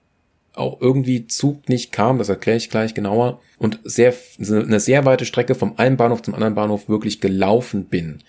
[0.56, 5.26] auch irgendwie Zug nicht kam, das erkläre ich gleich genauer, und sehr, eine sehr weite
[5.26, 8.24] Strecke vom einen Bahnhof zum anderen Bahnhof wirklich gelaufen bin.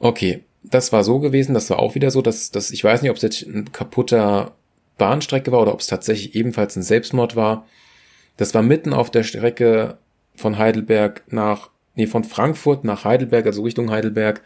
[0.00, 3.10] Okay, das war so gewesen, das war auch wieder so, dass, dass ich weiß nicht,
[3.12, 4.56] ob es jetzt ein kaputter
[4.98, 7.66] Bahnstrecke war oder ob es tatsächlich ebenfalls ein Selbstmord war.
[8.40, 9.98] Das war mitten auf der Strecke
[10.34, 14.40] von Heidelberg nach nee, von Frankfurt nach Heidelberg, also Richtung Heidelberg.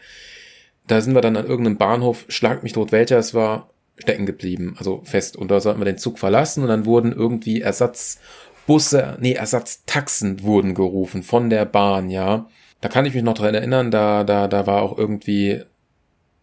[0.85, 4.75] Da sind wir dann an irgendeinem Bahnhof, schlag mich tot, welcher es war, stecken geblieben,
[4.77, 5.37] also fest.
[5.37, 10.73] Und da sollten wir den Zug verlassen und dann wurden irgendwie Ersatzbusse, nee, Ersatztaxen wurden
[10.73, 12.49] gerufen von der Bahn, ja.
[12.81, 15.61] Da kann ich mich noch dran erinnern, da, da, da war auch irgendwie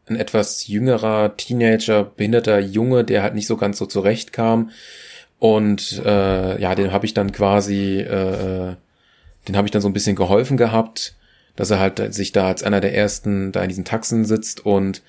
[0.06, 4.70] ein etwas jüngerer Teenager, behinderter Junge, der halt nicht so ganz so zurechtkam.
[5.42, 8.76] Und äh, ja, den habe ich dann quasi äh, äh
[9.48, 11.16] den habe ich dann so ein bisschen geholfen gehabt,
[11.56, 15.02] dass er halt sich da als einer der ersten da in diesen Taxen sitzt und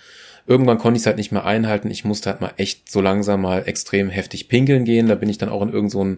[0.47, 1.91] irgendwann konnte ich es halt nicht mehr einhalten.
[1.91, 5.05] Ich musste halt mal echt so langsam mal extrem heftig pinkeln gehen.
[5.05, 6.17] Da bin ich dann auch in irgendein so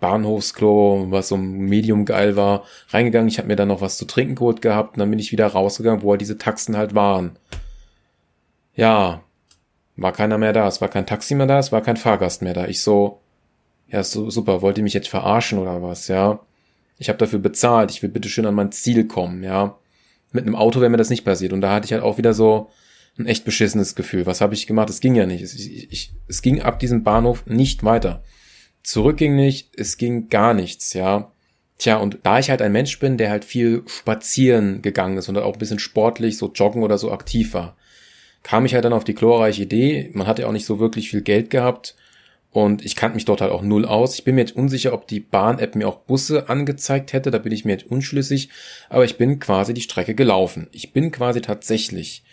[0.00, 3.28] Bahnhofsklo, was so medium geil war, reingegangen.
[3.28, 5.46] Ich habe mir dann noch was zu trinken geholt gehabt und dann bin ich wieder
[5.46, 7.38] rausgegangen, wo halt diese Taxen halt waren.
[8.74, 9.22] Ja,
[9.96, 10.68] war keiner mehr da.
[10.68, 12.66] Es war kein Taxi mehr da, es war kein Fahrgast mehr da.
[12.66, 13.22] Ich so,
[13.88, 16.40] ja, so, super, wollt ihr mich jetzt verarschen oder was, ja?
[16.98, 19.78] Ich habe dafür bezahlt, ich will bitte schön an mein Ziel kommen, ja.
[20.32, 21.52] Mit einem Auto wäre mir das nicht passiert.
[21.52, 22.70] Und da hatte ich halt auch wieder so
[23.18, 24.26] ein echt beschissenes Gefühl.
[24.26, 24.90] Was habe ich gemacht?
[24.90, 25.42] Es ging ja nicht.
[25.42, 28.22] Es, ich, ich, es ging ab diesem Bahnhof nicht weiter.
[28.82, 31.32] Zurück ging nicht, es ging gar nichts, ja.
[31.78, 35.36] Tja, und da ich halt ein Mensch bin, der halt viel spazieren gegangen ist und
[35.36, 37.76] auch ein bisschen sportlich, so joggen oder so aktiv war,
[38.42, 41.20] kam ich halt dann auf die glorreiche Idee, man hatte auch nicht so wirklich viel
[41.20, 41.96] Geld gehabt,
[42.56, 44.14] und ich kannte mich dort halt auch null aus.
[44.14, 47.30] Ich bin mir jetzt unsicher, ob die Bahn-App mir auch Busse angezeigt hätte.
[47.30, 48.48] Da bin ich mir jetzt unschlüssig.
[48.88, 50.66] Aber ich bin quasi die Strecke gelaufen.
[50.72, 52.24] Ich bin quasi tatsächlich.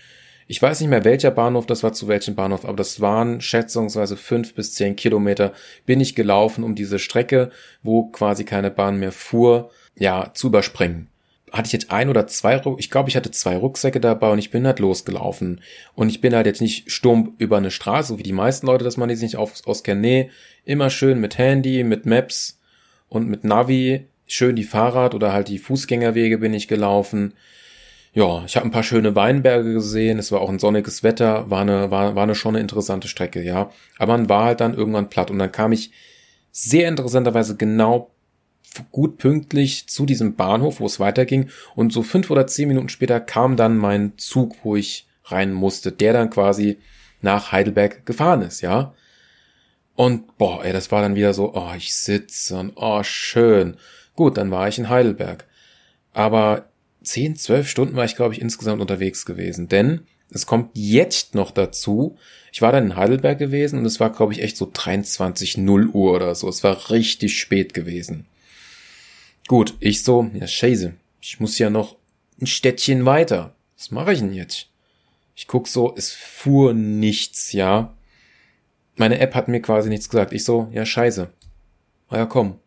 [0.47, 4.15] Ich weiß nicht mehr, welcher Bahnhof das war, zu welchem Bahnhof, aber das waren schätzungsweise
[4.15, 5.51] fünf bis zehn Kilometer
[5.85, 7.51] bin ich gelaufen, um diese Strecke,
[7.81, 11.12] wo quasi keine Bahn mehr fuhr, ja, zu überspringen
[11.53, 14.49] hatte ich jetzt ein oder zwei, ich glaube, ich hatte zwei Rucksäcke dabei und ich
[14.49, 15.61] bin halt losgelaufen.
[15.93, 18.97] Und ich bin halt jetzt nicht stumpf über eine Straße, wie die meisten Leute, dass
[18.97, 20.01] man die sich nicht auf, auskennen.
[20.01, 20.31] Nee,
[20.65, 22.59] immer schön mit Handy, mit Maps
[23.07, 27.35] und mit Navi, schön die Fahrrad- oder halt die Fußgängerwege bin ich gelaufen.
[28.13, 31.61] Ja, ich habe ein paar schöne Weinberge gesehen, es war auch ein sonniges Wetter, war
[31.61, 33.69] eine, war, war eine schon eine interessante Strecke, ja.
[33.99, 35.91] Aber man war halt dann irgendwann platt und dann kam ich
[36.51, 38.12] sehr interessanterweise genau
[38.91, 41.49] gut pünktlich zu diesem Bahnhof, wo es weiterging.
[41.75, 45.91] Und so fünf oder zehn Minuten später kam dann mein Zug, wo ich rein musste,
[45.91, 46.77] der dann quasi
[47.21, 48.93] nach Heidelberg gefahren ist, ja.
[49.95, 53.77] Und boah, ey, das war dann wieder so, oh, ich sitze und oh, schön.
[54.15, 55.45] Gut, dann war ich in Heidelberg.
[56.13, 56.69] Aber
[57.03, 59.67] zehn, zwölf Stunden war ich, glaube ich, insgesamt unterwegs gewesen.
[59.69, 60.01] Denn
[60.35, 62.17] Es kommt jetzt noch dazu.
[62.51, 65.89] Ich war dann in Heidelberg gewesen und es war, glaube ich, echt so 23 0
[65.89, 66.49] Uhr oder so.
[66.49, 68.25] Es war richtig spät gewesen.
[69.47, 70.93] Gut, ich so, ja, scheiße.
[71.21, 71.97] Ich muss ja noch
[72.41, 73.55] ein Städtchen weiter.
[73.77, 74.69] Was mache ich denn jetzt?
[75.35, 77.93] Ich guck so, es fuhr nichts, ja.
[78.95, 80.33] Meine App hat mir quasi nichts gesagt.
[80.33, 81.29] Ich so, ja, scheiße.
[82.09, 82.59] Na ja, komm.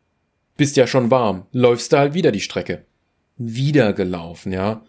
[0.56, 1.46] Bist ja schon warm.
[1.52, 2.84] Läufst du halt wieder die Strecke.
[3.36, 4.82] Wieder gelaufen, ja.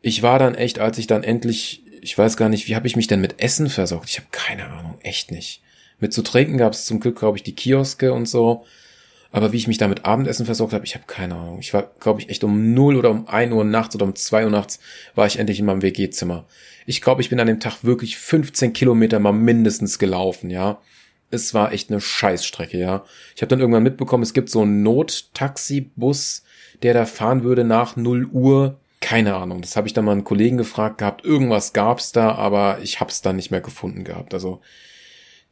[0.00, 2.96] Ich war dann echt, als ich dann endlich, ich weiß gar nicht, wie habe ich
[2.96, 4.08] mich denn mit Essen versorgt?
[4.10, 5.62] Ich habe keine Ahnung, echt nicht.
[5.98, 8.64] Mit zu trinken gab es zum Glück, glaube ich, die Kioske und so.
[9.34, 11.58] Aber wie ich mich da mit Abendessen versorgt habe, ich habe keine Ahnung.
[11.58, 14.44] Ich war, glaube ich, echt um 0 oder um 1 Uhr nachts oder um 2
[14.44, 14.78] Uhr nachts
[15.16, 16.44] war ich endlich in meinem WG-Zimmer.
[16.86, 20.78] Ich glaube, ich bin an dem Tag wirklich 15 Kilometer mal mindestens gelaufen, ja.
[21.32, 23.04] Es war echt eine Scheißstrecke, ja.
[23.34, 26.44] Ich habe dann irgendwann mitbekommen, es gibt so einen Nottaxibus,
[26.84, 28.78] der da fahren würde nach 0 Uhr.
[29.00, 29.62] Keine Ahnung.
[29.62, 31.24] Das habe ich dann mal einen Kollegen gefragt gehabt.
[31.24, 34.32] Irgendwas gab's da, aber ich hab's dann nicht mehr gefunden gehabt.
[34.32, 34.60] Also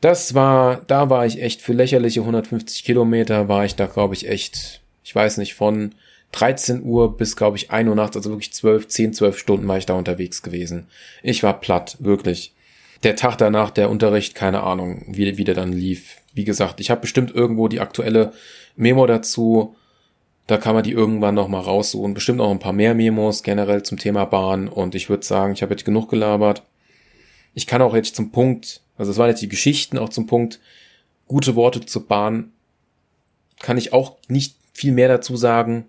[0.03, 4.29] das war, da war ich echt für lächerliche 150 Kilometer war ich da, glaube ich,
[4.29, 5.95] echt, ich weiß nicht, von
[6.33, 9.79] 13 Uhr bis, glaube ich, 1 Uhr nachts, also wirklich 12, 10, 12 Stunden war
[9.79, 10.89] ich da unterwegs gewesen.
[11.23, 12.53] Ich war platt, wirklich.
[13.05, 16.17] Der Tag danach, der Unterricht, keine Ahnung, wie, wie der dann lief.
[16.35, 18.33] Wie gesagt, ich habe bestimmt irgendwo die aktuelle
[18.75, 19.77] Memo dazu.
[20.49, 22.15] Da kann man die irgendwann noch mal raussuchen.
[22.15, 24.67] Bestimmt auch ein paar mehr Memos generell zum Thema Bahn.
[24.67, 26.63] Und ich würde sagen, ich habe jetzt genug gelabert.
[27.55, 30.61] Ich kann auch jetzt zum Punkt also es waren jetzt die Geschichten auch zum Punkt,
[31.27, 32.53] gute Worte zur Bahn.
[33.61, 35.87] Kann ich auch nicht viel mehr dazu sagen.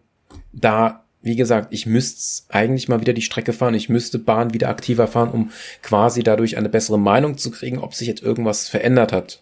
[0.52, 3.74] Da, wie gesagt, ich müsste eigentlich mal wieder die Strecke fahren.
[3.74, 5.52] Ich müsste Bahn wieder aktiver fahren, um
[5.82, 9.42] quasi dadurch eine bessere Meinung zu kriegen, ob sich jetzt irgendwas verändert hat.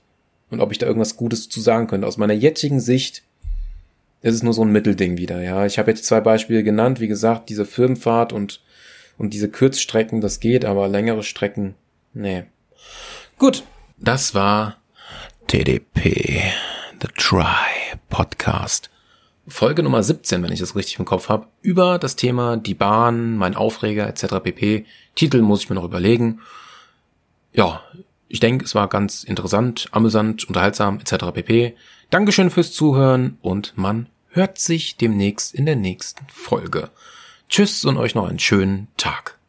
[0.50, 2.08] Und ob ich da irgendwas Gutes zu sagen könnte.
[2.08, 3.24] Aus meiner jetzigen Sicht
[4.22, 5.66] ist es nur so ein Mittelding wieder, ja.
[5.66, 7.00] Ich habe jetzt zwei Beispiele genannt.
[7.00, 8.62] Wie gesagt, diese Firmenfahrt und,
[9.18, 11.76] und diese Kurzstrecken, das geht, aber längere Strecken,
[12.14, 12.44] nee.
[13.42, 13.64] Gut,
[13.98, 14.78] das war
[15.48, 16.44] TDP,
[17.02, 18.92] The Try Podcast.
[19.48, 23.38] Folge Nummer 17, wenn ich das richtig im Kopf habe, über das Thema die Bahn,
[23.38, 24.44] mein Aufreger etc.
[24.44, 24.86] pp.
[25.16, 26.42] Titel muss ich mir noch überlegen.
[27.52, 27.82] Ja,
[28.28, 31.32] ich denke, es war ganz interessant, amüsant, unterhaltsam etc.
[31.34, 31.76] pp.
[32.12, 36.92] Dankeschön fürs Zuhören und man hört sich demnächst in der nächsten Folge.
[37.50, 39.41] Tschüss und euch noch einen schönen Tag.